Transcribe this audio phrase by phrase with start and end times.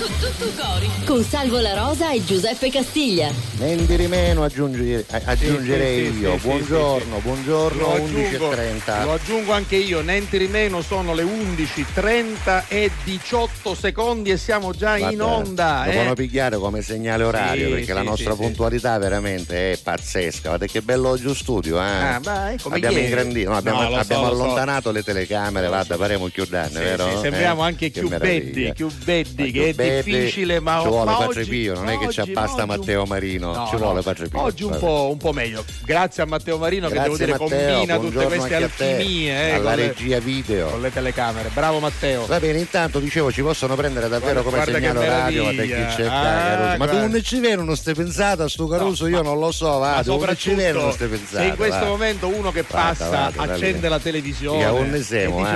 [0.00, 0.88] Con tutto cori.
[1.04, 3.30] Con Salvo La Rosa e Giuseppe Castiglia.
[3.58, 6.38] Men di meno aggiungi- eh, aggiungerei Sì, sì, io.
[6.38, 7.20] sì, buongiorno, sì, sì.
[7.28, 9.04] buongiorno, Lo aggiungo, 11.30.
[9.04, 14.72] lo aggiungo anche io, niente di meno, sono le 11.30 e 18 secondi e siamo
[14.72, 15.82] già in Guarda, onda.
[15.84, 15.92] Lo eh.
[15.94, 18.42] devono pigliare come segnale orario Sì, perché sì, la nostra sì, sì.
[18.42, 20.48] puntualità veramente è pazzesca.
[20.48, 21.82] Guardate che bello oggi in studio, eh?
[21.84, 24.30] Ah, vai, come abbiamo ingrandito, no, abbiamo, No, so, abbiamo so.
[24.32, 27.10] allontanato le telecamere, guarda, faremo più danni, Sì, vero?
[27.10, 28.72] sì, sembriamo Eh, anche che più meraviglia.
[28.72, 32.08] più beddi, Ma che difficile, ma ci vuole ma Padre oggi- Pio, non è che
[32.10, 32.20] ci
[32.62, 34.40] un- Matteo Marino, No, ci no, vuole Padre Pio.
[34.42, 35.64] Oggi un po', un po' meglio.
[35.84, 39.50] Grazie a Matteo Marino che devo Grazie dire Matteo, combina tutte queste a alchimie eh,
[39.54, 40.66] alla con, le, regia video.
[40.68, 41.50] con le telecamere.
[41.52, 42.26] Bravo Matteo.
[42.26, 45.50] Va bene, intanto dicevo ci possono prendere davvero Guarda- come segnale meraviglia.
[45.52, 46.76] perché c'è Ah.
[46.76, 49.04] Ma tu non ci vedi, non stai pensando a sto Caruso?
[49.04, 51.38] No, Io non lo so, va, non ci vedi, non stai pensando.
[51.38, 54.72] se in questo momento uno che passa accende la televisione a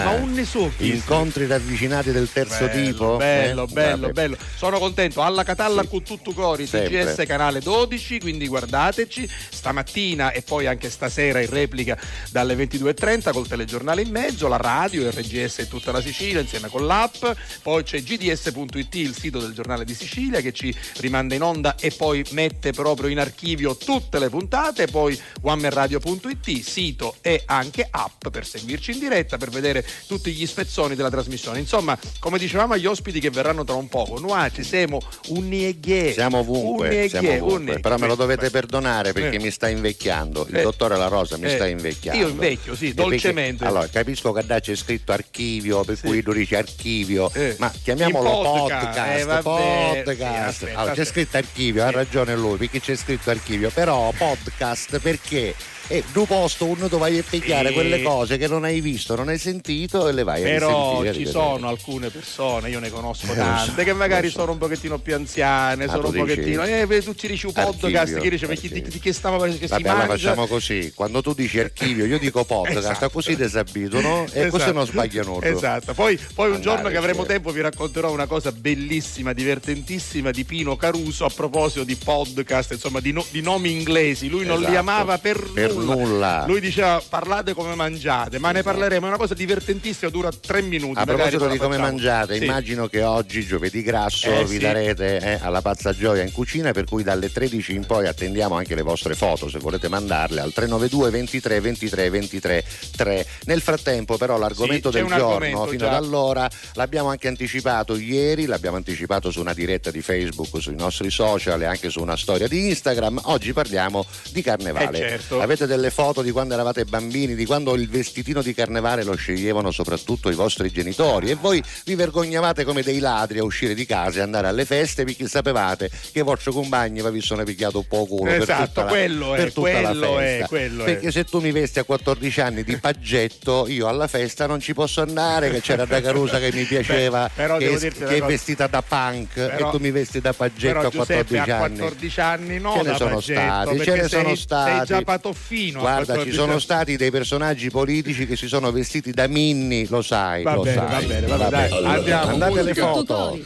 [0.00, 0.04] eh.
[0.04, 3.16] ma un ne so chi?" Incontri ravvicinati del terzo Bello, tipo?
[3.16, 3.72] Bello, eh?
[3.72, 4.12] bello, Vabbè.
[4.24, 4.36] Bello.
[4.56, 5.22] Sono contento.
[5.22, 5.88] Alla Catalla Sì.
[5.88, 6.68] con tutto cori.
[6.68, 9.28] TGS canale 12, quindi guardateci.
[9.50, 11.98] Stamattina e poi anche stasera in replica
[12.30, 16.86] dalle 22.30 col telegiornale in mezzo, la radio, RGS e tutta la Sicilia insieme con
[16.86, 17.24] l'app.
[17.62, 21.90] Poi c'è gds.it, il sito del giornale di Sicilia che ci rimanda in onda e
[21.90, 24.86] poi mette proprio in archivio tutte le puntate.
[24.86, 30.94] Poi onemanradio.it, sito e anche app per seguirci in diretta, per vedere tutti gli spezzoni
[30.94, 31.58] della trasmissione.
[31.58, 36.12] Insomma, come dicevamo agli ospiti che verranno tra un poco, noi ci siamo un nieghe.
[36.12, 37.80] Siamo ovunque, siamo ovunque.
[37.80, 39.40] però me lo dovete perdonare perché Eh.
[39.40, 40.46] mi sta invecchiando.
[40.48, 40.62] Il Eh.
[40.62, 41.50] dottore La Rosa mi Eh.
[41.54, 42.20] sta invecchiando.
[42.22, 43.64] Io invecchio, sì, E perché- dolcemente.
[43.64, 46.06] allora, capisco che da c'è scritto archivio, per Sì.
[46.06, 47.56] cui tu dici archivio, Eh.
[47.58, 49.20] ma chiamiamolo podcast, podcast.
[49.28, 50.16] eh, podcast.
[50.16, 50.22] Sì,
[50.64, 55.54] aspetta, Allora, c'è scritto archivio, ha ragione lui, perché c'è scritto archivio, però podcast perché?
[55.86, 57.74] E tu posto uno tu vai a pigliare Sì.
[57.74, 61.26] quelle cose che non hai visto, non hai sentito e le vai a Però ci
[61.26, 64.38] sono alcune persone, io ne conosco Eh, tante, so, che magari so.
[64.40, 66.64] sono un pochettino più anziane, Ah, sono un pochettino.
[66.64, 69.52] Eh, tu ci dici un podcast, che dice, ma chi, di, di che stava che
[69.58, 70.92] si Vabbè, allora facciamo così.
[70.94, 73.10] Quando tu dici archivio, io dico podcast, Esatto.
[73.10, 74.72] così disabituano e così Esatto.
[74.72, 75.46] non sbagliano nulla.
[75.46, 77.28] Esatto, poi, poi un Andare, giorno che avremo sì.
[77.28, 83.00] tempo vi racconterò una cosa bellissima, divertentissima di Pino Caruso a proposito di podcast, insomma
[83.00, 84.28] di, no- di nomi inglesi.
[84.28, 84.78] Lui non li Esatto.
[84.78, 86.44] amava per, Per nulla.
[86.46, 90.98] Lui diceva parlate come mangiate, ma ne parleremo, è una cosa divertentissima, dura tre minuti.
[90.98, 91.90] A proposito di come facciamo.
[91.92, 92.44] mangiate, Sì.
[92.44, 94.58] immagino che oggi, giovedì grasso, Eh, vi sì.
[94.58, 98.74] darete eh, alla pazza gioia in cucina, per cui dalle 13 in poi attendiamo anche
[98.74, 102.64] le vostre foto, se volete mandarle al 392 23 23 23
[102.96, 103.26] 3.
[103.46, 105.96] Nel frattempo, però, l'argomento Sì, del giorno argomento fino già.
[105.96, 111.10] ad allora l'abbiamo anche anticipato ieri, l'abbiamo anticipato su una diretta di Facebook, sui nostri
[111.10, 113.20] social e anche su una storia di Instagram.
[113.24, 114.98] Oggi parliamo di carnevale.
[114.98, 115.40] Eh, certo.
[115.40, 119.70] Avete delle foto di quando eravate bambini, di quando il vestitino di carnevale lo sceglievano
[119.70, 124.18] soprattutto i vostri genitori e voi vi vergognavate come dei ladri a uscire di casa
[124.20, 128.06] e andare alle feste perché sapevate che i vostri compagni vi sono pigliato un po'
[128.06, 130.46] culo per Esatto, tutta la, quello è, per tutta la quello è, festa.
[130.48, 130.84] quello è.
[130.84, 134.74] perché se tu mi vesti a 14 anni di paggetto io alla festa non ci
[134.74, 138.66] posso andare che c'era da Carusa che mi piaceva Beh, che, è- che è vestita
[138.66, 141.78] da punk Però- e tu mi vesti da paggetto Però a Giuseppe 14 a anni
[141.78, 144.76] 14 anni no ce ne sono paggetto, stati, ce ne sono sei, stati.
[144.76, 148.70] sei già patoffino a Guarda, ci 14 sono stati dei personaggi politici che si sono
[148.72, 150.86] vestiti da Minni, lo sai, Va lo bene, sai.
[150.88, 153.38] va bene, va bene, dai, Allora, andiamo, Andate alle foto.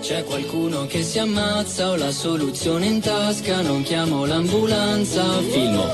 [0.00, 5.86] C'è qualcuno che si ammazza, ho la soluzione in tasca, non chiamo l'ambulanza, filmo.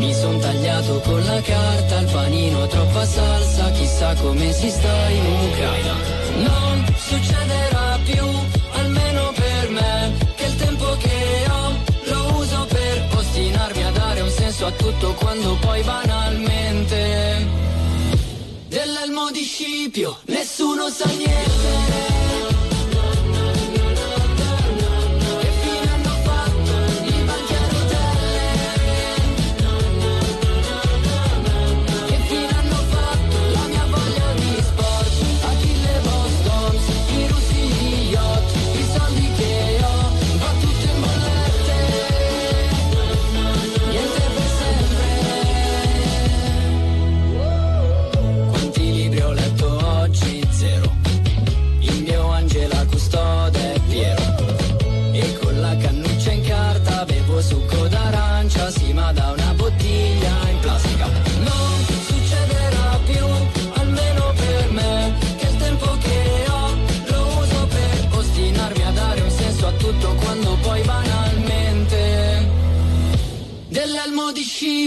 [0.00, 5.26] Mi son tagliato con la carta, il panino troppa salsa, chissà come si sta in
[5.50, 6.15] Ucraina.
[6.38, 8.24] Non succederà più,
[8.72, 11.76] almeno per me, che il tempo che ho
[12.10, 17.64] lo uso per ostinarmi a dare un senso a tutto quando poi banalmente
[18.68, 21.45] dell'elmo di Scipio nessuno sa niente.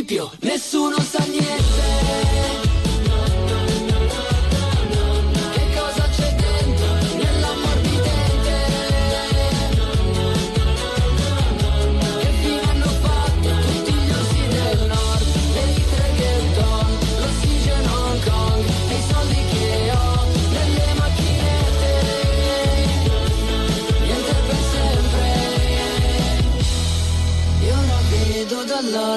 [0.09, 0.38] Scipio,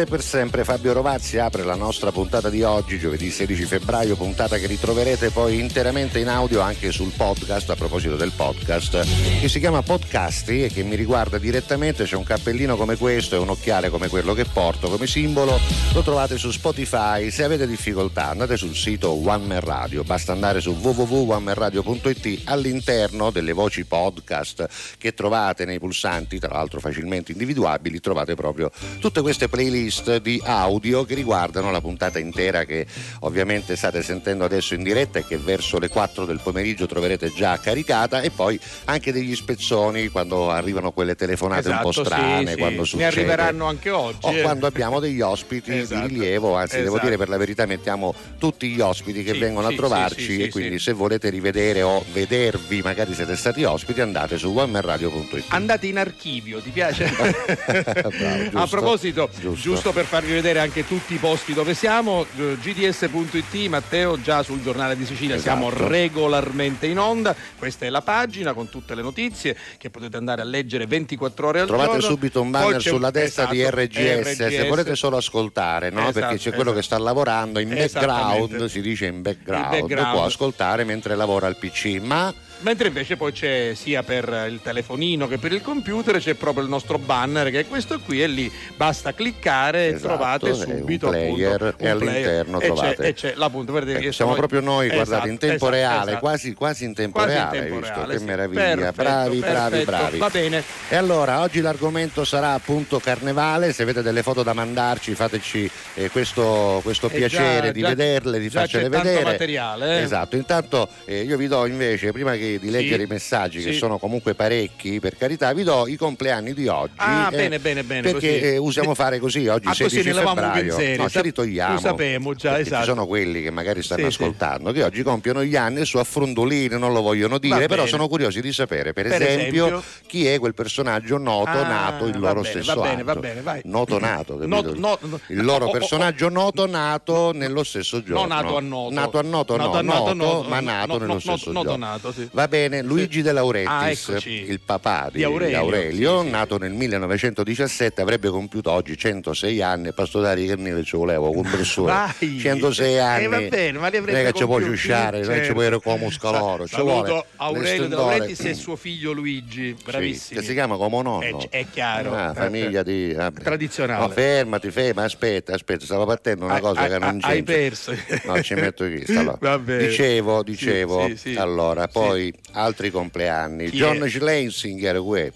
[0.00, 1.36] Niente per sempre, Fabio Rovazzi.
[1.36, 6.28] Apre la nostra puntata di oggi, giovedì 16 febbraio, puntata che ritroverete poi interamente in
[6.28, 10.96] audio anche sul podcast, a proposito del podcast, che si chiama Podcasti e che mi
[10.96, 15.06] riguarda direttamente, c'è un cappellino come questo e un occhiale come quello che porto come
[15.06, 15.60] simbolo,
[15.92, 20.62] lo trovate su Spotify, se avete difficoltà andate sul sito One Man Radio, basta andare
[20.62, 28.34] su www.onemanradio.it all'interno delle voci podcast che trovate nei pulsanti, tra l'altro facilmente individuabili, trovate
[28.34, 29.88] proprio tutte queste playlist
[30.22, 32.86] di audio che riguardano la puntata intera che
[33.20, 37.58] ovviamente state sentendo adesso in diretta e che verso le 4 del pomeriggio troverete già
[37.58, 42.50] caricata e poi anche degli spezzoni quando arrivano quelle telefonate un po' Esatto, sì, strane,
[42.52, 42.56] sì.
[42.58, 44.18] quando Ne succede arriveranno anche oggi.
[44.26, 44.42] o eh.
[44.42, 46.06] quando abbiamo degli ospiti Esatto.
[46.06, 47.04] di rilievo, anzi devo Esatto.
[47.04, 50.78] dire per la verità mettiamo tutti gli ospiti che Sì, vengono a trovarci e quindi
[50.78, 55.44] se volete rivedere o vedervi, magari siete stati ospiti, andate su onemanradio.it.
[55.48, 57.10] Andate in archivio, ti piace?
[57.10, 58.10] Bravo,
[58.42, 59.60] giusto, a proposito, giusto.
[59.60, 59.79] giusto.
[59.88, 64.94] Per farvi vedere anche tutti i posti dove siamo, eh, gds.it, Matteo già sul giornale
[64.96, 65.88] di Sicilia siamo Esatto.
[65.88, 70.44] regolarmente in onda, questa è la pagina con tutte le notizie che potete andare a
[70.44, 72.06] leggere 24 ore al Trovate giorno.
[72.06, 74.68] subito un banner sulla destra di esatto, RGS, se RGS.
[74.68, 76.00] volete solo ascoltare, no?
[76.02, 76.76] Esatto, perché c'è quello esatto.
[76.76, 80.12] che sta lavorando in background, si dice in background, background.
[80.12, 82.32] può ascoltare mentre lavora al PC, ma
[82.62, 86.68] Mentre invece poi c'è sia per il telefonino che per il computer c'è proprio il
[86.68, 90.58] nostro banner che è questo qui e lì basta cliccare e Esatto, trovate è un
[90.58, 92.14] subito player appunto, e un player.
[92.16, 95.46] all'interno e trovate- c'è, e c'è l'appunto vedete Eh, siamo proprio noi, guardate, in Esatto,
[95.46, 96.18] tempo esatto, reale, esatto.
[96.18, 97.94] quasi, quasi in tempo Quasi in reale, tempo hai visto?
[97.94, 98.24] reale, che sì.
[98.24, 99.84] meraviglia, Perfetto, bravi, bravi, perfetto.
[99.90, 100.18] bravi.
[100.18, 100.62] Va bene.
[100.90, 106.10] E allora, oggi l'argomento sarà appunto carnevale, se avete delle foto da mandarci fateci eh,
[106.10, 109.24] questo, questo Eh, piacere già- di già- vederle, di farcele vedere.
[109.24, 110.02] materiale, eh.
[110.02, 113.78] Esatto, intanto eh, io vi do invece, prima che di leggere i messaggi, che sì.
[113.78, 116.92] sono comunque parecchi, per carità, vi do i compleanni di oggi.
[116.96, 118.40] Ah, eh, bene, bene, bene, Perché così.
[118.52, 120.96] eh, usiamo fare così, oggi Ah, così 16 ne levamo un febbraio.
[120.96, 121.74] No, ci ritogliamo.
[121.74, 122.82] lo sapemo già, esatto.
[122.84, 124.22] Ci sono quelli che magari stanno Sì, sì.
[124.22, 128.40] ascoltando, che oggi compiono gli anni su affrondolini, non lo vogliono dire, però sono curiosi
[128.40, 129.82] di sapere, per, Per esempio, esempio?
[130.06, 133.40] chi è quel personaggio noto Ah, nato il loro bene, stesso va bene, va bene,
[133.42, 133.60] vai.
[133.64, 134.74] Noto nato, capito?
[134.74, 138.20] No- no- il loro oh, oh, personaggio noto nato nello stesso giorno.
[138.26, 138.94] No, nato a noto.
[138.94, 141.86] Nato a noto, no, noto, noto, no, ma nato nello stesso noto giorno.
[141.86, 142.28] nato, sì.
[142.40, 146.56] Va bene, Luigi De Laurentiis, Ah, il papà di, Di Aurelio, Aurelio, sì, sì, nato
[146.56, 151.92] nel 1917, avrebbe compiuto oggi 106 anni, e Pastodari che ne ci volevo, con persone.
[151.92, 152.38] Vai.
[152.40, 153.24] 106 anni.
[153.24, 155.26] Eh, va bene, ma li avrebbe Non è che ci puoi compiuti, ciusciare, non è
[155.26, 155.52] che ci certo.
[155.52, 156.66] puoi avere come scaloro.
[156.66, 157.94] ci Saluto vuole Aurelio De.
[157.94, 160.40] Laurentiis e suo figlio Luigi, Sì, bravissimi.
[160.40, 161.40] che si chiama come nonno.
[161.50, 162.14] È, è chiaro.
[162.14, 162.84] Ah, Eh, famiglia eh.
[162.84, 163.42] di vabbè.
[163.42, 164.00] Tradizionale.
[164.06, 167.28] No, fermati, ferma, aspetta, aspetta, stava partendo una cosa hai- che non c'è.
[167.28, 167.94] hai perso.
[168.24, 169.04] No, ci metto qui.
[169.58, 169.88] bene.
[169.88, 171.36] Dicevo, dicevo, Sì, sì, sì.
[171.36, 171.88] allora, Sì.
[171.92, 173.70] poi altri compleanni.
[173.70, 174.08] Chi John è?
[174.08, 175.32] Schlensinger, uè.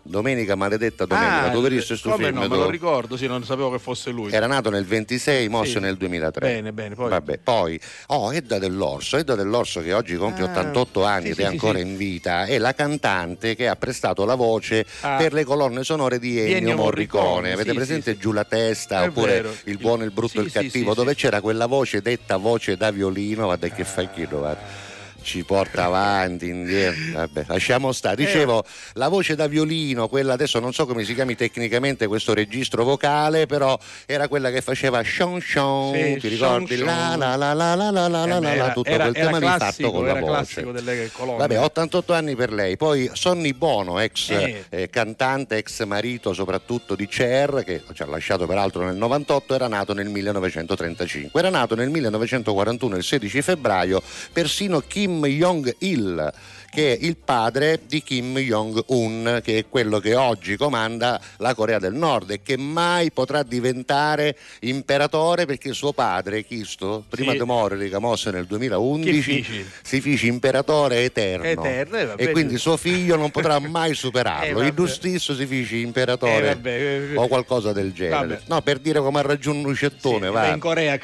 [0.00, 2.38] Domenica maledetta domenica, Ah, visto questo come film?
[2.38, 4.32] no, me lo ricordo, sì, non sapevo che fosse lui.
[4.32, 5.80] Era nato nel 26, mosso Sì.
[5.80, 6.48] nel 2003.
[6.48, 11.04] Bene, bene, poi- Vabbè, poi, oh, Edda dell'Orso, Edda dell'Orso che oggi compie Ah, 88
[11.04, 14.34] anni sì, ed è sì, ancora in vita, è la cantante che ha prestato la
[14.34, 15.16] voce Ah.
[15.16, 17.22] per le colonne sonore di Ennio, Ennio Morricone.
[17.24, 18.16] Morricone, Avete presente.
[18.16, 19.54] Giù la testa È oppure vero.
[19.64, 23.44] Il buono, il brutto e il cattivo, dove c'era quella voce detta voce da violino,
[23.44, 24.87] guarda che fa chilo, guarda.
[25.20, 27.00] Ci porta avanti, indietro.
[27.12, 28.16] Vabbè, lasciamo stare.
[28.16, 32.82] Dicevo, la voce da violino, quella adesso non so come si chiami tecnicamente questo registro
[32.84, 36.76] vocale, però era quella che faceva Sean Sean, Sì, ti ricordi?
[36.76, 37.18] Sean.
[37.18, 39.38] La la la la la la la la Eh, la tutto era- quel era tema
[39.38, 40.26] lì classico, fatto con la voce.
[40.32, 41.38] classico delle colonne.
[41.38, 42.76] Vabbè, 88 anni per lei.
[42.78, 44.64] Poi Sonny Bono, ex Eh.
[44.70, 49.68] eh, cantante, ex marito soprattutto di Cher, che ci ha lasciato peraltro nel 98, era
[49.68, 51.38] nato nel 1935.
[51.38, 54.00] Era nato nel 1941, il 16 febbraio,
[54.32, 56.32] persino Kim Jong-il,
[56.70, 61.78] che è il padre di Kim Jong-un, che è quello che oggi comanda la Corea
[61.78, 67.38] del Nord e che mai potrà diventare imperatore perché suo padre, Kisto, prima Sì.
[67.38, 69.66] di morire, che mosse nel Che 2011, feci?
[69.82, 71.44] si fece imperatore eterno.
[71.44, 74.54] Eterno, eh, e quindi suo figlio non potrà mai Eh, superarlo.
[74.54, 74.66] vabbè.
[74.66, 76.70] il giustisso si fece imperatore Eh, vabbè,
[77.12, 78.26] eh, o qualcosa del genere.
[78.26, 78.40] vabbè.
[78.46, 80.46] No, per dire come ha raggiunto un cettone, Sì, va.
[80.48, 80.98] in Corea a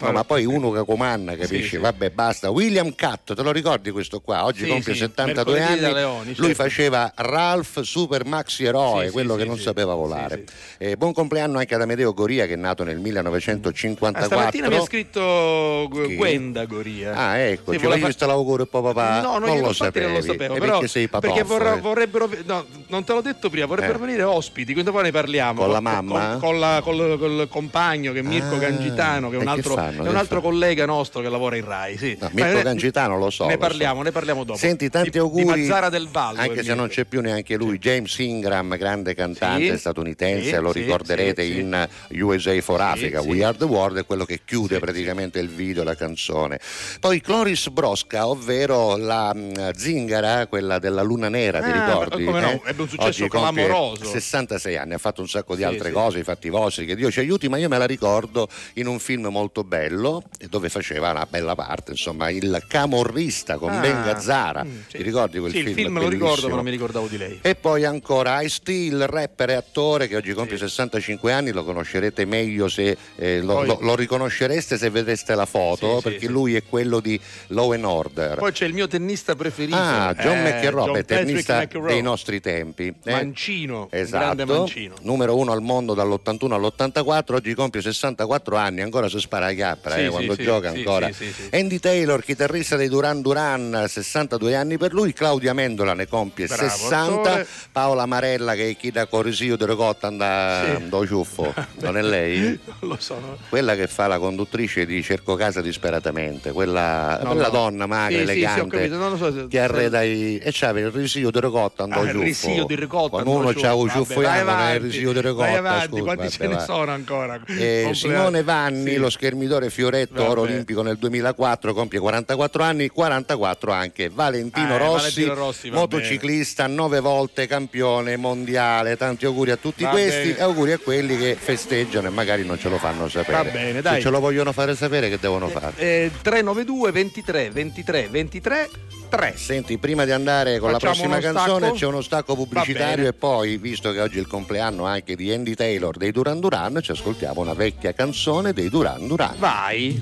[0.00, 1.70] No, ma poi uno che comanda, capisci?
[1.70, 1.76] Sì.
[1.78, 2.50] Vabbè, basta.
[2.50, 4.44] William Catt, te lo ricordi questo qua?
[4.44, 5.94] Oggi Sì, sì, 72 mercoledì anni.
[5.94, 6.62] Leoni, Lui certo.
[6.62, 10.44] faceva Ralph Super Maxi Eroe, Sì, quello sì, che non sapeva volare.
[10.78, 14.22] Eh, buon compleanno anche ad Amedeo Goria che è nato nel 1954.
[14.22, 16.14] Ah, stamattina mi ha scritto Chi?
[16.16, 17.14] Gwenda Goria.
[17.14, 19.20] Ah, ecco, Sì, ci voleva voglio fa- l'augurio poi papà.
[19.20, 20.06] No, non, non glielo- lo sapevi.
[20.06, 21.80] non lo sapevo, E però perché sei perché patofo, vorrà- eh.
[21.80, 24.00] vorrebbero no, non te l'ho detto prima, vorrebbero Eh.
[24.00, 25.62] venire ospiti, quindi poi ne parliamo.
[25.62, 26.30] Con la mamma?
[26.30, 29.50] Con, con la- col, col compagno che è Mirko Ah, Gangitano, che è un che
[29.50, 30.02] altro, fanno?
[30.04, 32.16] è un Che altro collega nostro che lavora in Rai, sì.
[32.20, 33.46] No, Ma Mirko Gangitano lo so.
[33.46, 34.58] Ne parliamo, ne parliamo dopo.
[34.80, 35.42] Senti, tanti Di- auguri.
[35.42, 36.40] Di Mazzara del Vallo.
[36.40, 40.72] Anche se non c'è più neanche lui, James Ingram, grande cantante Sì, statunitense, sì, lo
[40.72, 41.88] ricorderete sì, in
[42.22, 43.20] USA for Africa.
[43.20, 46.58] We Are the World, è quello che chiude praticamente il video, la canzone.
[46.98, 52.24] Poi Cloris Brosca, ovvero la mh, zingara, quella della Luna Nera, ti Ah, ricordi?
[52.24, 52.60] come no, eh?
[52.64, 54.04] ebbe un successo clamoroso.
[54.04, 57.20] 66 anni, ha fatto un sacco di altre cose, i fatti vostri, che Dio ci
[57.20, 61.54] aiuti, ma io me la ricordo in un film molto bello, dove faceva una bella
[61.54, 64.69] parte, insomma, il camorrista con Ah, Ben Gazzara.
[64.70, 64.96] Mm, sì.
[64.98, 65.68] Ti ricordi quel Sì, film?
[65.70, 67.38] il film me lo ricordo, ma non mi ricordavo di lei.
[67.42, 71.64] E poi ancora Ice T, il rapper e attore che oggi compie 65 anni, lo
[71.64, 76.02] conoscerete meglio se eh, lo, Poi- lo- lo riconoscereste se vedeste la foto, Sì, sì,
[76.02, 76.32] perché sì.
[76.32, 78.36] lui è quello di Law and Order.
[78.38, 79.76] Poi c'è il mio tennista preferito.
[79.76, 81.92] Ah, John eh, McEnroe, tennista McEnroe.
[81.92, 82.86] dei nostri tempi.
[83.04, 83.10] eh?
[83.10, 84.94] Mancino, Esatto, grande mancino.
[85.02, 89.60] numero uno al mondo dall'81 all'84, oggi compie 64 anni, ancora si spara a Sì,
[89.60, 91.06] eh, sì, quando sì, gioca sì, ancora.
[91.12, 91.48] sì, sì, sì.
[91.56, 96.62] Andy Taylor, chitarrista dei Duran Duran, 62 anni per lui, Claudia Mendola ne compie Bravo,
[96.68, 97.46] 60, attore.
[97.72, 100.88] Paola Marella che è chi da Corisio de Ricotta anda Sì.
[100.88, 102.58] do ciuffo, non è lei?
[102.80, 103.38] Non lo so.
[103.48, 107.50] Quella che fa la conduttrice di Cerco Casa disperatamente, quella, No, quella no.
[107.50, 110.38] donna magra, Sì, sì, sì, elegante, non lo so se- che arreda i...
[110.38, 112.22] e c'aveva il risio di ricotta andò Ah, il ciuffo.
[112.22, 115.20] risio di ricotta Quando andò uno c'ha un ciuffo vai non è il risio di
[115.20, 115.58] vai ricotta.
[115.58, 117.40] avanti, scusa, quanti vabbè, ce ne sono ancora?
[117.46, 117.90] Eh.
[117.94, 118.96] Simone Vanni, Sì.
[118.96, 124.96] lo schermitore Fioretto, oro olimpico nel 2004, compie 44 anni, 44 anche Valentino Eh, Rossi,
[124.96, 128.96] Valentino Rossi, va motociclista, nove volte campione mondiale.
[128.96, 130.38] Tanti auguri a tutti Va questi bene.
[130.38, 133.32] e auguri a quelli che festeggiano e magari non ce lo fanno sapere.
[133.44, 133.96] Va bene, dai.
[133.96, 135.72] Se ce lo vogliono fare sapere, che devono fare?
[135.76, 138.70] Eh, 392 23 23 23
[139.10, 139.34] 3.
[139.36, 141.74] Senti, prima di andare con Facciamo la prossima canzone stacco?
[141.74, 143.08] c'è uno stacco pubblicitario bene.
[143.08, 146.78] e poi, visto che oggi è il compleanno anche di Andy Taylor dei Duran Duran,
[146.80, 149.34] ci ascoltiamo una vecchia canzone dei Duran Duran.
[149.38, 149.98] Vai.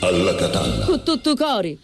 [0.00, 0.84] Alla Catalla.
[0.86, 1.78] Con tutto cori.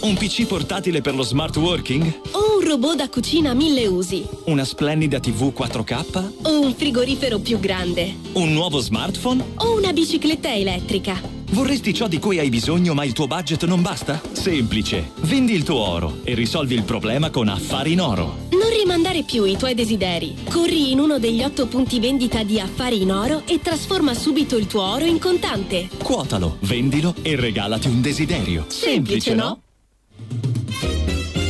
[0.00, 2.20] Un PC portatile per lo smart working?
[2.32, 4.24] O un robot da cucina a mille usi.
[4.44, 6.32] Una splendida TV 4K?
[6.42, 8.14] O un frigorifero più grande.
[8.34, 9.42] Un nuovo smartphone?
[9.56, 11.20] O una bicicletta elettrica.
[11.50, 14.20] Vorresti ciò di cui hai bisogno ma il tuo budget non basta?
[14.32, 15.12] Semplice.
[15.22, 18.46] Vendi il tuo oro e risolvi il problema con Affari in Oro.
[18.50, 20.36] Non rimandare più i tuoi desideri.
[20.50, 24.66] Corri in uno degli otto punti vendita di Affari in Oro e trasforma subito il
[24.66, 25.88] tuo oro in contante.
[26.02, 28.66] Quotalo, vendilo e regalati un desiderio.
[28.68, 29.60] Semplice, no?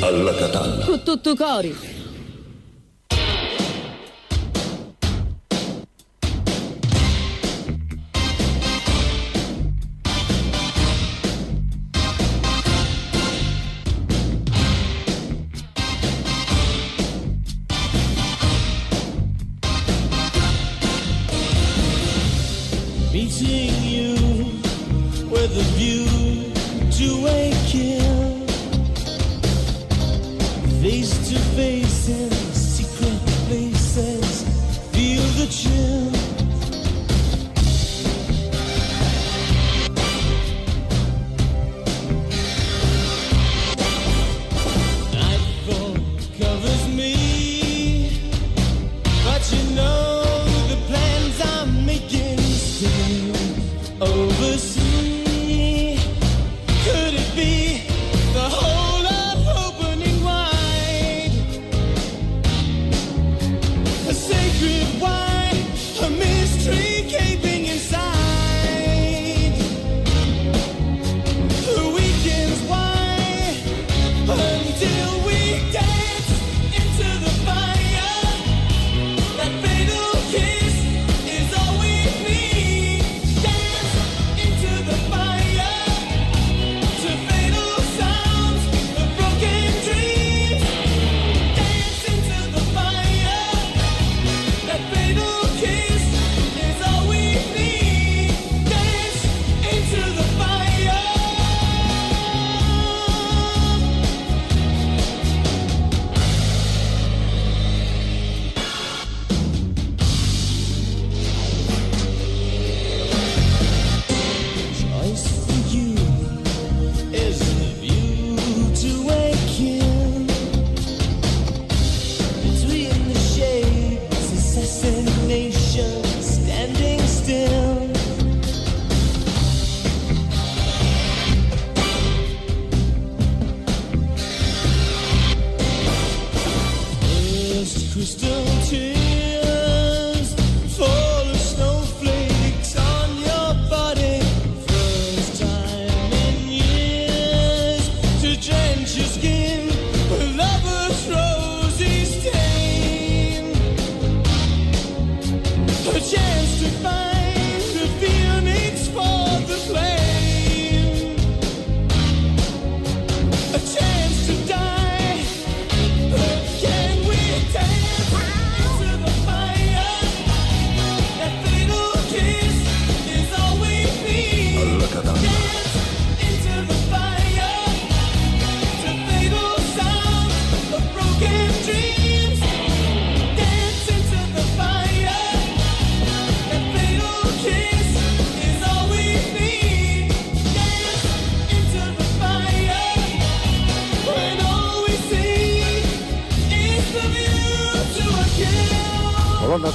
[0.07, 0.85] Alla Catalla.
[0.85, 1.03] Con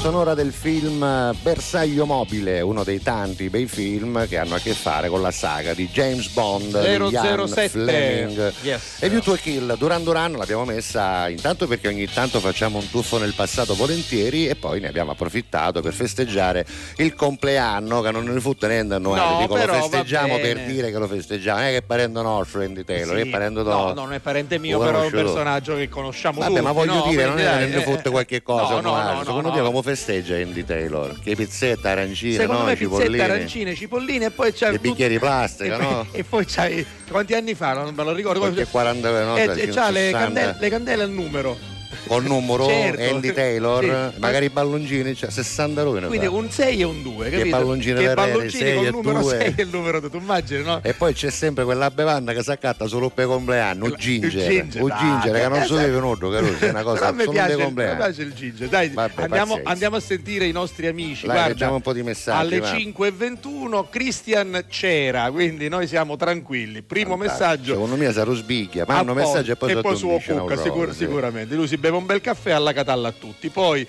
[0.02, 4.74] sonora del film eh, Bersaglio Mobile, uno dei tanti bei film che hanno a che
[4.74, 7.70] fare con la saga di James Bond, Ian 007.
[7.70, 8.54] Fleming.
[8.64, 8.98] Yes.
[9.00, 12.90] E View to a Kill, Duran Duran l'abbiamo messa intanto perché ogni tanto facciamo un
[12.90, 16.66] tuffo nel passato volentieri e poi ne abbiamo approfittato per festeggiare
[16.98, 20.92] il compleanno che non ne fu tenendo annuale, No, dico però lo festeggiamo per dire
[20.92, 23.22] che lo festeggiamo, non è che è parente nostro Andy Taylor, Sì.
[23.22, 26.52] è parente No, no, non è parente mio, però è un personaggio che conosciamo Vabbè,
[26.52, 26.62] tutti.
[26.64, 27.06] ma voglio no?
[27.08, 28.80] dire, non è che ne eh, fotte qualche cosa.
[28.80, 29.61] No, no, no, no, Secondo no.
[29.64, 31.20] Te come festeggia Andy Taylor?
[31.20, 32.68] Che pizzetta, arancine, Secondo no?
[32.68, 33.10] me Cipollini?
[33.10, 36.08] pizzetta, arancine, cipolline e poi c'è E bicchieri di plastica, e no?
[36.12, 37.74] E poi c'hai quanti anni fa?
[37.74, 38.40] Non me lo ricordo.
[38.40, 40.18] Qualche 40 no, e, e c'ha le 60.
[40.20, 41.71] candele, le candele al numero.
[42.08, 43.02] Col numero Certo.
[43.16, 44.20] Andy Taylor, Sì.
[44.20, 46.08] magari i balloncini, cioè 60 euro.
[46.08, 46.32] Quindi fa.
[46.32, 47.56] un 6 e un 2, Che capito?
[47.58, 49.30] palloncini che palloncini sei con e il numero due.
[49.38, 50.80] 6 e il numero 2, tu immagini, no?
[50.84, 54.70] E poi c'è sempre quella bevanda che si accatta solo per compleanno, un ginger, dai,
[54.70, 55.78] ginger che non si sai.
[55.78, 57.96] deve venuto, Caruso, è una cosa Però a me solo piace, dei mi compleanni.
[57.98, 58.68] piace il ginger.
[58.70, 61.26] Dai, andiamo, andiamo a sentire i nostri amici.
[61.26, 62.72] Dai, Guarda, leggiamo un po' di messaggi, Alle va.
[62.72, 66.82] 5.21 Christian c'era, quindi noi siamo tranquilli.
[66.82, 67.46] Primo Fantastico.
[67.50, 67.74] messaggio.
[67.74, 70.92] Secondo me si rusbicchia, mando a un messaggio e poi e poi su Cucca, sicur-
[70.92, 70.98] sì.
[71.00, 71.56] sicuramente.
[71.56, 73.50] Lui si beve un bel caffè alla catalla a tutti.
[73.50, 73.86] Poi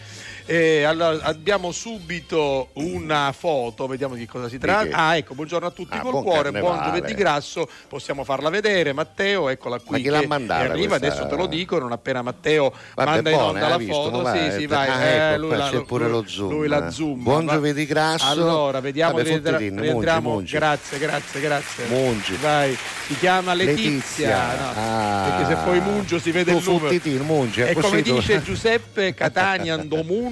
[0.46, 4.96] eh, allora, abbiamo subito una foto, vediamo di cosa si tratta.
[4.96, 6.98] Ah, ecco, buongiorno a tutti Ah, col buon cuore, buon carnevale.
[7.00, 8.92] giovedì grasso, possiamo farla vedere.
[8.92, 9.96] Matteo, eccola qui.
[9.96, 11.06] Ma chi l'ha mandata Arriva, questa?
[11.06, 14.32] adesso te lo dico, non appena Matteo Vabbè, manda in onda hai la visto, foto.
[14.32, 14.88] sì, sì, eh, vai.
[14.88, 16.50] ah, Eh, ecco, lui qua la- c'è pure lui- lo zoom.
[16.50, 17.22] Lui la zoom.
[17.22, 18.26] Buon Va- giovedì grasso.
[18.26, 20.30] Allora, vediamo Vabbè, rientra- rientriamo.
[20.30, 20.52] mungi.
[20.54, 21.86] Grazie, grazie, grazie.
[21.86, 22.34] Mungi.
[22.36, 22.76] Vai,
[23.06, 23.80] si chiama Letizia.
[23.82, 24.56] Letizia.
[24.58, 25.30] no, Ah.
[25.36, 26.84] Perché se poi mungio si vede Tu il numero.
[26.86, 29.76] fottitino, mungi, è E come dice Giuseppe Catania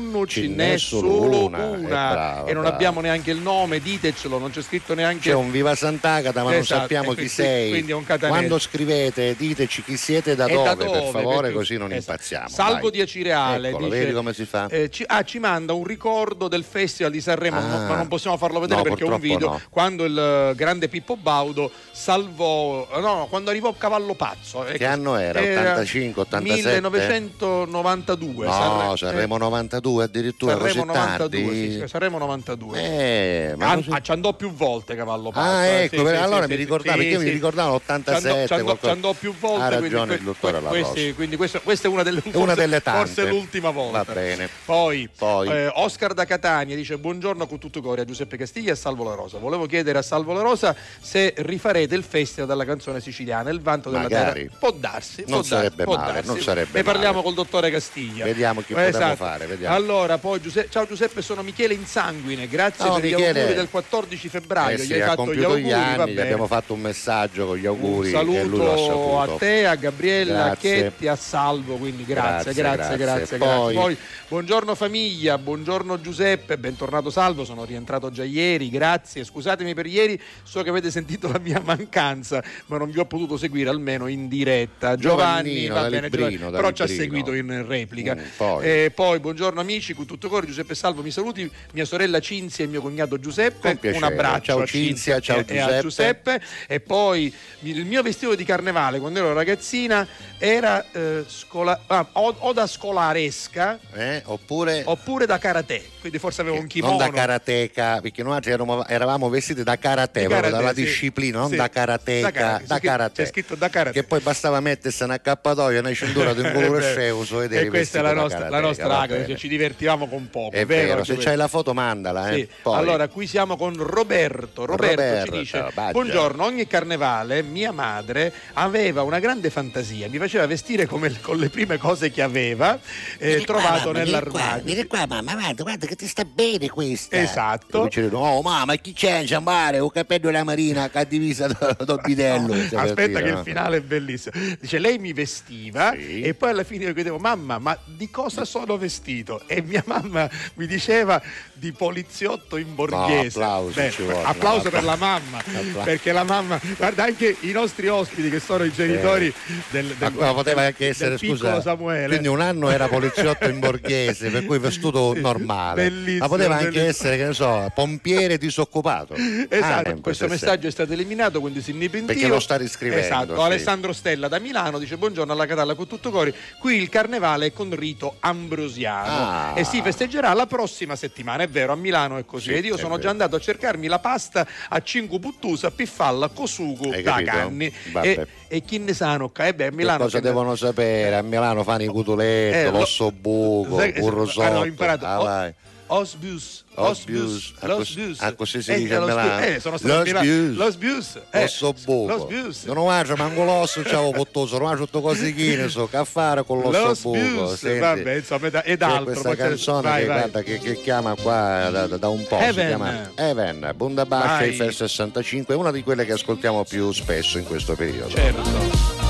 [0.00, 1.76] Andomunno ce Ce n'è solo una, una.
[1.76, 2.74] Eh, bravo, e non bravo.
[2.76, 6.60] abbiamo neanche il nome, ditecelo, non c'è scritto neanche C'è un Viva Sant'Agata, ma non
[6.60, 7.84] Esatto, sappiamo e chi sei.
[8.18, 11.92] Quando scrivete, diteci chi siete e da, dove, da per dove, favore, perché- così non
[11.92, 12.12] esatto.
[12.12, 12.48] impazziamo.
[12.48, 12.90] Salvo vai.
[12.92, 14.68] di Acireale Eccolo, dice, vedi come si fa?
[14.68, 17.66] eh, ci, ah, ci manda un ricordo del Festival di Sanremo, Ah.
[17.66, 19.48] no, ma non possiamo farlo vedere No, perché è un video.
[19.50, 19.60] no.
[19.70, 24.64] Quando il eh, grande Pippo Baudo salvò, no, no, quando arrivò Cavallo Pazzo.
[24.76, 25.40] Che anno era?
[25.40, 26.80] 85, 87?
[26.80, 28.46] 1992.
[28.46, 31.70] No, Sanre- Sanremo 92 addirittura, Sanremo così 92, tardi.
[31.72, 32.78] sì, sì, Sanremo 92.
[32.82, 35.48] Eh, ma così- ah, ci andò più volte Cavallo Pazzo.
[35.50, 37.74] Ah, eh, ecco, sì, per- sì, allora sì, mi ricordavo, sì, perché io mi ricordavo
[37.76, 38.46] l'87.
[38.46, 39.64] Ci andò, ci andò- più volte.
[39.64, 42.46] Ha quindi ragione que- il dottore questi- quindi questa, questa è una delle, È una
[42.46, 42.98] forse- delle tante.
[43.12, 44.02] Forse l'ultima volta.
[44.04, 44.48] Va bene.
[44.64, 45.48] Poi, Poi.
[45.48, 49.04] eh, Oscar da Catania dice buongiorno con tutto cuore a Giuseppe Castiglia e a Salvo
[49.04, 49.38] La Rosa.
[49.38, 53.90] Volevo chiedere a Salvo La Rosa se rifarete il festival della canzone siciliana, il vanto
[53.90, 54.42] della Magari.
[54.44, 54.56] terra.
[54.58, 55.24] Può darsi.
[55.26, 56.28] Non può sarebbe darsi, può male, darsi.
[56.28, 57.24] non sarebbe Ne parliamo male.
[57.24, 58.24] col dottore Castiglia.
[58.24, 59.16] Vediamo chi Eh, potremmo esatto.
[59.16, 59.74] fare, vediamo.
[59.80, 62.46] Allora, poi Giuseppe, ciao Giuseppe, sono Michele Insanguine.
[62.46, 63.38] Grazie Ciao, per gli Michele.
[63.40, 64.76] auguri del 14 febbraio.
[64.76, 67.46] Eh sì, Gli hai ha fatto gli auguri, gli anni, gli abbiamo fatto un messaggio
[67.46, 70.82] con gli Un auguri ha saluto a te, a Gabriella, a Grazie.
[70.82, 73.38] Chetti, a Salvo, quindi grazie, Grazie, grazie, grazie, grazie.
[73.38, 73.96] Poi- Poi,
[74.28, 80.62] buongiorno famiglia, buongiorno Giuseppe, bentornato Salvo, sono rientrato già ieri, grazie, scusatemi per ieri, so
[80.62, 84.96] che avete sentito la mia mancanza, ma non vi ho potuto seguire almeno in diretta.
[84.96, 88.14] Giovanni, Giovannino, va bene, librino, Giovanni, però ci ha seguito in replica.
[88.14, 88.64] Mm, poi.
[88.66, 92.66] Eh, poi, buongiorno amici, con tutto cuore, Giuseppe Salvo mi saluti, mia sorella Cinzia e
[92.66, 95.80] mio cognato Giuseppe, un abbraccio Ciao a Cinzia, ciao e a Giuseppe.
[95.80, 96.42] Giuseppe.
[96.66, 100.04] E poi il mio vestito di carnevale quando ero ragazzina
[100.38, 104.22] era eh, scola- ah, o, o da scolaresca Eh?
[104.24, 106.96] Oppure oppure da karate, quindi forse avevo un kimono.
[106.96, 110.82] non da karateka, perché noi eravamo, eravamo vestiti da karate, proprio karate, dalla sì.
[110.82, 111.54] disciplina, non Sì.
[111.56, 113.22] da karateka, Da karate, da c'è scritto- karate.
[113.22, 114.00] c'è scritto da karate.
[114.00, 117.68] Che poi bastava mettersi una accappatoia, una cintura di un colore Eh sceuso ed e
[117.68, 119.26] questa è la nostra, la nostra bene.
[119.26, 120.56] cioè, ci divertivamo con poco.
[120.56, 121.24] È vero, se Giuseppe?
[121.24, 122.30] c'hai la foto mandala.
[122.30, 122.34] Eh.
[122.34, 122.48] Sì.
[122.62, 122.78] Poi.
[122.78, 124.64] Allora, qui siamo con Roberto.
[124.64, 125.90] Roberto, Roberto, ci dice: Baggia.
[125.92, 131.50] Buongiorno, ogni carnevale mia madre aveva una grande fantasia, mi faceva vestire come, con le
[131.50, 132.78] prime cose che aveva
[133.18, 134.64] eh, Vieni qua, trovato mamma, vieni qua, nell'armadio.
[134.64, 137.16] Vieni qua, mamma, guarda, guarda che ti sta bene questa.
[137.16, 137.84] Esatto.
[137.84, 139.24] E dice, oh mamma, chi c'è?
[139.24, 142.54] C'è mare, un capello della marina, che ha divisa do, do bidello.
[142.54, 143.38] Cioè, per Aspetta dire, che no?
[143.38, 144.34] il finale è bellissimo.
[144.58, 146.22] Dice lei mi vestiva Sì.
[146.22, 149.42] e poi alla fine io chiedevo mamma ma di cosa sono vestito?
[149.52, 151.20] E mia mamma mi diceva
[151.52, 153.38] di poliziotto in borghese.
[153.40, 155.80] No, applauso Beh, ci vuole, applauso no, per la mamma applauso.
[155.82, 159.32] perché la mamma guarda anche i nostri ospiti che sono i genitori
[159.70, 162.06] del, del, Ma poteva anche essere scusa, Samuele.
[162.06, 166.64] quindi un anno era poliziotto in borghese per cui vestuto normale bellissimo, ma poteva anche
[166.66, 166.88] bellissimo.
[166.88, 169.14] essere che ne so pompiere disoccupato
[169.48, 172.14] Esatto, Ah, questo messaggio è stato eliminato, quindi si inipentio.
[172.14, 173.40] Perché lo sta riscrivendo, Esatto, sì.
[173.40, 176.32] Alessandro Stella da Milano dice buongiorno alla Catalla con tutto cori.
[176.60, 179.08] Qui il carnevale è con rito ambrosiano.
[179.10, 179.39] Ah.
[179.54, 182.50] E si festeggerà la prossima settimana, è vero, a Milano è così.
[182.50, 183.02] Sì, Ed io sono vero.
[183.02, 187.30] già andato a cercarmi la pasta a Cinque Puttusa, Piffalla, Cosugu, Hai da capito?
[187.30, 188.06] Canni Vabbè.
[188.08, 189.30] e, e chi ne sanno?
[189.36, 191.16] Eh beh, a Che Milano cosa che- devono sapere?
[191.16, 194.48] A Milano fanno i cutuletti, Eh, lo- l'osso buco, il burro ah, sotto.
[194.52, 195.04] no, ho imparato.
[195.06, 195.52] Ah.
[195.92, 197.52] Osbius, Osbius.
[197.60, 199.00] Osbius, Ah, così si Eh, dice a.
[199.00, 199.40] Milano.
[199.44, 200.24] Eh, sono stato a Los Milano.
[200.24, 200.56] Bius.
[200.56, 201.20] Los Bius.
[201.30, 201.48] eh,
[201.84, 202.12] buco.
[202.12, 202.64] Los Bius.
[202.64, 206.78] Non mangia manco l'osso, ciao cottoso, non mangia tutto cosichine, so che fare con l'osso
[206.86, 207.78] Los buco.
[207.80, 209.04] Vabbè, insomma, ed- ed c'è altro.
[209.04, 210.16] questa canzone vai, che, vai.
[210.18, 212.66] guarda, che, che chiama qua da, da- un po', si Heaven.
[212.68, 214.48] chiama Even, Bundabascia Vai.
[214.50, 218.10] Eiffel 65, è una di quelle che ascoltiamo più spesso in questo periodo.
[218.10, 219.09] Certo.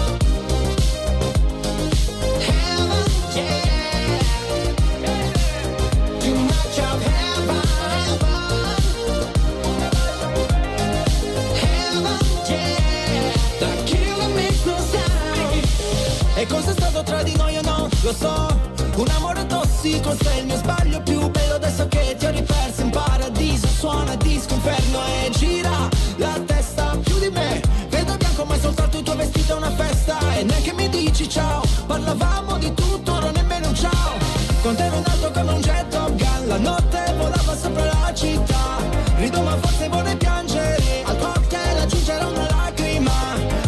[19.80, 22.82] Tossico sei il mio sbaglio più bello adesso che ti ho riperso.
[22.82, 27.62] In paradiso Suona disco inferno e gira la testa più di me.
[27.88, 30.18] Vedo bianco ma è soltanto il tuo vestito è una festa.
[30.36, 34.18] E neanche mi dici ciao, parlavamo di tutto, non nemmeno un ciao.
[34.62, 38.76] Con te in alto come un jet Top Gun La notte volava sopra la città.
[39.16, 41.02] Rido ma forse vorrei piangere.
[41.04, 43.12] Al cocktail aggiungerò una lacrima.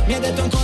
[0.04, 0.61] Mi hai detto ancora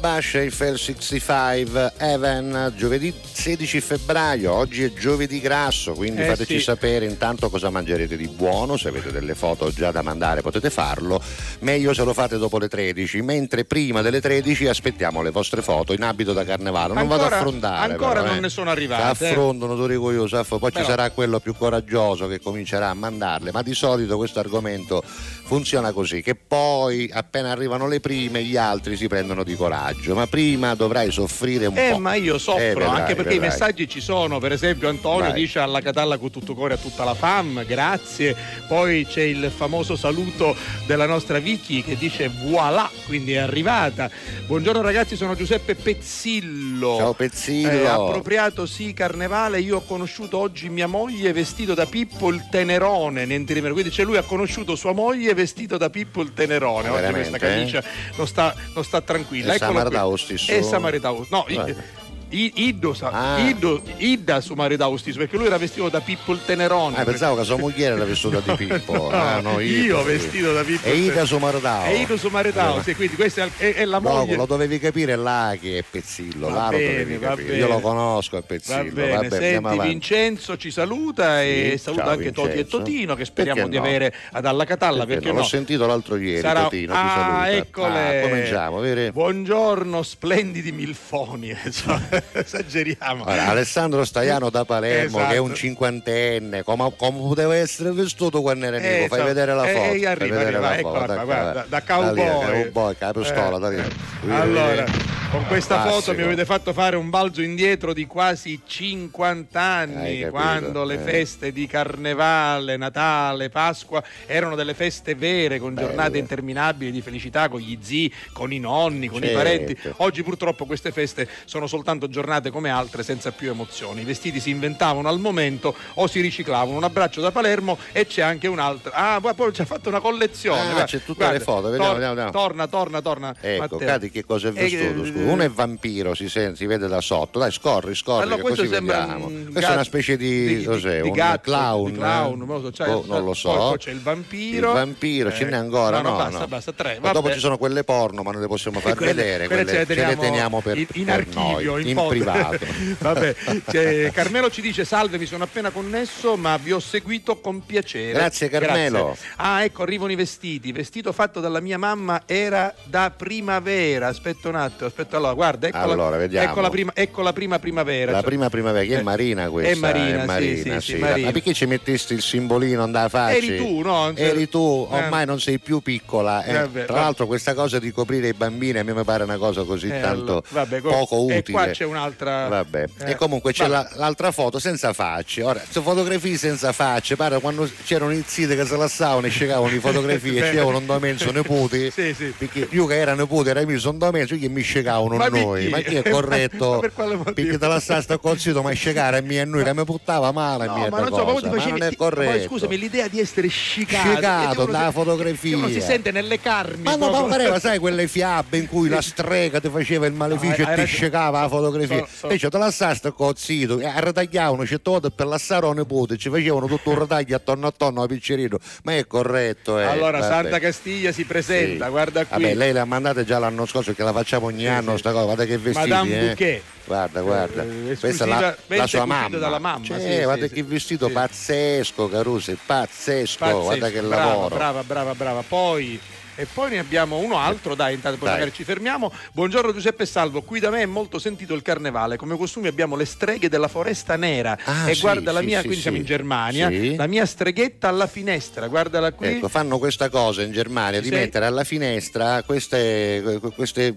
[0.00, 6.60] Bundabascia Eiffel 65 Even giovedì 16 febbraio oggi è giovedì grasso quindi Eh, fateci sì.
[6.62, 11.22] sapere intanto cosa mangerete di buono se avete delle foto già da mandare potete farlo
[11.60, 15.94] meglio se lo fate dopo le 13 mentre prima delle 13 aspettiamo le vostre foto
[15.94, 18.40] in abito da carnevale non vado a Ancora- affrontare ancora però, non eh.
[18.40, 22.40] ne sono arrivate, affrontano lo dico io poi Però- ci sarà quello più coraggioso che
[22.40, 28.00] comincerà a mandarle ma di solito questo argomento funziona così che poi appena arrivano le
[28.00, 32.14] prime gli altri si prendono di coraggio ma prima dovrai soffrire un Eh, po' ma
[32.16, 33.48] io soffro Eh, vedrai, anche perché i vedrai.
[33.48, 34.38] messaggi ci sono.
[34.38, 35.32] Per esempio, Antonio Vai.
[35.40, 38.36] dice alla Catalla con tutto cuore a tutta la fam, grazie.
[38.68, 40.54] Poi c'è il famoso saluto
[40.86, 44.10] della nostra Vicky che dice voilà, quindi è arrivata.
[44.46, 46.96] Buongiorno ragazzi, sono Giuseppe Pezzillo.
[46.96, 47.70] Ciao, Pezzillo.
[47.70, 49.60] Eh, appropriato sì, carnevale.
[49.60, 53.24] Io ho conosciuto oggi mia moglie vestito da Pippo il Tenerone.
[53.24, 53.72] Niente di meno.
[53.74, 56.88] Quindi c'è lui ha conosciuto sua moglie vestito da Pippo il Tenerone.
[56.88, 57.82] Oggi Veramente, questa camicia
[58.16, 59.54] non, sta, non sta tranquilla.
[59.54, 60.50] Eccola Samarità stesso?
[60.52, 61.08] È Samarità.
[61.10, 61.70] No, i- Guarda.
[61.70, 63.38] I- Iddo, sa- Ah.
[63.40, 66.96] Iddo- Idda su Mare d'Austis perché lui era vestito da Pippo il Tenerone.
[66.98, 68.92] Ah, pensavo che sua moglie era vestita di Pippo.
[69.10, 71.86] No, Ah, no, io vestito da Pippo E Ida Ten- Sumaradao.
[71.86, 74.36] E Ido su Mare d'Austis, quindi questa è, è- la No, moglie.
[74.36, 77.46] lo dovevi capire là che è Pezzillo, Va là lo bene, dovevi va capire.
[77.48, 77.58] bene.
[77.58, 78.92] Io lo conosco, è Va Pezzillo.
[78.92, 79.88] bene, Vabbè, andiamo senti.
[79.88, 82.76] Vincenzo ci saluta e Sì, saluta ciao, anche Toti e Vincenzo.
[82.78, 83.82] Totino che speriamo Perché di no?
[83.82, 85.34] avere ad Alla Catalla Perché perché, no?
[85.34, 85.40] no?
[85.40, 87.50] L'ho sentito l'altro ieri, Sarà- Totino, ti ah, saluta.
[87.50, 88.18] eccole.
[88.22, 89.12] Ah, cominciamo, vero?
[89.12, 91.48] Buongiorno, splendidi milfoni.
[92.32, 93.24] Esageriamo.
[93.24, 95.28] Allora, Alessandro Staiano da Palermo, Esatto.
[95.30, 99.06] che è un cinquantenne, come, come poteva essere vestito quando era Eh, nero?
[99.08, 99.84] Fai so- vedere la eh, foto.
[99.84, 102.14] eh, fai arriva, arriva, la eccola foto, ecco, guarda, da cowboy.
[102.14, 103.84] cowboy, con la pistola, Eh.
[104.26, 104.84] da Allora?
[105.30, 106.00] Con questa Classico.
[106.00, 109.82] foto mi avete fatto fare un balzo indietro di quasi 50 Hai
[110.24, 110.98] anni, quando le eh.
[110.98, 115.86] feste di Carnevale, Natale, Pasqua erano delle feste vere, con Belle.
[115.86, 119.36] giornate interminabili di felicità, con gli zii, con i nonni, con i Certo.
[119.36, 119.76] parenti.
[119.98, 124.02] Oggi purtroppo queste feste sono soltanto giornate come altre, senza più emozioni.
[124.02, 126.76] I vestiti si inventavano al momento o si riciclavano.
[126.76, 128.92] Un abbraccio da Palermo e c'è anche un'altra.
[128.92, 130.60] Ah, poi- ci ha fatto una collezione.
[130.60, 132.30] Ah, guarda, c'è tutte guarda, le foto, vediamo, tor- vediamo, vediamo.
[132.32, 133.34] Torna, torna, torna.
[133.40, 133.76] Ecco.
[133.78, 135.18] Cati che cosa è Eh, vestuto?
[135.18, 135.22] eh.
[135.24, 137.38] Uno è vampiro, si, sente, si vede da sotto.
[137.38, 139.26] Dai, scorri, scorri, Allora, questo così sembra vediamo.
[139.26, 141.00] un Questa è gatto- una specie di, di- di- cos'è?
[141.02, 141.92] di un gatto, clown?
[141.92, 143.52] clown, non lo so, cioè, Oh, non lo so.
[143.52, 144.68] poi c'è il vampiro.
[144.68, 146.00] Il vampiro, ce Eh, n'è ancora?
[146.00, 146.46] no, no, No, basta, no.
[146.48, 149.46] basta, tre, Ma dopo ci sono quelle porno, ma non le possiamo far Quelle- vedere.
[149.46, 152.08] quelle Quelle, ce le teniamo per, in, in per archivio, noi, in, in foto.
[152.10, 152.58] privato.
[152.98, 153.34] Vabbè,
[153.70, 158.12] cioè, Carmelo ci dice salve, mi sono appena connesso, ma vi ho seguito con piacere.
[158.12, 159.04] Grazie, Carmelo.
[159.06, 159.28] Grazie.
[159.36, 160.72] Ah, ecco, arrivano i vestiti.
[160.72, 164.08] Vestito fatto dalla mia mamma era da primavera.
[164.08, 166.50] Aspetta un attimo, aspetta allora, guarda, ecco, Allora, la, vediamo.
[166.50, 168.10] ecco la prima, ecco la prima primavera.
[168.12, 169.72] La Cioè- prima primavera, che è Eh, Marina questa?
[169.72, 171.26] È Marina, è Marina, sì, sì, sì, Marina.
[171.26, 173.36] Ma perché ci mettesti il simbolino andava faccia?
[173.36, 174.12] Eri tu, no?
[174.14, 174.94] Eri tu, Eh.
[174.96, 176.44] ormai non sei più piccola.
[176.44, 176.52] eh.
[176.52, 179.62] Vabbè, Tra l'altro questa cosa di coprire i bambini a me mi pare una cosa
[179.64, 181.52] così Eh, tanto allora, vabbè, co- poco utile.
[181.90, 182.48] Un'altra.
[182.48, 182.84] Vabbè.
[183.04, 185.42] Eh, E comunque c'è la- l'altra foto senza facce.
[185.42, 189.70] Ora, queste fotografie senza facce, pare quando c'erano i zii che se lassavano e scegavano
[189.72, 191.90] le fotografie c'erano un domenzo nipoti.
[192.00, 192.32] Sì, sì.
[192.36, 195.68] Perché io che era nipote era mio sono domenzo, che mi scegavano Ma noi.
[195.68, 196.80] Ma chi è corretto?
[196.96, 197.32] Ma?
[197.32, 200.30] Perché te la sta sto consiglio, ma scegare a me e noi che mi buttava
[200.32, 201.70] male a No, me ma non so, ma cosa, poi ti ma facevi.
[201.78, 202.48] non è ti- poi corretto.
[202.48, 204.08] scusami, l'idea di essere scicato.
[204.08, 205.56] Scicato dalla si- fotografia.
[205.56, 206.82] uno si sente nelle carni.
[206.82, 207.20] Ma no, proprio.
[207.22, 210.84] ma pareva, sai, quelle fiabe in cui la strega ti faceva il maleficio e ti
[210.86, 211.69] scegava la fotografia.
[211.86, 216.16] So- so- Invece te la sta cozzito, e ritagliavano certe volte per lassare un nipote,
[216.16, 218.58] ci facevano tutto un ritaglio attorno attorno al piccerino.
[218.84, 219.84] Ma è corretto, eh.
[219.84, 220.32] Allora, vabbè.
[220.32, 221.90] Santa Castiglia si presenta, Sì.
[221.90, 222.42] guarda qui.
[222.42, 224.98] Vabbè, lei l'ha mandata già l'anno scorso che la facciamo ogni anno sì.
[224.98, 226.26] sta cosa, guarda che vestiti, Madame eh.
[226.26, 226.62] Bouquet.
[226.84, 227.62] Guarda, guarda.
[227.62, 229.38] Eh, Questa è la, la sua mamma.
[229.38, 230.62] dalla mamma, Cioè, sì, guarda sì, che sì.
[230.62, 231.12] vestito Sì.
[231.12, 234.54] pazzesco, Caruso, pazzesco, Pazzesco, guarda che brava, lavoro.
[234.56, 235.44] Brava, brava, brava.
[235.46, 236.00] Poi.
[236.40, 238.38] E poi ne abbiamo uno altro, dai, intanto poi Dai.
[238.38, 239.12] magari ci fermiamo.
[239.34, 242.16] Buongiorno Giuseppe Salvo, qui da me è molto sentito il carnevale.
[242.16, 244.56] Come costumi abbiamo le streghe della foresta nera.
[244.64, 245.74] Ah, e sì, guarda la sì, mia, sì.
[245.74, 249.26] siamo in Germania, la mia streghetta alla finestra, guardala qui.
[249.26, 253.94] Ecco, fanno questa cosa in Germania di mettere alla finestra queste, queste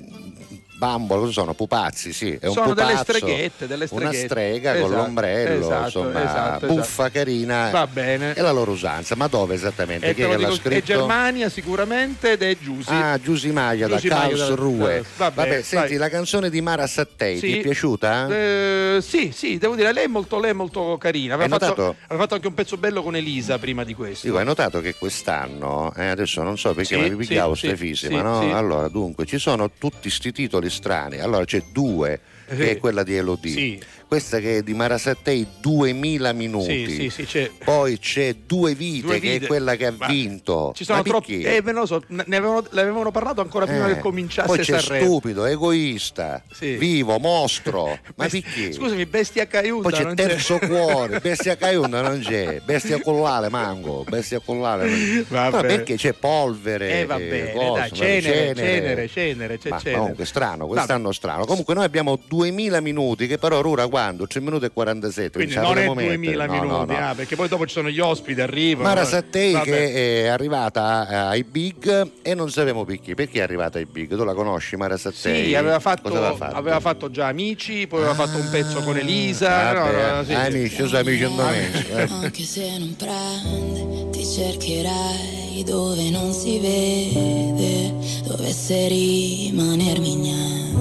[0.83, 1.53] bambole, cosa sono?
[1.53, 2.37] Pupazzi, sì.
[2.39, 4.25] È un Sono delle pupazzo, streghette, delle Una streghette.
[4.27, 7.69] strega con Esatto, l'ombrello, esatto, insomma, esatto, buffa, carina.
[7.69, 8.33] Va bene.
[8.33, 10.07] È la loro usanza, ma dove esattamente?
[10.07, 10.85] E Chi è che l'ha dico- è scritto?
[10.85, 12.89] Germania sicuramente ed è Giussi.
[12.91, 15.05] Ah, Giusy Maglia da Maglia da- Karlsruhe.
[15.15, 17.47] da- vabbè, senti, la canzone di Mara Sattei Sì.
[17.47, 18.27] ti è piaciuta?
[18.27, 21.35] Eh, sì, sì, devo dire, lei è molto, lei è molto carina.
[21.35, 24.25] Aveva fatto, aveva fatto anche un pezzo bello con Elisa prima di questo.
[24.27, 27.77] Dico, hai notato che quest'anno, eh, adesso non so perché Sì, mi ripigliavo sì, ste
[27.77, 28.55] sì, sì, ma no?
[28.57, 31.19] Allora, dunque, ci sono tutti sti titoli strani.
[31.19, 32.55] Allora, c'è due, Sì.
[32.57, 33.51] che è quella di Elodie.
[33.53, 33.81] Sì.
[34.07, 36.85] Questa che è di Mara Sattei, 2000 minuti.
[36.87, 37.49] Sì, sì, sì, c'è.
[37.63, 39.45] Poi c'è Due Vite, Due che Vite.
[39.45, 40.71] è quella che ha Ma vinto.
[40.75, 41.37] Ci sono Ma troppi.
[41.39, 41.57] perché?
[41.67, 44.79] Eh, non so, ne avevano, ne avevano parlato ancora prima Eh, che cominciasse Poi c'è
[44.79, 45.05] Sanremo.
[45.05, 46.75] stupido, egoista, Sì.
[46.75, 47.85] vivo, mostro.
[48.15, 48.71] Ma perché?
[48.71, 49.89] Scusami, bestia caiuta.
[49.89, 54.89] Poi c'è terzo cuore, bestia caiunda non c'è, bestia collale manco, bestia collale.
[54.89, 55.25] non-.
[55.29, 56.99] Ma perché c'è polvere?
[56.99, 59.99] Eh, va bene, cose, dai, cenere, cenere, cenere, c'è Ma cenere.
[59.99, 61.45] comunque strano, quest'anno strano.
[61.45, 64.27] Comunque noi abbiamo 2000 minuti che però dura quando?
[64.27, 65.31] 3 minuti e 47.
[65.31, 66.45] Quindi la non è vogliamo 2000 mettere?
[66.47, 67.07] No, minuti, no, no.
[67.09, 68.87] ah, perché poi dopo ci sono gli ospiti, arrivano.
[68.87, 73.15] Mara Sattei che è arrivata ai Big e non sappiamo perché.
[73.15, 74.15] Perché è arrivata ai Big?
[74.15, 75.45] Tu la conosci Mara Sattei?
[75.47, 76.55] Sì, aveva fatto, aveva fatto?
[76.55, 79.71] aveva fatto già Amici, poi aveva fatto un pezzo con Elisa.
[79.71, 81.85] no, Vabbè, no, sì, amici, io sono amici indomensi.
[81.91, 82.07] eh.
[82.09, 87.93] Anche se non prende, ti cercherai dove non si vede,
[88.27, 90.72] dovesse rimanermi niente.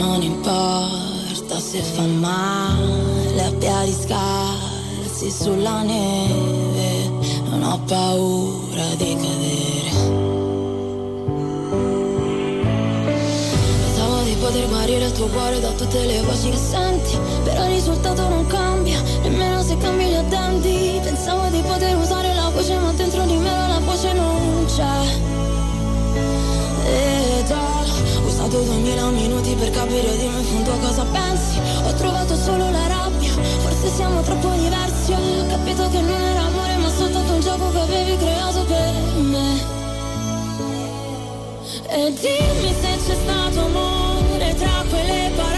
[0.00, 7.10] Non importa se fa male a piedi scarsi sulla neve,
[7.44, 9.90] non ho paura di cadere.
[13.84, 17.70] Pensavo di poter guarire il tuo cuore da tutte le voci che senti Però il
[17.70, 22.92] risultato non cambia, nemmeno se cambi gli addenti Pensavo di poter usare la voce ma
[22.92, 25.04] dentro di me la voce non c'è
[26.86, 27.99] E ho
[28.50, 31.58] usato duemila minuti per capire di me in fondo cosa pensi.
[31.84, 35.12] Ho trovato solo la rabbia, forse siamo troppo diversi.
[35.12, 39.78] Ho capito che non era amore ma soltanto un gioco che avevi creato per me.
[41.92, 45.49] E dimmi se c'è stato amore tra quelle parole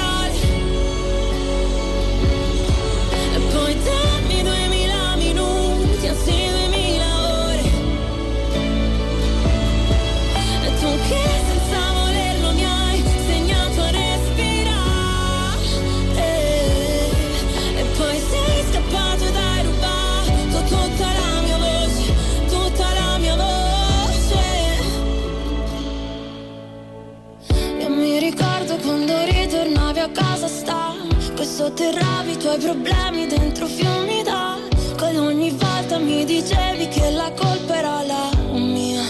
[31.63, 38.03] sotterravi i tuoi problemi dentro fiumi d'acqua ogni volta mi dicevi che la colpa era
[38.03, 39.05] la mia.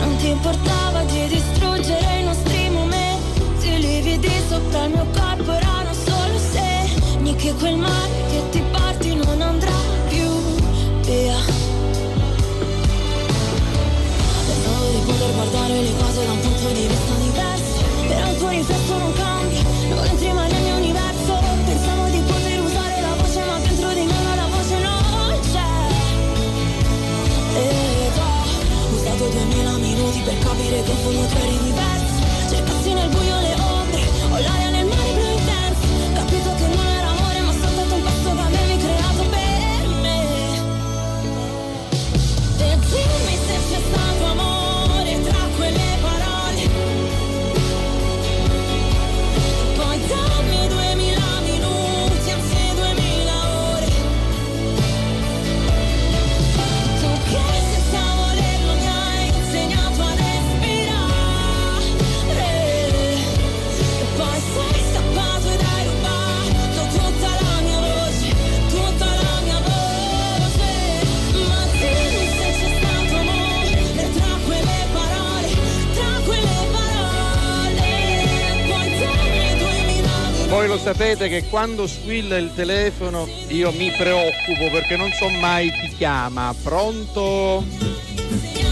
[0.00, 5.92] Non ti importava di distruggere i nostri momenti, i lividi sopra il mio corpo erano
[5.92, 9.78] solo segni che quel mare che ti porti non andrà
[10.08, 10.26] più
[11.02, 11.36] via.
[14.46, 17.53] Pensavo di poter guardare le cose da un punto di vista diverso
[18.34, 19.62] il tuo riflesso non cambia.
[19.88, 21.32] Non entri mai nel mio universo.
[21.64, 24.18] Pensavo di poter usare la voce ma dentro di me
[24.80, 25.72] non c'è.
[27.54, 31.72] Ed ho usato duemila minuti per capire che in fondo tu eri
[32.48, 33.63] Cercassi nel buio le ombre
[80.64, 85.70] Voi lo sapete che quando squilla il telefono io mi preoccupo perché non so mai
[85.70, 86.54] chi chiama.
[86.62, 87.62] Pronto?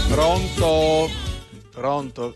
[0.07, 1.07] Pronto?
[1.69, 2.35] Pronto?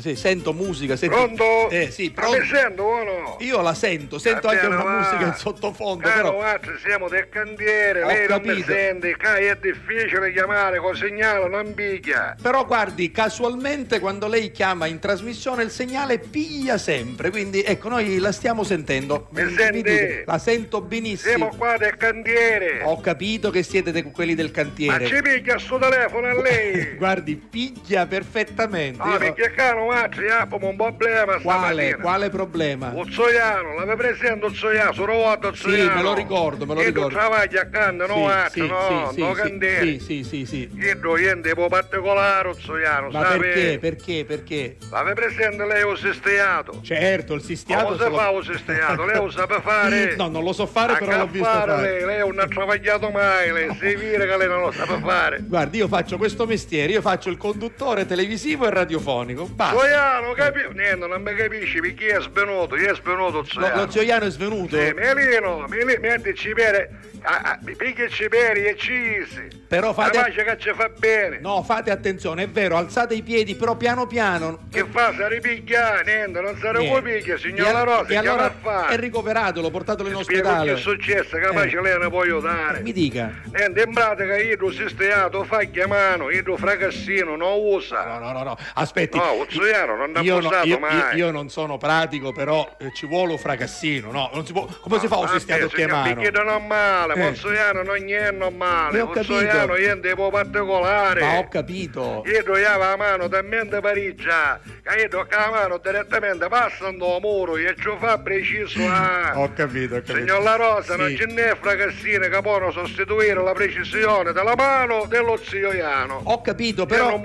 [0.00, 0.96] Sì, sento musica.
[0.96, 1.14] Sento...
[1.16, 1.70] Pronto?
[1.70, 2.44] Eh sì, Ma mi pronto.
[2.54, 3.36] sento o no?
[3.40, 4.98] Io la sento, sento Va anche una va.
[4.98, 8.72] musica in sottofondo, Caro però Mazzi, siamo del cantiere, Ho lei non mi capito.
[8.72, 12.36] sente, Cai, è difficile chiamare con segnale, non picchia.
[12.40, 18.18] Però guardi, casualmente quando lei chiama in trasmissione il segnale piglia sempre, quindi ecco noi
[18.18, 19.28] la stiamo sentendo.
[19.30, 19.82] Mi sente?
[19.82, 21.36] dica, La sento benissimo.
[21.36, 22.82] Siamo qua del cantiere.
[22.84, 25.06] Ho capito che siete de- quelli del Ma cantiere.
[25.06, 26.94] ci picchia sto telefono a lei?
[26.98, 29.02] Guardi, piglia perfettamente.
[29.02, 31.40] No, Io- perché caro Mazzi, abbiamo un problema Quale?
[31.74, 31.96] stamattina.
[31.98, 32.92] Quale problema?
[32.94, 35.94] Uzzoiano, l'aveva presente Uzzoiano, sono rovato Sì, Uzzoiano.
[35.94, 37.16] me lo ricordo, me lo ricordo.
[37.18, 40.70] travaglio accanto, no, Mazzi, sì, no, sì, no sì, sì, sì, sì, sì.
[40.74, 43.38] Io niente un po' particolare Uzzoiano, Ma sape?
[43.38, 43.78] perché?
[43.80, 44.24] Perché?
[44.24, 44.76] Perché?
[44.90, 46.80] L'aveva presente lei un sistiato?
[46.82, 47.84] Certo, il sistiato.
[47.84, 49.04] Come si lo- fa un sistiato?
[49.04, 50.14] Lei lo sa fare?
[50.16, 51.82] No, non lo so fare, A però l'ho visto fare fare.
[51.90, 52.04] lei?
[52.04, 55.40] Lei non ha travagliato mai, lei si vede che lei non lo sa fare.
[55.42, 59.46] Guardi, io faccio questo mestiere, io faccio il conduttore televisivo e radiofonico.
[59.46, 59.74] Basta.
[59.80, 60.60] Zoiano, capi?
[60.74, 63.84] Niente, non mi capisci perché è svenuto, io è svenuto Lo, Zoiano.
[63.84, 64.76] lo zioiano è svenuto?
[64.76, 66.88] Sì, Melino, Melino, mettici per,
[67.22, 69.58] ah, ah, picchiaci per e cisi.
[69.70, 71.38] Però fate- La pace che ci fa bene.
[71.40, 74.66] No, fate attenzione, è vero, alzate i piedi, però piano piano.
[74.70, 75.12] Che fa?
[75.12, 76.00] Si ripicchia?
[76.04, 76.98] Niente, non sarà Niente.
[77.00, 80.08] come picchia, E signor al- La Rosa, e che allora è ricoverato, l'ho portato in
[80.16, 80.72] Spiego che ospedale.
[80.72, 81.82] è successo, capace Eh.
[81.82, 82.80] lei ne può aiutare.
[82.80, 83.32] Mi dica.
[83.52, 88.04] Niente, in pratica io sistemato fa chiamano, io fracassino, non usa.
[88.04, 89.16] No, no, no, no, aspetti.
[89.18, 89.32] No,
[89.70, 90.96] Uzzoiano non ha io, no- io- mai.
[90.96, 94.30] io- io non sono pratico, però eh, ci vuole un fracassino, no?
[94.32, 96.14] Non si può, come si fa un signor, chiamano?
[96.14, 97.28] Perché non è male, Eh.
[97.30, 99.32] Pozzoiano non è normale, Eh, ho capito.
[99.34, 101.20] Pozzoiano niente po' particolare.
[101.20, 102.22] Ma ho capito.
[102.26, 107.56] Io toglieva la mano talmente pariggia che io tocca la mano direttamente passando il muro
[107.56, 109.32] e ci fa preciso ah.
[109.40, 110.18] Ho capito, ho capito.
[110.18, 111.16] Signor La Rosa, non Sì.
[111.16, 116.20] ce n'è fracassine che possono sostituire la precisione della mano dello zio Iano.
[116.24, 117.18] Ho capito, è però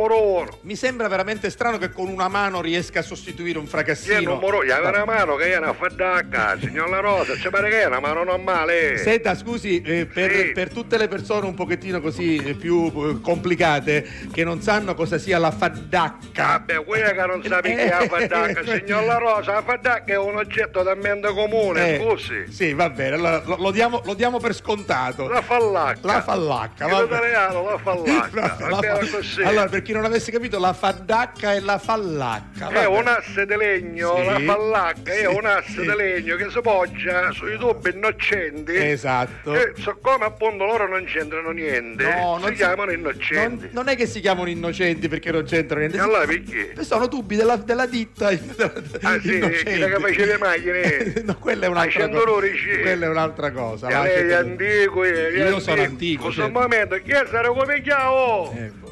[0.62, 4.34] mi sembra veramente strano che con una mano riesca a sostituire un è fracassino.
[4.34, 4.66] numero uno?
[4.66, 7.86] Gli aveva una mano che è una fadacca, signor La Rosa, ci pare che è
[7.86, 8.98] una mano normale.
[8.98, 10.52] Senta, scusi, eh, per, Sì.
[10.52, 15.18] per tutte le persone un pochettino così eh, più eh, complicate che non sanno cosa
[15.18, 16.44] sia la fadacca.
[16.46, 20.18] Vabbè, quella che non sa perché è la fadacca, signor La Rosa, la fadacca è
[20.18, 22.52] un oggetto talmente comune, Eh, scusi.
[22.52, 25.28] Sì, va bene, allora lo, lo diamo, lo diamo per scontato.
[25.28, 26.00] La fallacca.
[26.02, 28.56] La fallacca, va italiano la fallacca.
[28.76, 29.42] La così.
[29.44, 32.25] Allora, per chi non avesse capito, la fadacca e la fallacca.
[32.26, 32.86] Va È bene.
[32.86, 34.26] un asse di legno, Sì.
[34.26, 35.82] la fallacca è Sì, un asse sì.
[35.82, 38.76] di legno che si poggia sui tubi innocenti.
[38.76, 39.54] Esatto.
[39.54, 43.64] E siccome appunto loro non c'entrano niente, No, si non si- chiamano innocenti.
[43.66, 46.00] Non, non è che si chiamano innocenti perché non c'entrano niente.
[46.00, 46.74] Allora perché?
[46.84, 48.28] Sono tubi della, della ditta.
[48.28, 51.14] Ah sì, quella che faceva le macchine.
[51.26, 52.48] no, quella è un'altra 100 cosa.
[52.82, 53.88] Quella è un'altra cosa.
[53.90, 56.60] E lei è antico, è- è Io sono antico, In questo certo.
[56.60, 57.82] momento, chi sarà come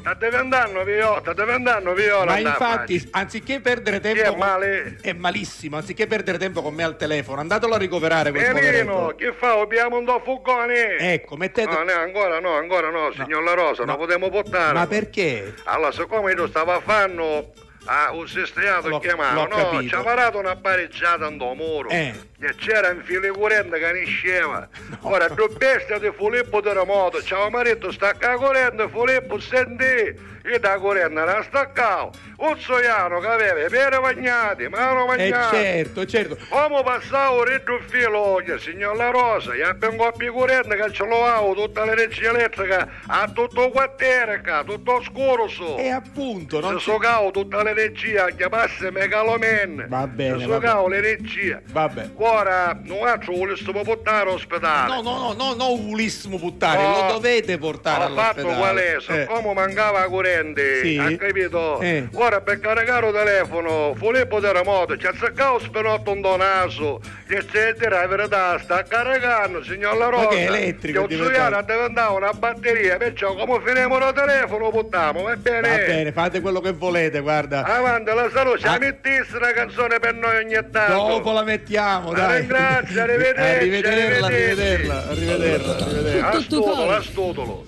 [0.04, 0.10] chiavo?
[0.10, 0.10] Ecco.
[0.10, 2.24] Sta diventando viola, sta diventando viola.
[2.24, 4.22] Ma a infatti, anziché perdere tempo.
[4.22, 4.98] è con- male?
[5.00, 9.14] È malissimo, anziché perdere tempo con me al telefono, andatelo a ricoverare quel poveretto.
[9.16, 9.58] che fa?
[9.58, 10.96] Abbiamo un do fugone.
[10.98, 11.70] Ecco, mettete.
[11.70, 14.72] No, no, ancora no, ancora no, signor La Rosa, non potremo portare.
[14.74, 15.54] Ma perché?
[15.64, 17.52] Allora, siccome io stavo a fanno
[17.86, 21.90] Ah, un sestriato chiamato, no, ci ha parato una pareggiata in do muro.
[21.90, 22.14] Eh.
[22.46, 24.68] E c'era un filo corrente che ne scema.
[25.00, 30.76] Ora, due bestie di Filippo terremoto, ciao marito, stacca la corrente, Filippo, senti, io da
[30.76, 32.10] corrente la staccavo.
[32.36, 35.56] Un soiano che aveva pere bagnati, mano Eh bagnati.
[35.56, 36.36] certo, certo.
[36.50, 41.06] Come passavo ritto il filo, signor La Rosa, gli abbiamo un coppia corrente che ce
[41.06, 45.76] l'ho tutta l'energia elettrica, a tutto quartiere, qua, tutto scuro su.
[45.78, 49.86] E appunto, non Se socavo tutta l'energia, che passa megalomen.
[49.88, 51.60] Va bene, Se va socavo l'energia.
[51.70, 52.12] Vabbè.
[52.34, 54.88] Ora, non altro volessimo portare all'ospedale.
[54.94, 57.06] No, no, no, no, non volissimo buttare, No.
[57.06, 58.56] lo dovete portare Ho fatto all'ospedale.
[58.58, 59.00] qual è, Eh.
[59.28, 60.98] siccome mancava la corrente, Sì.
[60.98, 61.80] ha capito?
[61.80, 62.08] Eh.
[62.14, 68.06] Ora per caricare il telefono, Filippo terremoto, ci ha saccato spenotto un donaso, eccetera, la
[68.06, 70.28] verità, sta caricando, signor La Rosa.
[70.28, 75.36] che è elettrico Che è diventato una batteria, perciò come finimo il telefono buttiamo, va
[75.36, 75.68] bene?
[75.68, 77.62] Va bene, fate quello che volete, guarda.
[77.64, 78.78] Avanti, la salute, Ah.
[78.78, 80.92] mettesse una canzone per noi ogni tanto.
[81.08, 82.38] Dopo la mettiamo, La dai.
[82.38, 84.34] ringrazio, arrivederci, Arrivederla, arrivederci.
[84.34, 86.28] arrivederla, arrivederla, arrivederla.
[86.30, 87.64] Astutolo, astutolo.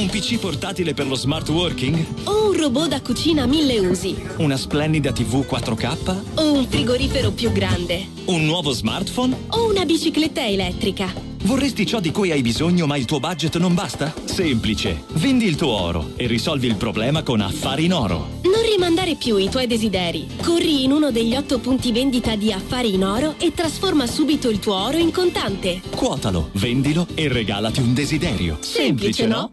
[0.00, 2.02] Un PC portatile per lo smart working?
[2.24, 4.16] O un robot da cucina a mille usi.
[4.38, 6.16] Una splendida TV 4K?
[6.36, 8.06] O un frigorifero più grande.
[8.24, 9.36] Un nuovo smartphone?
[9.50, 11.12] O una bicicletta elettrica.
[11.42, 14.14] Vorresti ciò di cui hai bisogno ma il tuo budget non basta?
[14.24, 15.04] Semplice.
[15.16, 18.38] Vendi il tuo oro e risolvi il problema con Affari in Oro.
[18.44, 20.26] Non rimandare più i tuoi desideri.
[20.42, 24.60] Corri in uno degli otto punti vendita di Affari in Oro e trasforma subito il
[24.60, 25.82] tuo oro in contante.
[25.94, 28.56] Quotalo, vendilo e regalati un desiderio.
[28.60, 29.52] Semplice, no?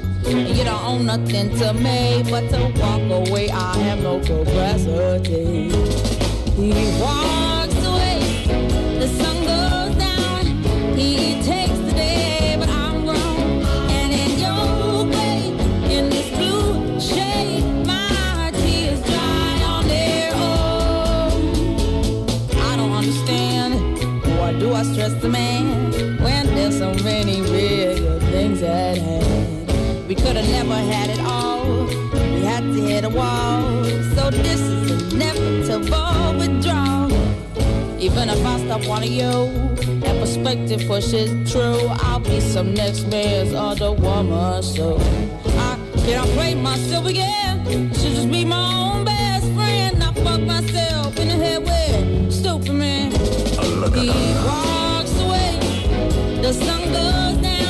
[0.27, 3.49] You don't own nothing to me but to walk away.
[3.49, 5.69] I have no capacity.
[6.55, 8.19] He walks away,
[8.99, 10.45] the sun goes down.
[10.95, 13.63] He takes the day, but I'm grown.
[13.97, 15.49] And in your way,
[15.95, 21.41] in this blue shade, my tears dry on their own.
[22.59, 23.73] I don't understand.
[24.37, 29.20] Why do I stress the man when there's so many real things at hand?
[30.71, 31.85] We never had it all.
[32.33, 33.83] We had to hit a wall.
[34.15, 37.11] So this is inevitable withdrawal.
[37.99, 39.49] Even if I stop wanting you,
[39.99, 41.87] that perspective pushes true.
[42.07, 44.63] I'll be some next man's other woman.
[44.63, 44.97] So
[45.59, 47.67] I can't play myself again.
[47.67, 50.01] I should just be my own best friend.
[50.01, 53.11] I fuck myself in the head with stupid man.
[53.11, 54.07] He
[54.45, 55.59] walks away,
[56.41, 57.60] the sun goes down.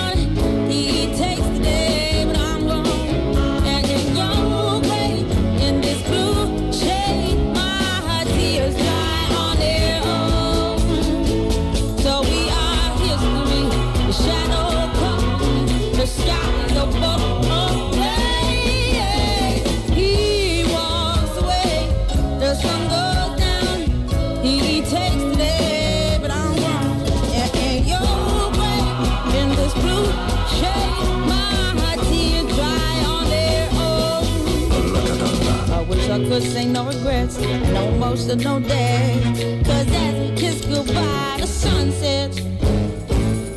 [36.32, 37.38] Could say no regrets,
[37.74, 39.20] no emotional day.
[39.66, 42.38] Cause as we kiss goodbye, the sun sets.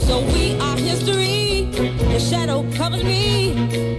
[0.04, 1.66] So we are history.
[1.70, 3.93] The shadow covers me.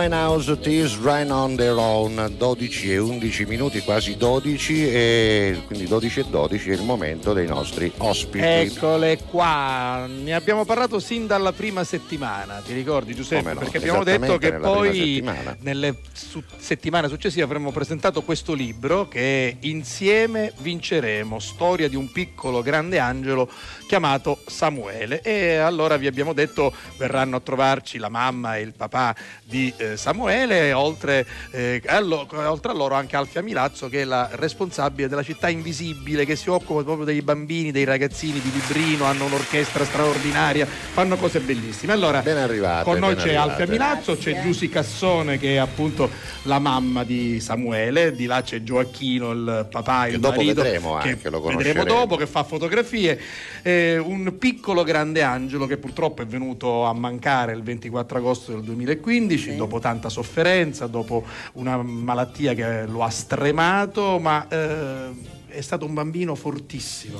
[0.00, 2.34] Winehouse Tears Run on their own.
[2.38, 7.46] 12 e 11 minuti quasi 12 e quindi 12 e 12 è il momento dei
[7.46, 8.42] nostri ospiti.
[8.42, 13.52] Eccole qua, ne abbiamo parlato sin dalla prima settimana, ti ricordi Giuseppe?
[13.52, 15.22] no, Perché abbiamo detto che poi
[15.58, 22.10] nelle su- settimane successive avremmo presentato questo libro che è Insieme vinceremo, storia di un
[22.10, 23.50] piccolo grande angelo
[23.86, 25.20] chiamato Samuele.
[25.20, 29.89] E allora vi abbiamo detto verranno a trovarci la mamma e il papà di eh,
[29.96, 35.22] Samuele oltre, eh, allo- oltre a loro anche Alfia Milazzo che è la responsabile della
[35.22, 40.66] città invisibile che si occupa proprio dei bambini, dei ragazzini di Librino, hanno un'orchestra straordinaria,
[40.66, 41.92] fanno cose bellissime.
[41.92, 43.50] Allora, ben arrivate con noi ben c'è arrivate.
[43.62, 46.08] Alfia Milazzo, c'è Giusy Cassone che è appunto
[46.44, 50.96] la mamma di Samuele, di là c'è Gioacchino, il papà, il Che dopo marito, vedremo
[50.98, 51.84] che anche, lo vedremo conosceremo.
[51.84, 53.20] dopo, che fa fotografie.
[53.62, 58.62] Eh, un piccolo grande angelo che purtroppo è venuto a mancare il 24 agosto del
[58.62, 61.24] 2015, dopo tanta sofferenza, dopo
[61.54, 65.10] una malattia che lo ha stremato, ma eh,
[65.48, 67.18] è stato un bambino fortissimo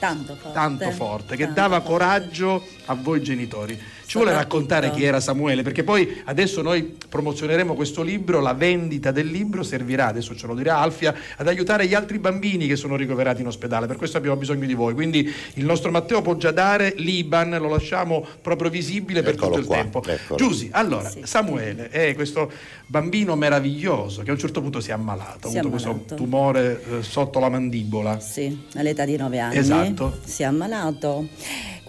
[0.00, 0.52] Tanto forte.
[0.52, 1.90] tanto forte, che Tanto dava forte.
[1.92, 3.78] coraggio a voi genitori.
[4.10, 9.12] Ci vuole raccontare chi era Samuele, perché poi adesso noi promozioneremo questo libro, la vendita
[9.12, 12.96] del libro servirà, adesso ce lo dirà Alfia, ad aiutare gli altri bambini che sono
[12.96, 14.94] ricoverati in ospedale, per questo abbiamo bisogno di voi.
[14.94, 19.60] Quindi il nostro Matteo può già dare l'Iban, lo lasciamo proprio visibile per Eccolo tutto
[19.60, 20.02] il qua, tempo.
[20.04, 20.36] eccolo.
[20.36, 22.50] Giusy, allora, Samuele è questo
[22.88, 25.90] bambino meraviglioso che a un certo punto si è ammalato, ha Si è avuto questo
[25.90, 26.14] ammalato.
[26.16, 28.18] tumore eh, sotto la mandibola.
[28.18, 29.56] Sì, all'età di 9 anni.
[29.56, 30.18] Esatto.
[30.24, 31.28] Si è ammalato.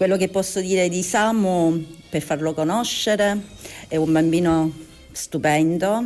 [0.02, 1.80] Quello che posso dire di Samu,
[2.10, 3.40] per farlo conoscere,
[3.86, 4.72] è un bambino
[5.12, 6.04] stupendo.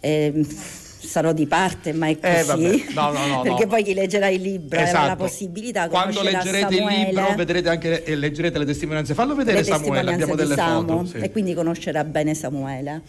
[0.00, 2.46] eh, sarò di parte, ma è Eh, così.
[2.46, 2.84] vabbè.
[2.94, 5.24] No, no, no, perché poi chi leggerà il libro avrà la Esatto.
[5.24, 9.12] possibilità Quando leggerete il Samuele, libro vedrete anche e leggerete le testimonianze.
[9.12, 11.04] Fallo vedere le Samuele, abbiamo delle Samu, foto.
[11.04, 11.16] sì.
[11.18, 13.02] e quindi conoscerà bene Samuele.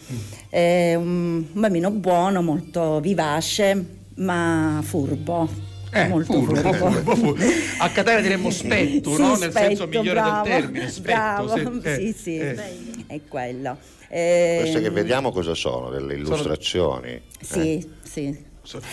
[0.49, 5.68] È un bambino buono, molto vivace, ma furbo.
[5.92, 6.92] Eh, molto furbo, furbo.
[6.92, 7.44] furbo, furbo.
[7.80, 9.36] A Catania diremmo spetto, Sì, no?
[9.38, 11.02] Nel senso spetto, migliore bravo, del termine, spetto.
[11.02, 12.56] bravo, sì, eh, sì, sì, eh.
[13.08, 13.78] è quello.
[14.08, 17.22] Eh, queste che vediamo cosa sono delle illustrazioni eh?
[17.42, 18.48] Sì, sì.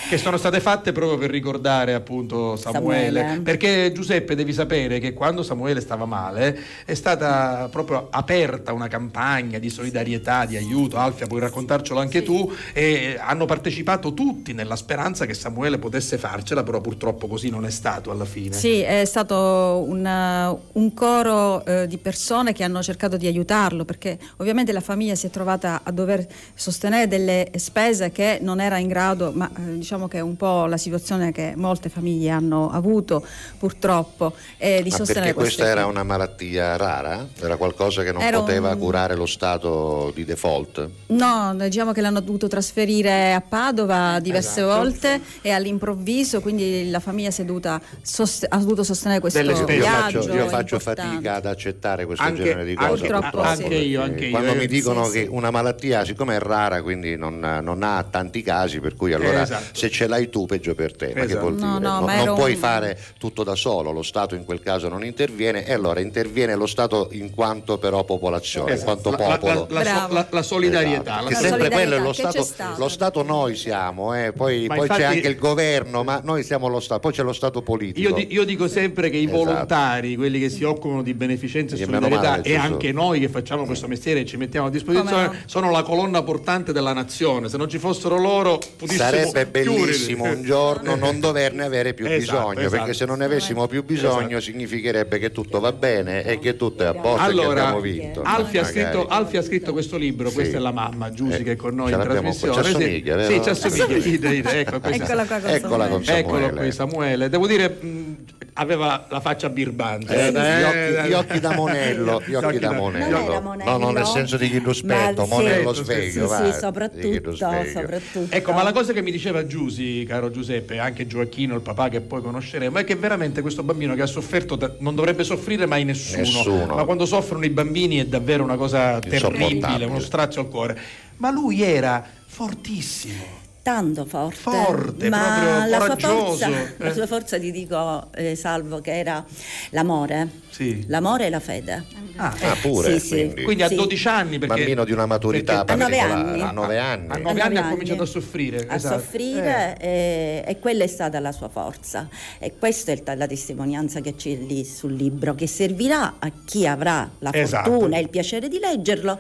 [0.09, 3.21] Che sono state fatte proprio per ricordare appunto Samuele.
[3.21, 3.41] Samuele.
[3.43, 9.59] Perché Giuseppe devi sapere che quando Samuele stava male è stata proprio aperta una campagna
[9.59, 10.97] di solidarietà, di aiuto.
[10.97, 12.51] Alfia, puoi raccontarcelo anche tu.
[12.73, 17.71] E hanno partecipato tutti nella speranza che Samuele potesse farcela, però purtroppo così non è
[17.71, 18.55] stato alla fine.
[18.55, 24.19] Sì, è stato un, un coro eh, di persone che hanno cercato di aiutarlo perché
[24.37, 28.89] ovviamente la famiglia si è trovata a dover sostenere delle spese che non era in
[28.89, 33.25] grado, ma eh, diciamo che è un po' la situazione che molte famiglie hanno avuto
[33.59, 37.27] purtroppo, eh, di Ma sostenere perché questa era una malattia rara?
[37.41, 40.89] Era qualcosa che non Era poteva un- curare lo stato di default?
[41.09, 44.77] No, diciamo che l'hanno dovuto trasferire a Padova diverse Esatto.
[44.79, 49.65] volte e all'improvviso, quindi la famiglia si è dovuta sost- ha dovuto sostenere questo io
[49.65, 50.23] viaggio.
[50.23, 52.89] faccio, io faccio fatica ad accettare questo Anche- genere di cose.
[53.07, 54.57] Purtroppo purtroppo, anche io, anche io, Quando eh.
[54.57, 55.29] mi dicono Sì, che sì.
[55.31, 59.79] una malattia, siccome è rara, quindi non, non ha tanti casi, per cui allora Esatto.
[59.79, 61.09] se ce l'hai tu, peggio per te.
[61.09, 61.41] Ma che Esatto.
[61.41, 61.67] vuol dire?
[61.67, 64.61] No, no, non ma non puoi un- fare tutto da solo, lo Stato in quel
[64.61, 69.01] caso non interviene e allora interviene lo Stato in quanto però popolazione, in Esatto.
[69.11, 69.67] quanto La- popolo.
[69.71, 71.01] la- la, la- la solidarietà.
[71.03, 74.67] Esatto, la che sempre solidarietà quello è lo Stato, lo Stato noi siamo, eh, poi,
[74.67, 77.63] poi infatti- c'è anche il governo, ma noi siamo lo Stato, poi c'è lo Stato
[77.63, 78.09] politico.
[78.09, 79.39] Io, di- io dico sempre che i Esatto.
[79.45, 83.65] volontari, quelli che si occupano di beneficenza e solidarietà male e anche noi che facciamo
[83.67, 85.43] questo mestiere e ci mettiamo a disposizione, Come no?
[85.47, 87.49] sono la colonna portante della nazione.
[87.49, 92.19] Se non ci fossero loro, potessimo Sarebbe bellissimo un giorno non doverne avere più Esatto,
[92.49, 92.77] bisogno, esatto.
[92.77, 96.83] perché se non ne avessimo più bisogno significherebbe che tutto va bene e che tutto
[96.85, 98.23] è a posto che Allora, abbiamo vinto.
[98.23, 100.35] Alfia ha, scritto, Alfia ha scritto questo libro, Sì.
[100.37, 102.55] questa è la mamma, Giusy, Eh, che è con noi in trasmissione.
[102.55, 103.35] ci assomiglia, sì, vero?
[103.35, 104.53] sì, ci assomiglia.
[104.59, 106.19] Ecco, Eccola qua con Eccola con Samuele.
[106.19, 107.29] Eccolo qui, Samuele.
[107.29, 108.17] Devo dire, mh,
[108.59, 110.15] aveva la faccia birbante.
[110.15, 113.19] Eh, eh, gli, eh, occhi, gli occhi da monello, gli occhi da monello.
[113.19, 113.71] Non monello.
[113.71, 116.11] No, no, nel senso di chi lo spetto, Ma monello sì, sveglio.
[116.11, 117.71] sì, va, sì, soprattutto, sveglio.
[117.71, 118.35] soprattutto.
[118.35, 122.01] Ecco, ma la cosa che mi diceva Giusy, caro Giuseppe, anche Gioacchino, il papà che
[122.01, 125.85] poi conosceremo, è che veramente questo bambino che ha sofferto da- non dovrebbe soffrire mai
[125.85, 126.75] nessuno, Nessuno.
[126.75, 130.79] ma quando soffrono i bambini è davvero una cosa terribile, uno strazio al cuore.
[131.19, 133.45] Ma lui era fortissimo.
[133.67, 136.75] Tanto forte, Forte, ma la sua, forza, eh.
[136.77, 139.25] la sua forza ti dico eh, Salvo che era
[139.71, 140.85] l'amore Sì.
[140.87, 141.85] l'amore e la fede
[142.19, 143.15] Ah, Ah, pure, Sì, sì.
[143.17, 143.43] quindi.
[143.43, 143.75] Quindi a Sì.
[143.75, 146.41] 12 anni perché Bambino di una maturità A nove particolare, anni.
[146.43, 147.09] a nove anni.
[147.09, 148.67] a A 9 nove anni ha cominciato a soffrire.
[148.69, 149.01] a esatto.
[149.01, 152.09] soffrire e, e quella è stata la sua forza
[152.39, 157.11] e questa è la testimonianza che c'è lì sul libro che servirà a chi avrà
[157.19, 157.69] la Esatto.
[157.71, 159.19] fortuna e il piacere di leggerlo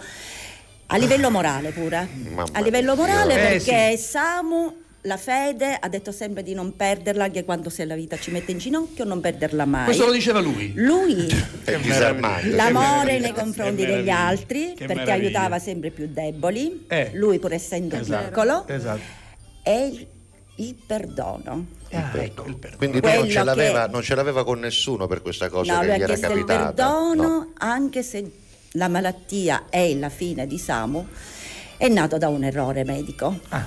[0.89, 2.09] A livello morale pure.
[2.30, 7.24] Mamma A livello morale Eh, perché Samu la fede ha detto sempre di non perderla
[7.24, 9.84] anche quando se la vita ci mette in ginocchio, non perderla mai.
[9.84, 10.72] Questo lo diceva lui.
[10.76, 11.26] Lui
[11.64, 11.78] È
[12.51, 15.14] l'amore nei confronti degli altri Che perché meraviglia.
[15.28, 17.11] aiutava sempre i più deboli, Eh.
[17.14, 19.01] lui pur essendo Esatto, piccolo, esatto.
[19.62, 20.07] e il,
[20.57, 21.66] il perdono.
[21.93, 22.76] Ah, ecco, il perdono.
[22.78, 25.80] Quindi lui non ce, l'aveva, che- non ce l'aveva con nessuno per questa cosa No,
[25.80, 26.64] che gli era chiesto il capitata.
[26.72, 27.53] perdono No.
[27.59, 28.28] anche se
[28.77, 31.07] la malattia è la fine di Samu,
[31.77, 33.41] è nato da un errore medico.
[33.49, 33.66] Ah,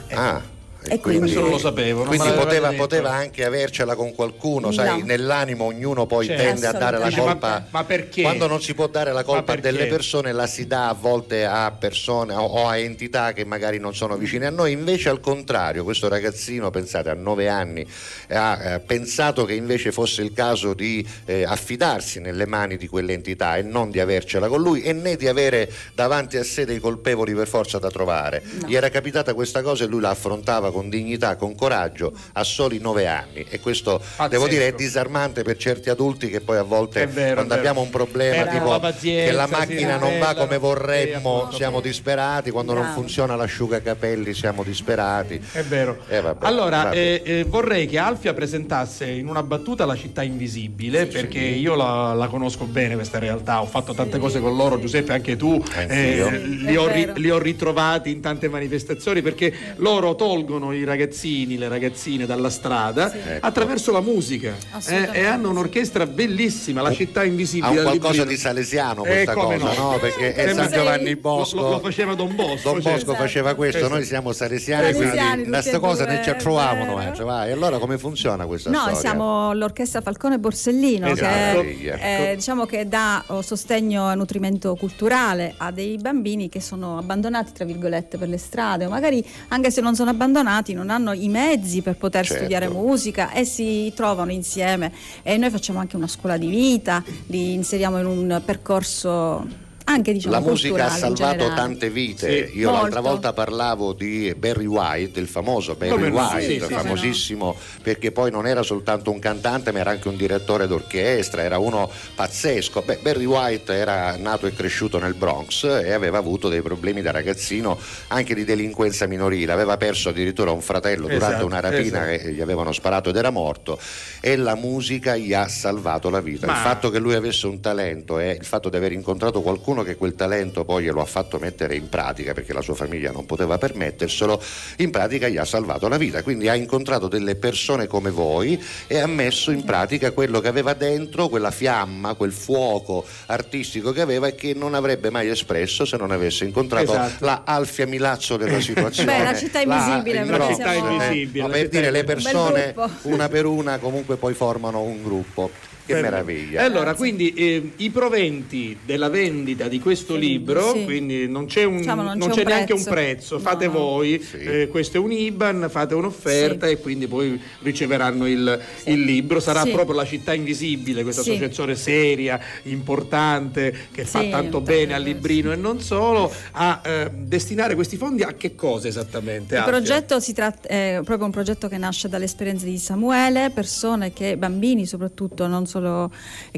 [0.82, 2.03] E quindi- Questo non lo sapevo.
[2.05, 5.05] non Quindi poteva, poteva anche avercela con qualcuno, sai, No.
[5.05, 6.41] nell'animo ognuno poi Certo.
[6.41, 7.49] tende a dare la colpa.
[7.49, 8.21] Ma- ma perché?
[8.21, 11.45] Quando non si può dare la colpa a delle persone la si dà a volte
[11.45, 15.19] a persone o, o a entità che magari non sono vicine a noi, invece al
[15.19, 17.86] contrario, questo ragazzino, pensate, a nove anni
[18.30, 23.57] ha eh, pensato che invece fosse il caso di eh, affidarsi nelle mani di quell'entità
[23.57, 27.34] e non di avercela con lui e né di avere davanti a sé dei colpevoli
[27.34, 28.41] per forza da trovare.
[28.65, 32.80] Gli era capitata questa cosa e lui la affrontava con dignità, con coraggio a soli
[32.80, 37.05] nove anni e questo devo dire è disarmante per certi adulti che poi a volte
[37.07, 40.39] vero, quando abbiamo un problema Perdono tipo la pazienza, che la macchina non va ribellano.
[40.39, 41.55] come vorremmo, Sì, appunto.
[41.55, 42.99] siamo disperati, quando non Bravo.
[42.99, 45.41] funziona l'asciugacapelli siamo disperati.
[45.51, 45.97] È vero.
[46.07, 46.97] Eh, vabbè, allora, vabbè.
[46.97, 52.13] eh, eh, vorrei che Alfia presentasse in una battuta la città invisibile, perché io la,
[52.13, 56.39] la conosco bene questa realtà, ho fatto tante cose con loro, Giuseppe, anche tu, eh,
[56.45, 61.68] li, ho ri- li ho ritrovati in tante manifestazioni perché loro tolgono i ragazzini, le
[61.68, 63.45] ragazzine dalla strada Ecco.
[63.45, 64.53] attraverso la musica
[64.88, 67.72] eh, e hanno un'orchestra bellissima, la città Ha invisibile.
[67.72, 69.91] un al qualcosa di salesiano Eh, questa come cosa, no?
[69.91, 69.97] no?
[69.99, 71.55] Perché è San Giovanni Bosco.
[71.62, 72.72] lo- lo faceva Don Bosco.
[72.74, 72.82] Don.
[72.82, 73.93] Bosco faceva questo, Esatto.
[73.93, 76.30] noi siamo salesiani, Salesiani, quindi da tutti sta e cosa ne ci.
[76.30, 77.47] Eh, cioè.
[77.47, 78.97] E allora come funziona questa No, storia?
[78.99, 81.62] siamo l'orchestra Falcone Borsellino Esatto.
[81.62, 86.97] che, eh, diciamo che dà oh, sostegno e nutrimento culturale a dei bambini che sono
[86.97, 91.14] abbandonati tra virgolette per le strade o magari anche se non sono abbandonati non hanno
[91.14, 92.39] i mezzi per poter Certo.
[92.39, 94.91] studiare musica e si trovano insieme
[95.24, 100.33] e noi facciamo anche una scuola di vita, li inseriamo in un percorso anche diciamo
[100.35, 102.47] La musica ha salvato tante vite.
[102.49, 102.57] Sì.
[102.59, 103.09] Io l'altra Molto.
[103.09, 106.09] volta parlavo di Barry White, il famoso Barry Come?
[106.09, 106.73] White, Sì, sì, sì.
[106.73, 111.57] famosissimo perché poi non era soltanto un cantante, ma era anche un direttore d'orchestra, era
[111.57, 112.81] uno pazzesco.
[112.81, 117.11] Beh, Barry White era nato e cresciuto nel Bronx e aveva avuto dei problemi da
[117.11, 117.77] ragazzino
[118.07, 119.51] anche di delinquenza minorile.
[119.51, 122.27] Aveva perso addirittura un fratello durante Esatto, una rapina esatto.
[122.27, 123.79] che gli avevano sparato ed era morto.
[124.21, 126.45] E la musica gli ha salvato la vita.
[126.45, 129.78] Ma- Il fatto che lui avesse un talento e il fatto di aver incontrato qualcuno
[129.84, 133.25] che quel talento poi glielo ha fatto mettere in pratica perché la sua famiglia non
[133.25, 134.41] poteva permetterselo,
[134.77, 136.23] in pratica gli ha salvato la vita.
[136.23, 140.73] Quindi ha incontrato delle persone come voi e ha messo in pratica quello che aveva
[140.73, 145.97] dentro, quella fiamma, quel fuoco artistico che aveva e che non avrebbe mai espresso se
[145.97, 147.25] non avesse incontrato Esatto.
[147.25, 149.17] la Alfia Milazzo della situazione.
[149.17, 150.91] Beh, la città invisibile, Bronx, siamo- eh.
[150.91, 155.03] invisibile, Ma la per città dire le persone una per una comunque poi formano un
[155.03, 155.51] gruppo.
[155.89, 156.09] Che Bello.
[156.09, 156.61] meraviglia.
[156.61, 160.83] E allora, quindi eh, i proventi della vendita di questo libro, sì.
[160.83, 163.39] quindi non c'è, un- Diciamo, non non c'è c'è un neanche un prezzo.
[163.39, 163.71] fate no.
[163.71, 164.37] voi, Sì.
[164.37, 166.73] eh, questo è un IBAN, fate un'offerta Sì.
[166.73, 169.39] e quindi poi riceveranno il, il libro.
[169.39, 169.71] Sarà Sì.
[169.71, 171.31] proprio la città invisibile, questa Sì.
[171.31, 176.81] associazione seria, importante, che fa Sì, tanto tanto bene al librino e non solo, a
[176.85, 179.53] eh, destinare questi fondi a che cosa esattamente?
[179.55, 179.73] Il Alfio?
[179.77, 184.37] progetto si tratta, è proprio un progetto che nasce dalle esperienze di Samuele, persone che,
[184.37, 185.78] bambini soprattutto, non solo,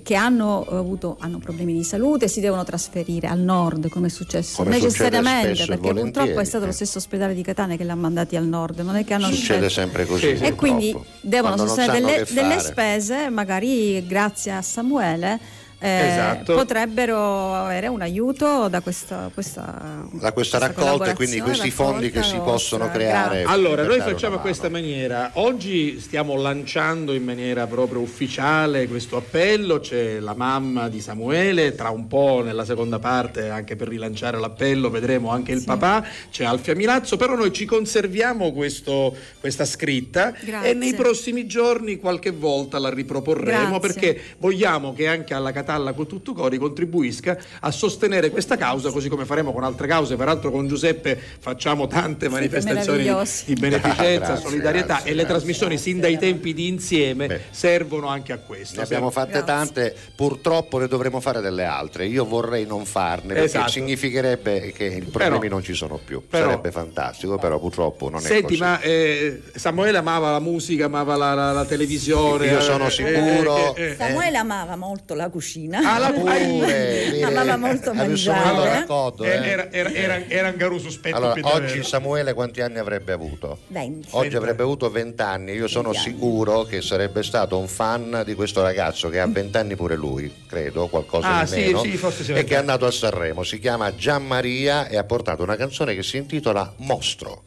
[0.01, 4.09] che hanno avuto hanno problemi di salute e si devono trasferire al nord, come è
[4.09, 6.67] successo Come necessariamente, perché purtroppo è stato eh.
[6.67, 9.69] lo stesso ospedale di Catania che l'ha mandati al nord, non è che hanno Succede
[9.69, 9.69] scelto.
[9.69, 10.37] sempre così.
[10.37, 10.43] Sì.
[10.43, 15.59] E quindi devono sostenere delle, delle spese, magari grazie a Samuele.
[15.81, 16.53] Eh, Esatto.
[16.53, 22.21] potrebbero avere un aiuto da questa, questa, Da questa raccolta e quindi questi fondi che
[22.21, 22.89] si possono vostra.
[22.99, 23.43] creare.
[23.43, 25.31] Allora, noi facciamo in questa maniera.
[25.33, 29.79] Oggi stiamo lanciando in maniera proprio ufficiale questo appello.
[29.79, 34.89] C'è la mamma di Samuele, tra un po' nella seconda parte, anche per rilanciare l'appello,
[34.91, 36.05] vedremo anche il papà.
[36.29, 40.69] C'è Alfia Milazzo, però noi ci conserviamo questo- questa scritta Grazie.
[40.69, 43.79] e nei prossimi giorni qualche volta la riproporremo Grazie.
[43.79, 49.07] perché vogliamo che anche alla Catalla con tutto cori contribuisca a sostenere questa causa, così
[49.07, 50.17] come faremo con altre cause.
[50.17, 53.45] Peraltro con Giuseppe facciamo tante manifestazioni meravigliosi.
[53.45, 55.33] di beneficenza, Ah, grazie, solidarietà grazie, e le grazie.
[55.37, 57.41] trasmissioni sin dai tempi di insieme Beh.
[57.51, 58.77] servono anche a questo.
[58.77, 62.05] Ne abbiamo fatte tante, purtroppo ne dovremo fare delle altre.
[62.05, 63.69] Io vorrei non farne perché Esatto.
[63.71, 66.21] significherebbe che i problemi Però- non ci sono più.
[66.27, 68.59] però- Sarebbe fantastico, però purtroppo non è Senti, così.
[68.59, 72.47] ma eh, Samuele amava la musica, amava la, la- la televisione.
[72.47, 73.95] Io sono eh, sicuro- eh, eh, eh.
[73.95, 75.59] Samuele amava molto la cucina.
[75.61, 75.79] Cucina.
[75.95, 78.69] Ah, la Pure, Amava molto Ha vissuto molto mangiare.
[78.79, 79.47] racconto, Eh, eh.
[79.47, 83.59] Era, era, era, era un garu sospetto Allora, oggi Samuele quanti anni avrebbe avuto?
[83.67, 84.07] 20.
[84.11, 86.13] Oggi avrebbe avuto 20 anni, io sono 20 anni.
[86.17, 90.31] sicuro che sarebbe stato un fan di questo ragazzo che ha 20 anni pure lui,
[90.47, 93.43] credo, qualcosa Ah, di sì, meno, sì, forse sì, e che è andato a Sanremo,
[93.43, 97.43] si chiama Gianmaria e ha portato una canzone che si intitola Mostro.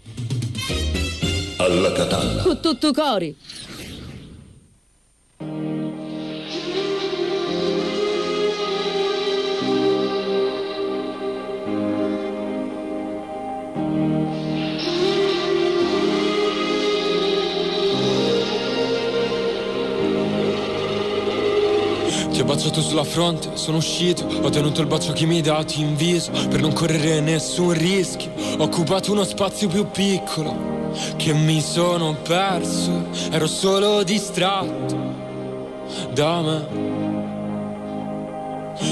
[1.59, 2.43] Alla Catalla.
[2.43, 3.37] Con tutto cori.
[22.35, 25.74] Ti ho baciato sulla fronte, sono uscito, ho tenuto il bacio che mi hai dato
[25.76, 28.32] in viso per non correre nessun rischio.
[28.59, 34.99] Ho occupato uno spazio più piccolo che mi sono perso, ero solo distratto
[36.12, 36.66] da me.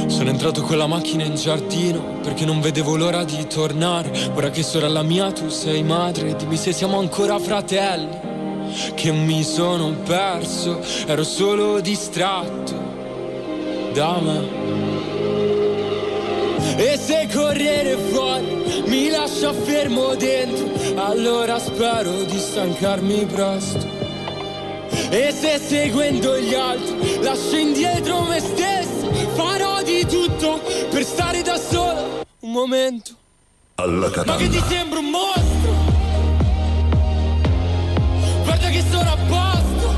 [0.07, 4.31] Sono entrato con la macchina in giardino perché non vedevo l'ora di tornare.
[4.37, 8.31] Ora che sorella mia tu sei madre, dimmi se siamo ancora fratelli.
[8.95, 12.82] Che mi sono perso, ero solo distratto
[13.93, 14.61] da me.
[16.77, 20.67] E se correre fuori mi lascia fermo dentro,
[20.97, 23.87] allora spero di stancarmi presto.
[25.11, 31.59] E se seguendo gli altri lascio indietro me stesso, farò di tutto per stare da
[31.59, 33.13] solo un momento.
[33.77, 35.73] Alla Ma che ti sembra un mostro?
[38.45, 39.95] Guarda che sono a posto.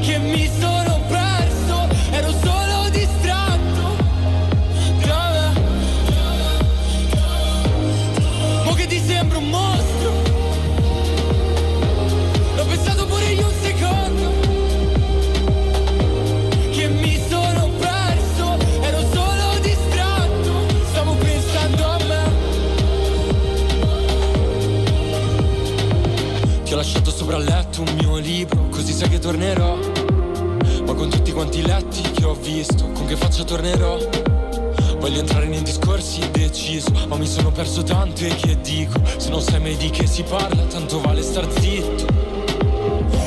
[0.00, 0.79] Che mi sono
[9.40, 10.12] un mostro?
[12.56, 14.30] L'ho pensato pure io un secondo.
[16.70, 20.50] Che mi sono perso, ero solo distratto.
[20.90, 22.32] Stavo pensando a me.
[26.64, 29.78] Ti ho lasciato sopra il letto un mio libro, così sai che tornerò.
[30.84, 34.29] Ma con tutti quanti letti che ho visto, con che faccia tornerò?
[35.00, 39.00] Voglio entrare nei discorsi deciso, ma mi sono perso tanto e che dico?
[39.16, 42.04] Se non sai mai di che si parla, tanto vale star zitto.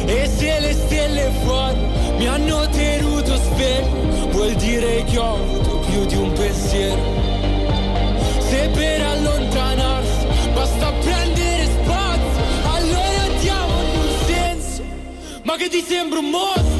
[0.05, 1.80] E se le stelle fuori
[2.17, 7.01] mi hanno tenuto sveglio, vuol dire che ho avuto più di un pensiero.
[8.39, 14.84] Se per allontanarsi basta prendere spazio, allora diamogli un senso.
[15.41, 16.72] Ma che ti sembra un mostro?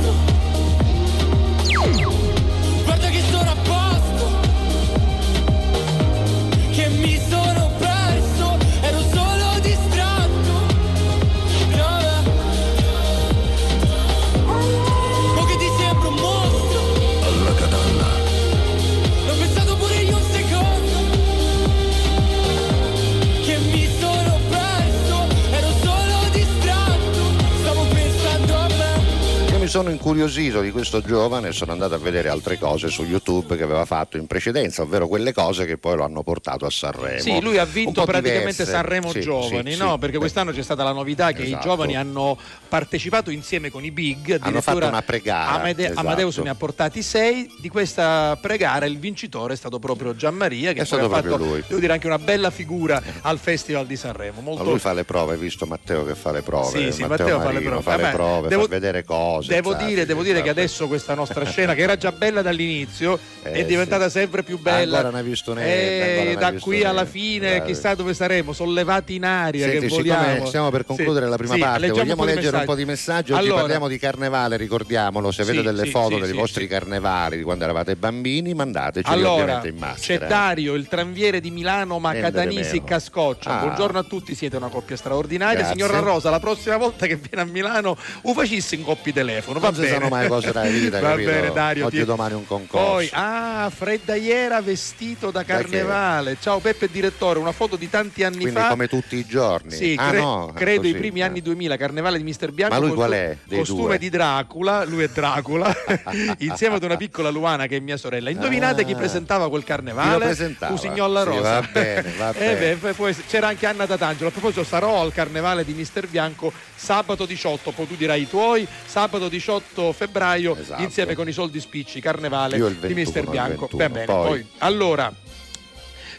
[29.74, 33.63] Sono incuriosito di questo giovane e sono andato a vedere altre cose su YouTube che
[33.63, 37.19] aveva fatto in precedenza, ovvero quelle cose che poi lo hanno portato a Sanremo.
[37.19, 38.65] Sì, lui ha vinto praticamente diverse.
[38.65, 39.93] Sanremo Sì, Giovani, sì, no?
[39.93, 39.97] sì.
[39.97, 41.57] Perché Beh, quest'anno c'è stata la novità che Esatto.
[41.59, 42.38] i giovani hanno
[42.69, 44.38] partecipato insieme con i big.
[44.41, 45.99] Hanno fatto una pregara, Amade- esatto.
[46.01, 47.51] Amadeus ne ha portati sei.
[47.59, 51.47] Di questa pregara il vincitore è stato proprio Gianmaria, che È stato ha fatto, proprio
[51.49, 51.63] lui.
[51.67, 54.39] devo dire, anche una bella figura al Festival di Sanremo.
[54.41, 56.78] Ma Molto lui fa le prove, hai visto Matteo che fa le prove?
[56.78, 57.84] Sì, sì, Matteo fa le Marino prove.
[57.84, 59.47] fa le prove, devo- fa vedere cose.
[59.53, 60.59] Devo sa, dire, sì, devo dire che vabbè.
[60.61, 64.97] adesso questa nostra scena, che era già bella dall'inizio, Eh, è diventata sempre più bella.
[64.97, 67.11] Ancora ne hai visto niente, E hai da qui alla niente.
[67.20, 67.66] fine, Guarda.
[67.66, 69.68] chissà dove saremo, sollevati in aria.
[69.68, 70.45] Senti, che voliamo.
[70.45, 73.32] stiamo per concludere Sì, la prima sì, parte, vogliamo leggere un po' di messaggi.
[73.32, 75.32] Oggi Allora, parliamo di carnevale, ricordiamolo.
[75.32, 76.70] Se Sì, avete delle sì, foto sì, dei sì, vostri sì.
[76.70, 80.26] carnevali di quando eravate bambini, mandateci Allora, ovviamente in c'è maschera.
[80.26, 80.28] eh.
[80.28, 82.86] Dario, il tranviere di Milano, ma Catanisi meno.
[82.86, 83.59] Cascoccia.
[83.59, 83.61] Ah.
[83.64, 85.59] Buongiorno a tutti, siete una coppia straordinaria.
[85.59, 85.74] Grazie.
[85.76, 89.52] Signora Rosa, la prossima volta che viene a Milano, u facessi in coppi telefono.
[89.59, 89.93] Va Non si bene.
[89.93, 91.29] sanno mai cose della vita, Va capito?
[91.31, 91.85] bene, Dario.
[91.85, 92.85] Oggi ti- domani un concorso.
[92.91, 96.37] Poi, ah, freddaiera vestito da carnevale.
[96.39, 98.67] Ciao Peppe direttore, una foto di tanti anni Quindi fa.
[98.69, 99.71] come tutti i giorni.
[99.71, 101.23] Sì, ah, cre- no, credo così, i primi eh.
[101.23, 102.75] anni 2000, carnevale di Mister Bianco.
[102.75, 103.97] Ma lui qual è Costume due?
[103.97, 105.73] di Dracula, lui è Dracula,
[106.39, 108.29] insieme ad una piccola Luana che è mia sorella.
[108.29, 108.85] Indovinate Ah.
[108.85, 110.25] chi presentava quel carnevale?
[110.25, 110.73] presentava?
[110.73, 111.41] Usignolla Sì, Rosa.
[111.59, 112.75] va bene, va Eh bene.
[112.75, 114.27] beh, poi c'era anche Anna Tatangelo.
[114.29, 118.67] A proposito, sarò al carnevale di Mister Bianco sabato 18, poi tu dirai i tuoi,
[118.85, 119.42] sabato 18
[119.91, 120.81] febbraio, Esatto.
[120.81, 123.67] insieme con i soldi spicci, carnevale di Mister 21, il Bianco.
[123.77, 123.77] 21.
[123.83, 124.27] Va bene, Poi?
[124.27, 125.13] poi allora.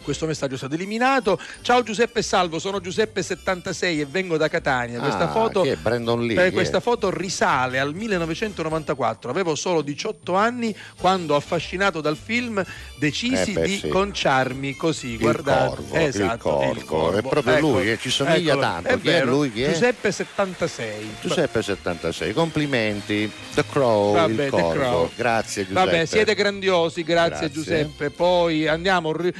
[0.05, 1.41] Questo messaggio è stato eliminato.
[1.63, 5.01] Ciao Giuseppe Salvo, sono Giuseppe76 e vengo da Catania.
[5.01, 9.31] Questa Ah, foto Lee, eh, questa foto risale al 1994.
[9.31, 12.63] Avevo solo 18 anni quando affascinato dal film
[12.97, 13.89] decisi Eh beh, di sì.
[13.89, 15.13] conciarmi così.
[15.13, 17.17] Il Guardate, corvo, esatto, il corvo.
[17.19, 18.61] È proprio lui, eh, ci somiglia eccolo.
[18.61, 18.89] tanto.
[18.89, 19.31] È Chi è vero.
[19.31, 19.53] lui?
[19.53, 19.73] Chi è?
[19.73, 21.11] Giuseppe 76.
[21.23, 23.31] Giuseppe 76, complimenti.
[23.55, 24.69] The Crow, Vabbè, il The corvo.
[24.73, 25.11] Crow.
[25.17, 25.85] Grazie Giuseppe.
[25.85, 27.51] Vabbè, siete grandiosi, grazie, Grazie.
[27.51, 28.11] Giuseppe.
[28.11, 29.33] Poi andiamo, ri-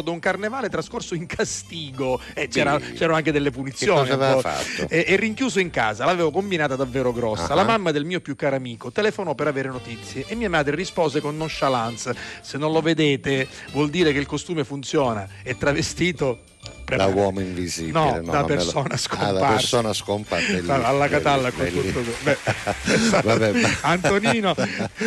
[0.00, 2.92] ricordo un carnevale trascorso in castigo e c'era- Sì.
[2.92, 4.08] c'erano anche delle punizioni.
[4.88, 7.48] E, e rinchiuso in casa, l'avevo combinata davvero grossa.
[7.52, 7.54] Ah.
[7.54, 11.20] La mamma del mio più caro amico telefonò per avere notizie e mia madre rispose
[11.20, 15.28] con nonchalance: Se non lo vedete, vuol dire che il costume funziona.
[15.42, 16.40] È travestito.
[16.96, 17.92] Da uomo invisibile.
[17.92, 19.32] No, da non me lo- persona Ah, scomparsa.
[19.32, 20.46] da persona scomparsa.
[20.52, 21.92] bellissimo, alla catalla con bellissimo.
[22.02, 22.16] tutto.
[22.22, 22.36] Beh,
[23.24, 24.54] Vabbè, ma- Antonino,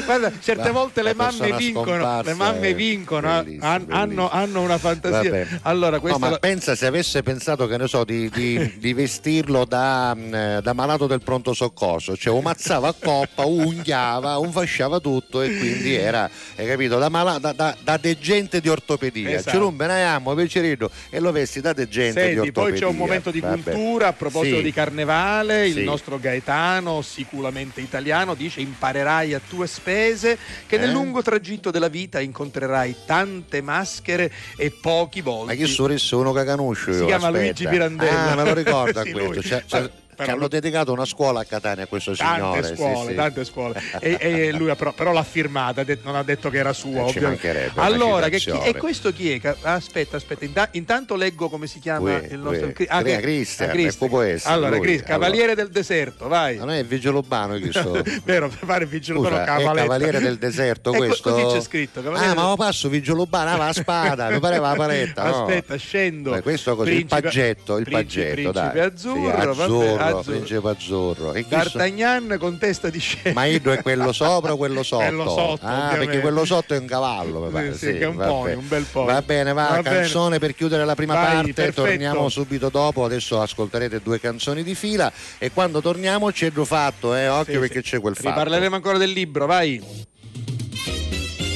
[0.05, 4.61] guarda, certe La- volte le mamme vincono, le mamme vincono, han- bellissimo, han- hanno, hanno
[4.61, 5.29] una fantasia.
[5.29, 5.47] Vabbè.
[5.63, 8.93] Allora, No, questa ma la- pensa se avesse pensato che ne so di, di- di
[8.93, 10.15] vestirlo da,
[10.61, 16.29] da malato del pronto soccorso, cioè umazzava a coppa, unghiava, unfasciava tutto e quindi era,
[16.55, 19.29] hai capito, da, mala- da, da, da degente di ortopedia.
[19.31, 19.51] Esatto.
[19.51, 23.31] Ci rumbe amo, piacerino e lo vesti da degente di Senti, poi c'è un momento
[23.31, 23.71] di Vabbè.
[23.71, 24.63] cultura a proposito Sì.
[24.63, 25.67] di carnevale.
[25.67, 25.83] Il Sì.
[25.83, 30.93] nostro Gaetano, sicuramente italiano, dice: Imparerai a tue spese che nel Eh?
[30.93, 35.55] lungo tragitto della vita incontrerai tante maschere e pochi volti.
[35.57, 36.93] Ma chi soresse uno cacanuscio?
[36.93, 37.43] Si chiama aspetta.
[37.43, 38.17] Luigi Pirandello.
[38.17, 39.55] Ah, me lo ricordo Sì, questo.
[39.55, 42.61] Ma- c'è- però ci hanno dedicato una scuola a Catania a questo signore.
[42.61, 43.15] Tante sì, scuole, sì.
[43.15, 43.81] tante scuole.
[43.99, 47.05] e, e lui però, però l'ha firmata, non ha detto che era sua.
[47.05, 49.55] Eh, ci mancherebbe, Allora, che chi- e questo chi è?
[49.61, 52.73] Aspetta, aspetta, inta- intanto leggo come si chiama Qui, il nostro qui.
[52.73, 54.07] Cri- Crea Christian, ah, Christian.
[54.07, 54.79] e può essere Allora, lui.
[54.81, 55.13] Chris, Allora.
[55.13, 56.57] Cavaliere del Deserto, vai.
[56.57, 58.01] Ma non è Vigilo Urbano che sto.
[58.23, 59.73] Vero, per fare il Scusa, urbano.
[59.73, 61.31] Cavaliere del Deserto Eh, co- questo?
[61.31, 62.01] Così c'è scritto.
[62.01, 65.23] Cavaliere Ah, ma del- lo passo Vigilo Urbano, ah, la spada, mi pareva la paletta.
[65.23, 65.41] no?
[65.43, 66.31] Aspetta, scendo.
[66.31, 68.85] Beh, questo così, Principe- il paggetto, il Principe- paggetto, Principe dai.
[68.85, 70.21] azzurro, Sì, azzurro, azzurro.
[70.37, 71.33] Principe azzurro.
[71.33, 73.33] E chi so- D'Artagnan con testa di scena.
[73.33, 75.01] Ma Ido è quello sopra o quello sotto?
[75.13, 76.05] Quello sotto, ah, ovviamente.
[76.05, 77.71] perché quello sotto è un cavallo, mi pare.
[77.73, 78.55] Sì, sì, che è un va pony, bene.
[78.61, 79.05] un bel pony.
[79.05, 79.99] Va bene, va, Va bene.
[79.99, 81.83] canzone per chiudere la prima Vai, parte, perfetto.
[81.83, 87.15] torniamo subito dopo, adesso ascolterete due canzoni di fila e quando torniamo c'è già fatto,
[87.15, 87.89] eh, occhio Sì, perché sì.
[87.91, 88.29] c'è quel fatto.
[88.29, 89.81] Riparleremo ancora del libro, vai.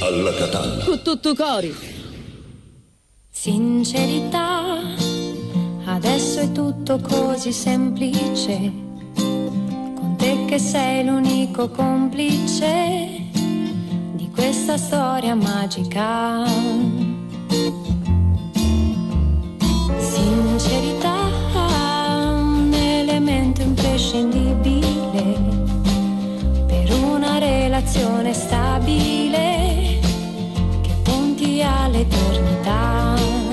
[0.00, 0.84] Alla Catalla.
[0.84, 1.74] Con tutto cori.
[3.30, 4.80] Sincerità,
[5.88, 8.72] adesso è tutto così semplice,
[9.14, 13.22] con te che sei l'unico complice
[14.12, 16.44] di questa storia magica.
[19.98, 21.16] Sincerità,
[22.34, 25.38] un elemento imprescindibile
[26.66, 29.98] per una relazione stabile
[30.82, 33.47] che punti all'eternità.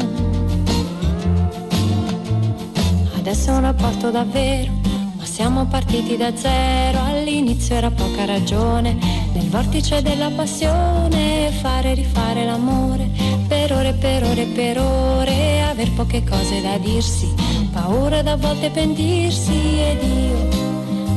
[3.36, 4.72] Adesso è un rapporto davvero,
[5.18, 7.04] ma siamo partiti da zero.
[7.04, 8.98] All'inizio era poca ragione,
[9.34, 13.10] nel vortice della passione, fare e rifare l'amore,
[13.46, 17.28] per ore, per ore, per ore, aver poche cose da dirsi,
[17.74, 20.48] paura da volte pentirsi ed io,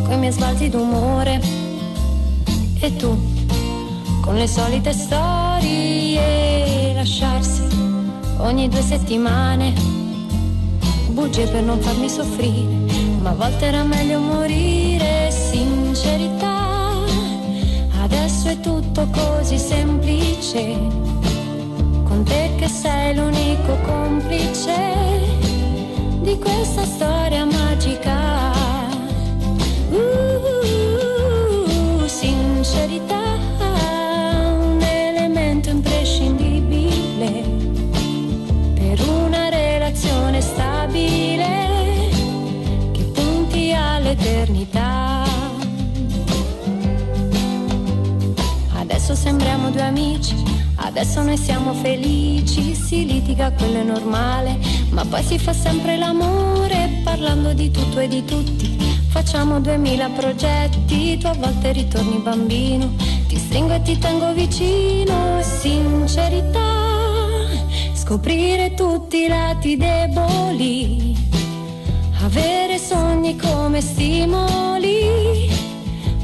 [0.05, 1.41] coi miei sbalzi d'umore,
[2.81, 3.17] e tu,
[4.23, 7.63] con le solite storie, lasciarsi
[8.39, 9.98] ogni due settimane
[11.19, 12.69] bugie per non farmi soffrire,
[13.21, 16.95] ma a volte era meglio morire, sincerità.
[18.03, 20.79] Adesso è tutto così semplice,
[22.05, 24.77] con te che sei l'unico complice
[26.21, 28.53] di questa storia magica.
[29.91, 30.47] Uh,
[32.07, 33.25] sincerità,
[44.29, 45.25] all'eternità.
[48.75, 50.35] Adesso sembriamo due amici,
[50.77, 54.59] adesso noi siamo felici, si litiga, quello è normale,
[54.91, 58.77] ma poi si fa sempre l'amore parlando di tutto e di tutti.
[59.09, 62.93] Facciamo duemila progetti, tu a volte ritorni bambino,
[63.27, 66.61] ti stringo e ti tengo vicino, sincerità,
[67.95, 71.17] scoprire tutti i lati deboli,
[72.29, 75.49] avere sogni come stimoli,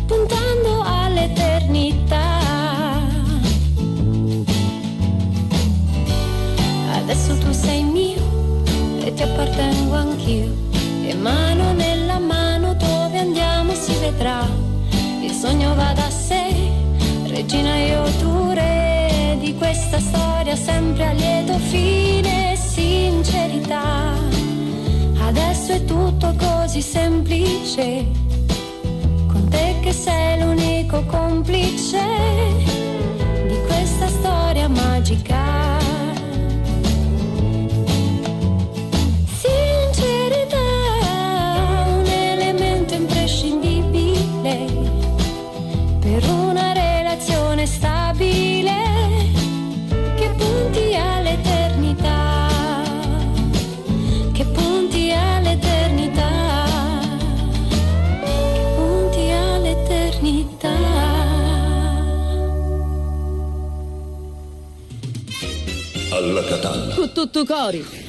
[0.04, 2.40] puntando all'eternità.
[6.92, 8.22] Adesso tu sei mio
[9.02, 10.52] e ti appartengo anch'io,
[11.06, 14.46] e mano nella mano dove andiamo si vedrà,
[15.22, 16.54] il sogno va da sé,
[17.28, 22.04] regina io tu re di questa storia sempre a lieto fine.
[25.26, 28.04] Adesso è tutto così semplice,
[29.26, 31.98] con te che sei l'unico complice
[33.48, 35.63] di questa storia magica.
[67.12, 68.03] Tutto cori.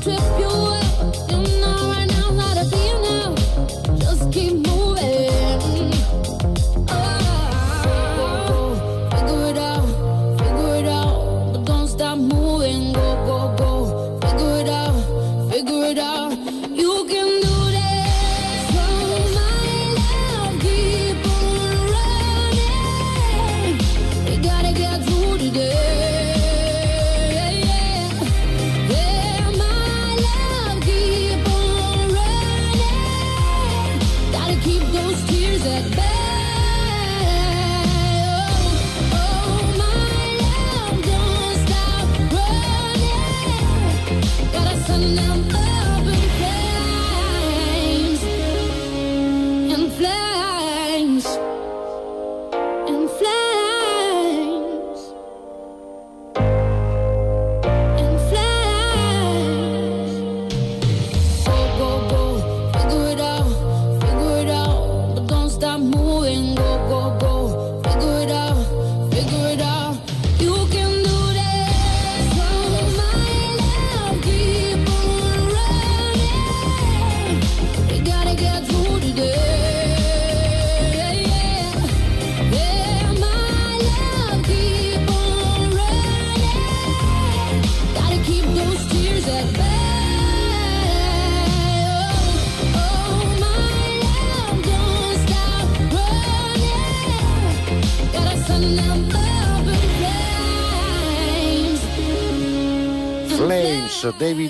[0.00, 0.43] Trip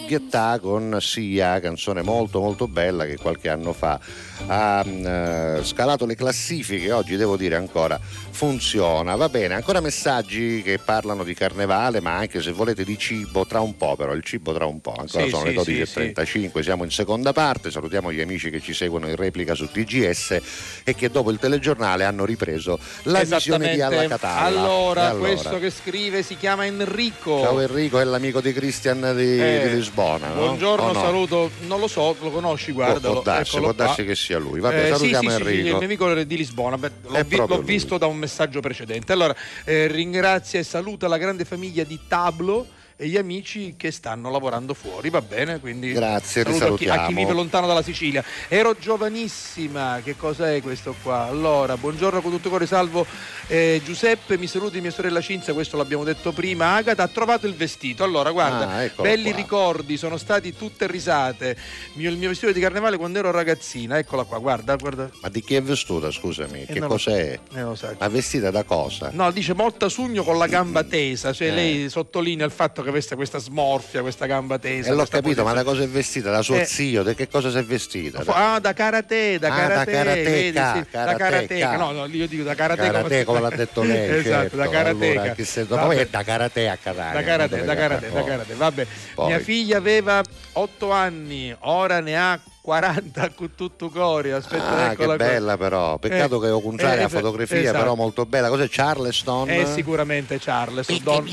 [0.07, 3.99] Guetta con Sia, canzone molto molto bella che qualche anno fa
[4.47, 7.99] ha eh, scalato le classifiche, oggi devo dire ancora
[8.35, 9.14] funziona.
[9.14, 13.61] Va bene, ancora messaggi che parlano di carnevale, ma anche se volete di cibo tra
[13.61, 16.61] un po', però il cibo tra un po', ancora Sì, sono sì, le sì, 12.35,
[16.61, 20.39] siamo in seconda parte, salutiamo gli amici che ci seguono in replica su TGS
[20.85, 24.41] e che dopo il telegiornale hanno ripreso la visione di Alla Catalla.
[24.47, 25.28] Allora, allora?
[25.28, 27.41] questo che scrive si chiama Enrico.
[27.41, 30.28] Ciao Enrico, è l'amico di Cristian di, Eh, di Lisbona.
[30.28, 30.35] no?
[30.35, 31.01] Buongiorno, no?
[31.01, 31.51] saluto.
[31.66, 33.14] Non lo so, lo conosci, guardalo.
[33.14, 34.59] Può darsi, eccolo può darsi che sia lui.
[34.61, 35.51] Vabbè, Eh, salutiamo sì, sì, sì, Enrico.
[35.51, 36.78] sì, il mio amico di Lisbona.
[36.78, 39.12] Beh, l'ho, vi- l'ho visto da un messaggio precedente.
[39.12, 42.66] Allora, eh, ringrazia e saluta la grande famiglia di Tablo
[42.97, 45.59] e gli amici che stanno lavorando fuori, va bene?
[45.59, 48.23] Quindi Grazie, saluto a chi, a chi vive lontano dalla Sicilia.
[48.49, 51.27] Ero giovanissima, che cosa è questo qua?
[51.27, 53.05] Allora, buongiorno con tutto cuore, salvo
[53.49, 56.75] eh, Giuseppe, mi saluti mia sorella Cinzia, questo l'abbiamo detto prima.
[56.75, 58.05] Agata ha trovato il vestito.
[58.05, 59.37] Allora, guarda, Ah, belli qua.
[59.37, 61.57] ricordi, sono stati tutte risate.
[61.95, 65.11] Mio- il mio vestito di carnevale quando ero ragazzina, eccola qua, guarda, guarda.
[65.21, 66.67] Ma di chi è vestuta, scusami?
[66.67, 67.39] che non lo cos'è?
[67.55, 67.97] Eh, lo sai.
[67.99, 69.11] Ma vestita da cosa?
[69.13, 71.53] No, dice molta sugno con la gamba tesa, cioè Eh.
[71.53, 74.87] lei sottolinea il fatto che avesse questa smorfia, questa gamba tesa.
[74.89, 75.81] E l'ho questa capito, ma da posizione.
[75.81, 76.31] cosa è vestita?
[76.31, 76.65] Da suo Eh.
[76.65, 77.03] zio?
[77.03, 78.23] Da che cosa si è vestita?
[78.23, 81.77] Da- Ah, da karate, da Ah, karate, da karateka, vedi, sì, da karateka.
[81.77, 82.81] No, no, io dico da karate.
[82.83, 84.09] Karate, come l'ha detto lei.
[84.19, 84.57] esatto, certo.
[84.57, 85.21] da karateka.
[85.21, 85.65] Allora, se-.
[85.65, 87.13] Poi è da karate a Catania.
[87.13, 88.55] Da karate, da karate, da karate.
[88.55, 89.27] Vabbè, Poi.
[89.27, 90.23] mia figlia aveva
[90.53, 94.31] 8 anni, ora ne ha 40 con tutto cori.
[94.33, 95.27] Aspetta, Ah, che eccola qua.
[95.27, 95.99] bella però.
[95.99, 97.77] Peccato Eh, che ho contrario eh, la fotografia, esatto.
[97.79, 98.49] però molto bella.
[98.49, 99.51] Cos'è Charleston?
[99.51, 100.89] È sicuramente Charles.
[101.03, 101.29] Don-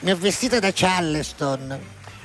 [0.00, 1.76] Mi ho vestita da Charleston.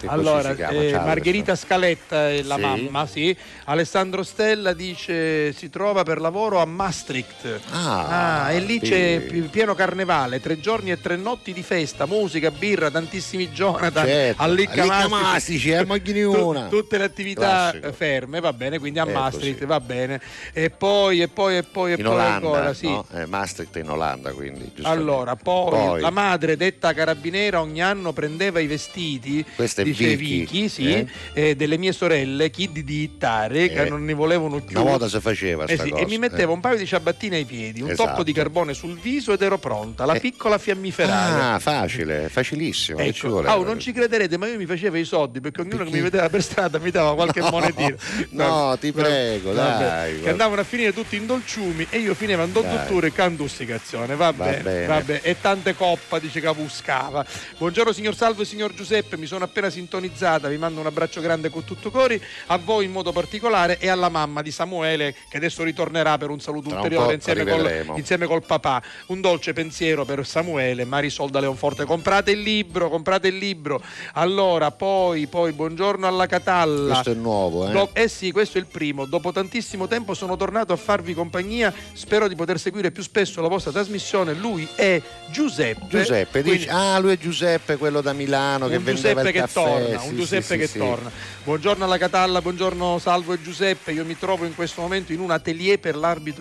[0.08, 0.92] Allora, eh.
[0.94, 2.62] Margherita Scaletta è la Sì.
[2.62, 3.36] mamma, sì.
[3.66, 7.60] Alessandro Stella dice si trova per lavoro a Maastricht.
[7.72, 8.90] Ah, e lì sì.
[8.90, 14.06] c'è pi- pieno carnevale, tre giorni e tre notti di festa, musica, birra, tantissimi Jonathan,
[14.06, 15.22] Certo, Allicca Allicca Maastricht.
[15.22, 15.86] Mastici, eh,
[16.70, 17.42] tutte le attività
[17.72, 17.88] Classico.
[17.88, 19.66] eh, ferme, va bene, quindi a È Maastricht, così.
[19.66, 20.22] va bene.
[20.54, 22.88] E poi, e poi, e poi, e In poi Olanda, ancora, sì.
[22.88, 23.06] no?
[23.14, 24.72] Eh, Maastricht in Olanda, quindi.
[24.84, 26.02] Allora, poi, Poi.
[26.02, 31.08] la madre, detta carabiniera, ogni anno prendeva i vestiti, Questa è dice Vicky, sì, eh?
[31.34, 34.80] eh, delle mie sorelle, Kid di Ittare, che Eh, non ne volevano più.
[34.80, 36.56] Una volta si faceva Eh sì, cosa, e mi mettevo eh.
[36.56, 38.10] un paio di ciabattine ai piedi, un Esatto.
[38.10, 41.54] toppo di carbone sul viso ed ero pronta, la piccola fiammiferaia.
[41.54, 43.00] Ah, facile, facilissimo.
[43.00, 43.40] Ecco.
[43.40, 46.02] Ah, non ci crederete, ma io mi facevo i soldi perché ognuno che mi Perché?
[46.10, 47.96] vedeva per strada mi dava qualche No, monetina.
[48.32, 52.52] no, ti prego, dai, Che andavano a finire tutti in dolciumi e io finivo in
[52.52, 54.16] conduttura e cantusticazione.
[54.16, 54.86] Vabbè, bene.
[54.88, 55.20] vabbè.
[55.24, 57.26] E tante coppa dice che buscava.
[57.58, 61.50] Buongiorno signor Salvo e signor Giuseppe, mi sono appena sintonizzata, vi mando un abbraccio grande
[61.50, 65.64] con tutto cori, a voi in modo particolare e alla mamma di Samuele che adesso
[65.64, 68.82] ritornerà per un saluto Tra un ulteriore po' insieme col, insieme col papà.
[69.08, 71.86] Un dolce pensiero per Samuele, Marisol da Leonforte.
[71.86, 73.82] Comprate il libro, comprate il libro.
[74.14, 76.94] Allora, poi, poi, buongiorno alla Catalla.
[76.94, 77.72] Questo è nuovo, eh?
[77.72, 79.06] Do- eh sì, questo è il primo.
[79.06, 81.74] Dopo tantissimo tempo sono tornato a farvi compagnia.
[81.94, 84.34] Spero di poter seguire più spesso la vostra trasmissione.
[84.34, 85.88] Lui è Giuseppe.
[85.88, 89.34] Giuseppe, Quindi- dici, ah, lui è Giuseppe, quello da Milano che un vendeva Giuseppe il
[89.34, 89.71] che caffè.
[89.80, 91.12] Torna, Sì, un Giuseppe sì, che torna.
[91.44, 93.92] Buongiorno alla Catalla, buongiorno Salvo e Giuseppe.
[93.92, 95.98] Io mi trovo in questo momento in un atelier per,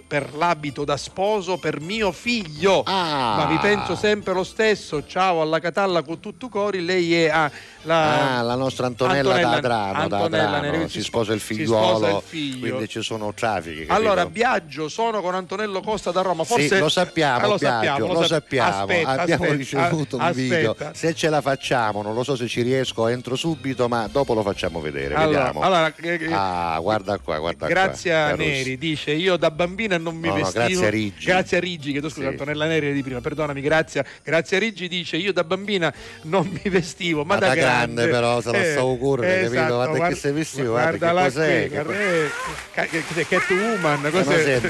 [0.07, 2.83] per l'abito da sposo per mio figlio.
[2.85, 3.37] Ah.
[3.37, 5.05] Ma vi penso sempre lo stesso.
[5.07, 6.85] Ciao alla Catalla con tutto cori.
[6.85, 7.51] Lei è ah,
[7.83, 11.97] la, Ah, la nostra Antonella, da Adrano, da Antonella Adrano, Neri- si sposa il figliuolo,
[11.97, 12.59] sposa il figlio.
[12.69, 13.85] quindi ci sono traffici.
[13.89, 16.45] Allora, Biagio, sono con Antonello Costa da Roma.
[16.45, 18.71] Forse Sì, lo sappiamo, Ah, lo Biagio, sappiamo, lo sap- sappiamo.
[18.81, 20.55] Aspetta, Abbiamo aspetta, ricevuto un aspetta.
[20.57, 20.77] video.
[20.93, 24.43] Se ce la facciamo, non lo so se ci riesco, entro subito, ma dopo lo
[24.43, 25.15] facciamo vedere.
[25.15, 25.61] Allora, vediamo.
[25.61, 28.37] allora, eh, eh, ah, guarda qua, guarda Grazia qua.
[28.37, 28.49] Caruso.
[28.49, 31.25] Neri dice io da bambina non mi No, no, vestivo grazie a Riggi.
[31.27, 32.33] grazie a Riggi chiedo scusa Sì.
[32.33, 35.93] Antonella Neri di prima perdonami Grazia Grazia Riggi dice io da bambina
[36.23, 39.75] non mi vestivo ma, Ma da grande, però, se la stavo correre, capito?
[39.75, 42.31] Guarda che sei vestito, guarda che guardala cos'è, qui, che guarda, eh,
[42.75, 44.61] ca- che- cos'è, Catwoman Ma cos'è?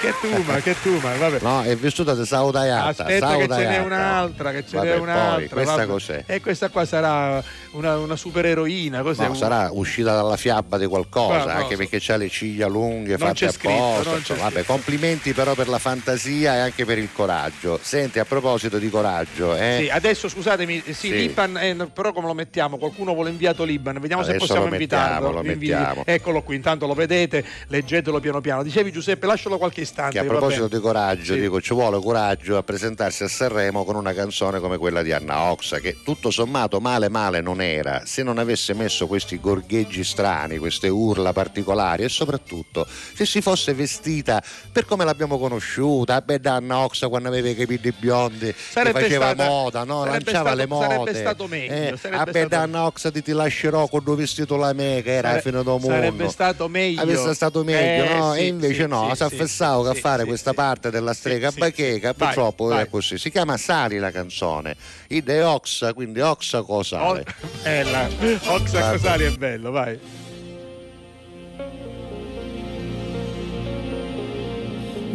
[0.00, 3.04] Catwoman Catwoman vabbè No, è vissuta di Saudaiata.
[3.04, 5.36] Aspetta che ce n'è un'altra, che ce n'è Vabbè, un'altra.
[5.36, 6.22] poi, questa cos'è?
[6.26, 7.42] E questa qua sarà
[7.72, 9.02] una, una supereroina.
[9.02, 9.26] Cos'è?
[9.26, 12.66] No, sarà uscita dalla fiaba di qualcosa, Guarda, no, anche so- perché ha le ciglia
[12.66, 14.34] lunghe, Non fatte apposta.
[14.34, 17.78] vabbè, complimenti però per la fantasia e anche per il coraggio.
[17.82, 21.10] Senti, a proposito di coraggio, eh, Sì, adesso scusatemi, sì, Sì.
[21.10, 22.76] Liban, eh, no, però come lo mettiamo?
[22.78, 26.02] Qualcuno vuole inviato Liban, vediamo se Adesso possiamo lo mettiamo, invitarlo.
[26.06, 28.62] Eccolo qui, intanto lo vedete, leggetelo piano piano.
[28.62, 30.12] Dicevi Giuseppe, lascialo qualche istante.
[30.12, 31.40] che a proposito di coraggio, Sì.
[31.40, 35.50] dico, ci vuole coraggio a presentarsi a Sanremo con una canzone come quella di Anna
[35.50, 40.58] Oxa, che tutto sommato male male non era, se non avesse messo questi gorgheggi strani,
[40.58, 44.42] queste urla particolari e soprattutto se si fosse vestita
[44.72, 49.00] per come l'abbiamo conosciuta, beh da Anna Oxa quando aveva i capelli biondi, che Sarebbe
[49.02, 50.04] faceva stata- moda, no?
[50.04, 50.86] lanciava stato- le mode.
[50.86, 54.56] sarebbe stato meglio, Eh, sarebbe vabbè stato- da Oxa ti, ti lascerò con due vestito
[54.56, 55.86] la me che era Sare- fino do mondo.
[55.88, 57.00] sarebbe stato meglio.
[57.00, 58.32] Avesse stato meglio, Eh, no?
[58.34, 60.56] sì, e invece sì, no, sì, si è sì, che a fare sì, questa sì.
[60.56, 62.82] parte della strega sì, bacheca, purtroppo vai.
[62.82, 63.18] è così.
[63.18, 64.76] Si chiama Sali la canzone,
[65.08, 67.24] Ide Oxa, quindi Oxa Cosale.
[67.62, 68.08] Bella,
[68.46, 68.90] Oxa.
[68.92, 69.98] Cosali è bello, vai.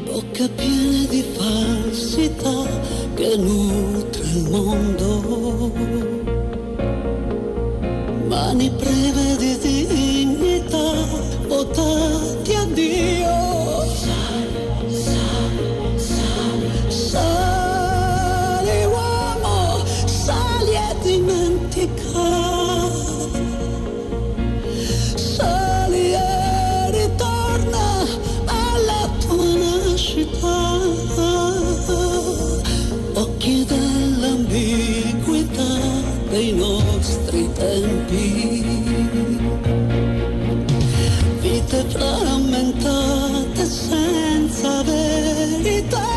[0.06, 2.66] Bocca piena di falsità
[3.16, 6.21] che nutre il mondo
[8.32, 10.94] mani prive di dignità,
[11.48, 13.84] votati a Dio.
[14.04, 14.64] Sale,
[15.06, 15.66] sale,
[15.98, 16.70] sale.
[17.10, 22.30] Sali uomo, sali e dimentica.
[25.36, 27.88] Sali e ritorna
[28.46, 30.56] alla tua nascita.
[33.14, 35.70] Occhi dell'ambiguità
[36.30, 37.01] dei nostri
[37.32, 38.64] altri tempi.
[41.40, 46.11] Vite frammentate senza verità.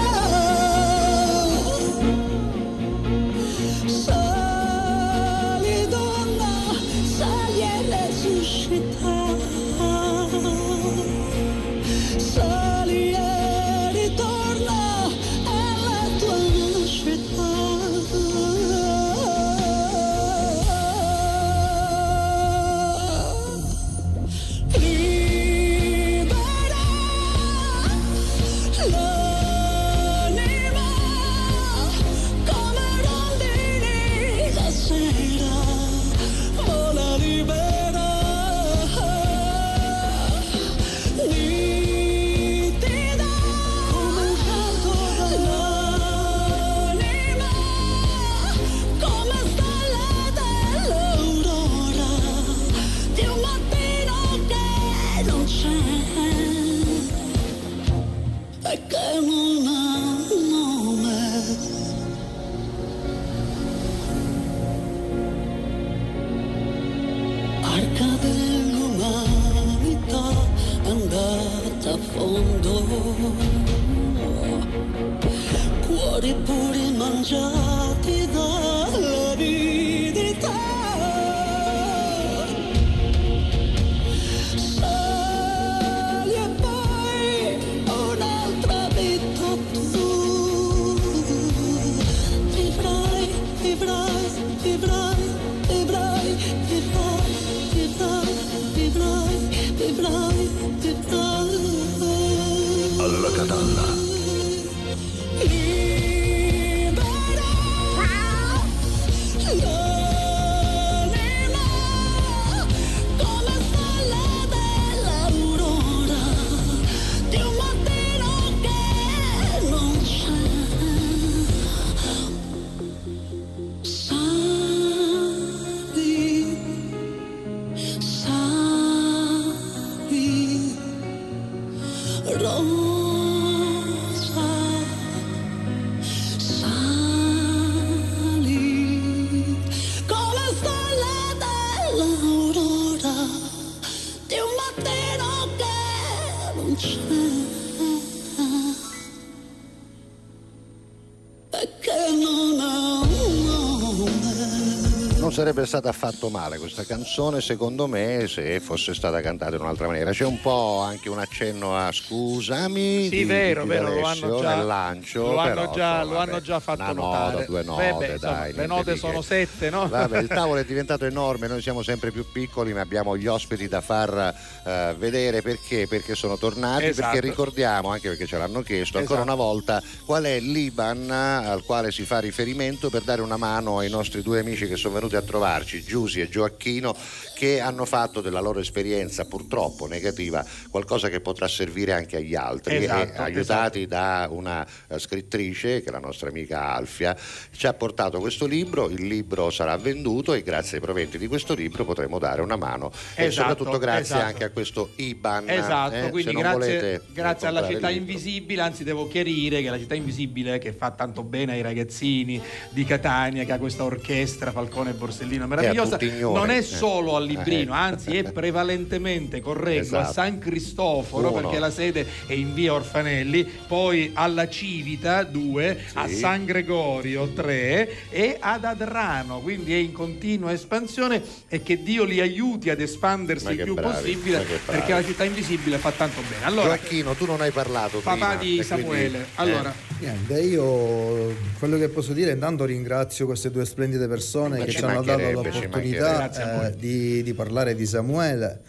[155.44, 160.10] Sarebbe stata affatto male questa canzone, secondo me, se fosse stata cantata in un'altra maniera.
[160.10, 163.04] C'è un po' anche un accenno a scusami.
[163.04, 165.32] Sì, di- vero, di vero, lo hanno già, lancio.
[165.32, 167.32] lo hanno però, già, insomma, lo hanno già fatto una notare.
[167.32, 169.24] nota, due note, Beh, beh, insomma, dai, le niente note sono che.
[169.26, 169.88] sette, no?
[169.88, 173.66] Vabbè, il tavolo è diventato enorme, noi siamo sempre più piccoli, ma abbiamo gli ospiti
[173.66, 174.34] da far
[174.64, 175.88] eh, vedere perché?
[175.88, 177.10] Perché sono tornati, Esatto.
[177.10, 179.34] perché ricordiamo, anche perché ce l'hanno chiesto, ancora Esatto.
[179.34, 183.90] una volta qual è l'IBAN al quale si fa riferimento per dare una mano ai
[183.90, 186.94] nostri due amici che sono venuti a trovarci, Giusy e Gioacchino,
[187.34, 192.76] che hanno fatto della loro esperienza purtroppo negativa qualcosa che potrà servire anche agli altri.
[192.76, 197.16] Esatto, e aiutati da una eh, scrittrice, che è la nostra amica Alfia,
[197.50, 201.54] ci ha portato questo libro, il libro sarà venduto e grazie ai proventi di questo
[201.54, 204.24] libro potremo dare una mano e Esatto, soprattutto grazie esatto.
[204.24, 205.48] anche a questo IBAN.
[205.48, 210.58] Esatto, eh, quindi grazie, grazie alla città invisibile, anzi devo chiarire che la città invisibile
[210.58, 212.40] che fa tanto bene ai ragazzini
[212.70, 217.72] di Catania, che ha questa orchestra Falcone e Borsellino meravigliosa, non è solo al librino,
[217.72, 217.76] Eh.
[217.78, 220.08] anzi è prevalentemente, correggo, Esatto.
[220.08, 221.32] a San Cristoforo Uno.
[221.32, 228.10] perché la sede è in via Orfanelli, poi alla Civita 2, a San Gregorio 3
[228.10, 233.50] e ad Adrano, quindi è in continua espansione e che Dio li aiuti ad espandersi
[233.50, 236.44] il più bravi, possibile perché la città invisibile fa tanto bene.
[236.44, 240.40] Allora, Gioacchino, tu non hai parlato papà prima, di e quindi, Samuele, eh, allora, Niente,
[240.40, 245.02] io quello che posso dire intanto ringrazio queste due splendide persone Ma che ci hanno
[245.02, 248.60] dato l'opportunità eh, di, di parlare di Samuele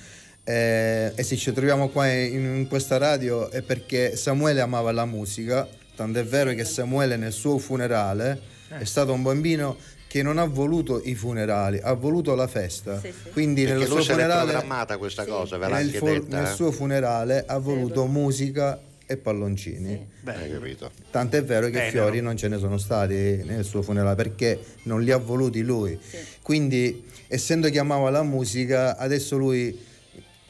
[0.47, 5.05] eh, e se ci troviamo qua in, in questa radio è perché Samuele amava la
[5.05, 8.39] musica, tant'è vero che Samuele nel suo funerale
[8.69, 8.77] Eh.
[8.79, 9.75] è stato un bambino
[10.07, 13.01] che non ha voluto i funerali, ha voluto la festa.
[13.33, 16.37] Quindi Perché nel lui suo funerale programmata questa cosa, ve nel, fu- detta.
[16.37, 16.55] nel eh?
[16.55, 20.07] suo funerale ha voluto musica e palloncini.
[20.23, 20.91] Capito?
[21.11, 25.01] Tant'è vero che Bene, fiori non ce ne sono stati nel suo funerale perché non
[25.01, 25.99] li ha voluti lui.
[26.41, 29.77] Quindi, essendo che amava la musica, adesso lui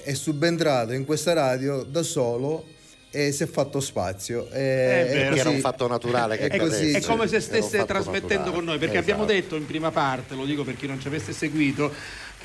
[0.05, 2.67] è subentrato in questa radio da solo
[3.09, 4.47] e si è fatto spazio.
[4.51, 5.29] E, È e vero.
[5.29, 6.91] così- Era un fatto naturale che e così-.
[6.91, 8.51] È come se stesse trasmettendo naturale.
[8.55, 9.11] con noi, perché Esatto.
[9.11, 11.91] abbiamo detto in prima parte, lo dico per chi non ci avesse seguito,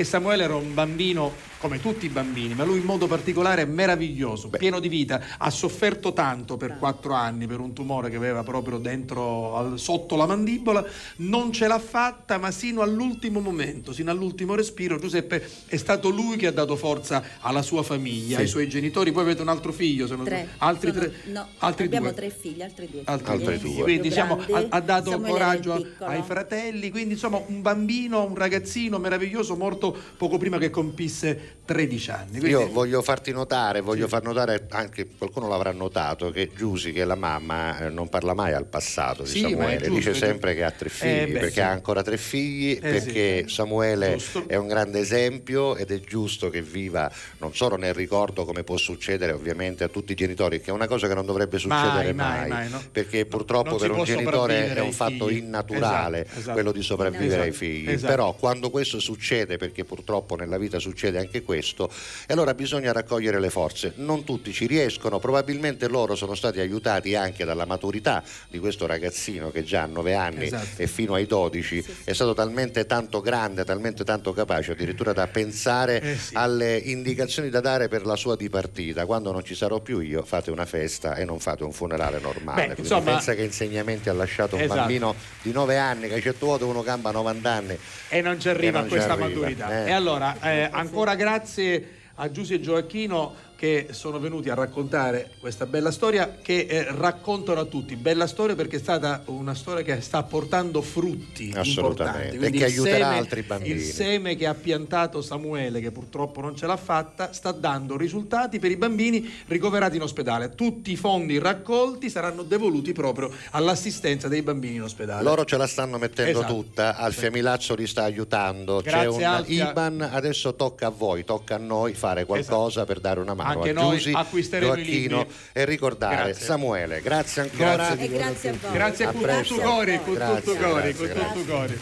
[0.01, 4.49] che Samuele era un bambino come tutti i bambini, ma lui in modo particolare meraviglioso,
[4.49, 8.79] pieno di vita, ha sofferto tanto per quattro anni per un tumore che aveva proprio
[8.79, 10.83] dentro, al- sotto la mandibola,
[11.17, 16.39] non ce l'ha fatta, ma sino all'ultimo momento, sino all'ultimo respiro, Giuseppe è stato lui
[16.39, 18.41] che ha dato forza alla sua famiglia, Sì.
[18.41, 20.49] ai suoi genitori, poi avete un altro figlio, se non Tre.
[20.57, 22.15] altri Sono- tre, no, altri abbiamo due.
[22.15, 23.03] tre figli, altri due.
[23.05, 23.59] Altri figli.
[23.59, 23.71] due.
[23.77, 28.35] Il Quindi diciamo, ha, ha dato Samuele coraggio ai fratelli, quindi insomma un bambino, un
[28.35, 32.31] ragazzino meraviglioso morto poco prima che compisse 13 anni.
[32.39, 37.03] Quindi- Io voglio farti notare, voglio far notare anche qualcuno l'avrà notato che Giusy, che
[37.03, 40.55] è la mamma, eh, non parla mai al passato di Sì, Samuele, giusto, dice sempre
[40.55, 41.61] che ha tre figli, Eh, beh, perché sì.
[41.61, 44.45] ha ancora tre figli, Eh, perché Samuele Giusto.
[44.49, 48.77] è un grande esempio ed è giusto che viva non solo nel ricordo come può
[48.77, 52.39] succedere ovviamente a tutti i genitori, che è una cosa che non dovrebbe succedere mai,
[52.41, 52.83] mai, mai, no.
[52.91, 56.53] perché purtroppo si per un genitore è un ai fatto innaturale Esatto, esatto.
[56.55, 58.13] quello di sopravvivere ai Esatto, figli, esatto.
[58.13, 61.91] però quando questo succede, perché purtroppo nella vita succede anche questo,
[62.27, 63.93] e allora bisogna raccogliere le forze.
[63.97, 69.51] Non tutti ci riescono, probabilmente loro sono stati aiutati anche dalla maturità di questo ragazzino
[69.51, 70.83] che già a 9 anni Esatto.
[70.83, 76.01] e fino ai 12 è stato talmente tanto grande, talmente tanto capace addirittura da pensare
[76.01, 76.35] Eh sì.
[76.35, 79.07] alle indicazioni da dare per la sua dipartita.
[79.07, 82.69] Quando non ci sarò più io fate una festa e non fate un funerale normale.
[82.69, 84.79] Beh, insomma- pensa che insegnamenti ha lasciato un Esatto.
[84.79, 87.79] bambino di 9 anni che a certo volte uno camba 90 anni
[88.09, 89.60] e non ci arriva non a questa arriva, maturità.
[89.69, 89.89] Eh.
[89.89, 95.67] E allora, eh, ancora grazie a Giusy e Gioacchino che sono venuti a raccontare questa
[95.67, 97.95] bella storia che eh, raccontano a tutti.
[97.95, 103.09] Bella storia perché è stata una storia che sta portando frutti Assolutamente, e che aiuterà
[103.09, 103.75] seme- altri bambini.
[103.75, 108.59] Il seme che ha piantato Samuele, che purtroppo non ce l'ha fatta, sta dando risultati
[108.59, 110.55] per i bambini ricoverati in ospedale.
[110.55, 115.23] Tutti i fondi raccolti saranno devoluti proprio all'assistenza dei bambini in ospedale.
[115.23, 116.55] Loro ce la stanno mettendo Esatto.
[116.55, 119.71] tutta, Alfia Milazzo li sta aiutando, c'è Grazie, un Alfia.
[119.71, 123.73] IBAN, adesso tocca a voi, tocca a noi fare qualcosa per dare una mano Anche
[123.73, 125.27] noi acquisteremo libri.
[125.53, 126.45] e ricordare Grazie.
[126.45, 127.75] Samuele, grazie ancora.
[127.75, 128.73] Grazie E grazie a voi.
[128.73, 131.79] Grazie a tutto cori, con Grazie, tutto cori, con tutto cori.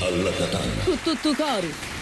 [0.00, 0.72] Alla katana.
[0.84, 1.95] Cu tutto cori.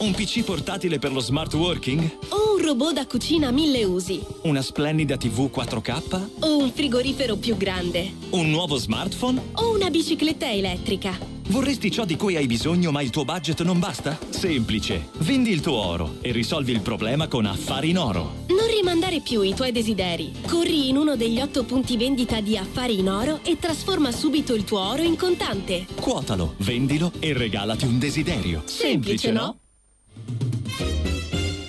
[0.00, 2.00] Un PC portatile per lo smart working?
[2.30, 4.18] O un robot da cucina mille usi.
[4.44, 6.28] Una splendida TV 4K?
[6.40, 8.10] O un frigorifero più grande.
[8.30, 9.50] Un nuovo smartphone?
[9.56, 11.18] O una bicicletta elettrica.
[11.48, 14.18] Vorresti ciò di cui hai bisogno ma il tuo budget non basta?
[14.30, 15.10] Semplice.
[15.18, 18.46] Vendi il tuo oro e risolvi il problema con Affari in Oro.
[18.48, 20.32] Non rimandare più i tuoi desideri.
[20.48, 24.64] Corri in uno degli otto punti vendita di Affari in Oro e trasforma subito il
[24.64, 25.84] tuo oro in contante.
[26.00, 28.62] Quotalo, vendilo e regalati un desiderio.
[28.64, 29.56] Semplice, no?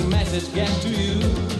[0.00, 1.57] A message get to you.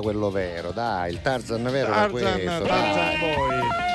[0.00, 2.64] Era quello vero, dai, il Tarzan vero era Tarzan, questo.
[2.64, 3.18] Tarzan.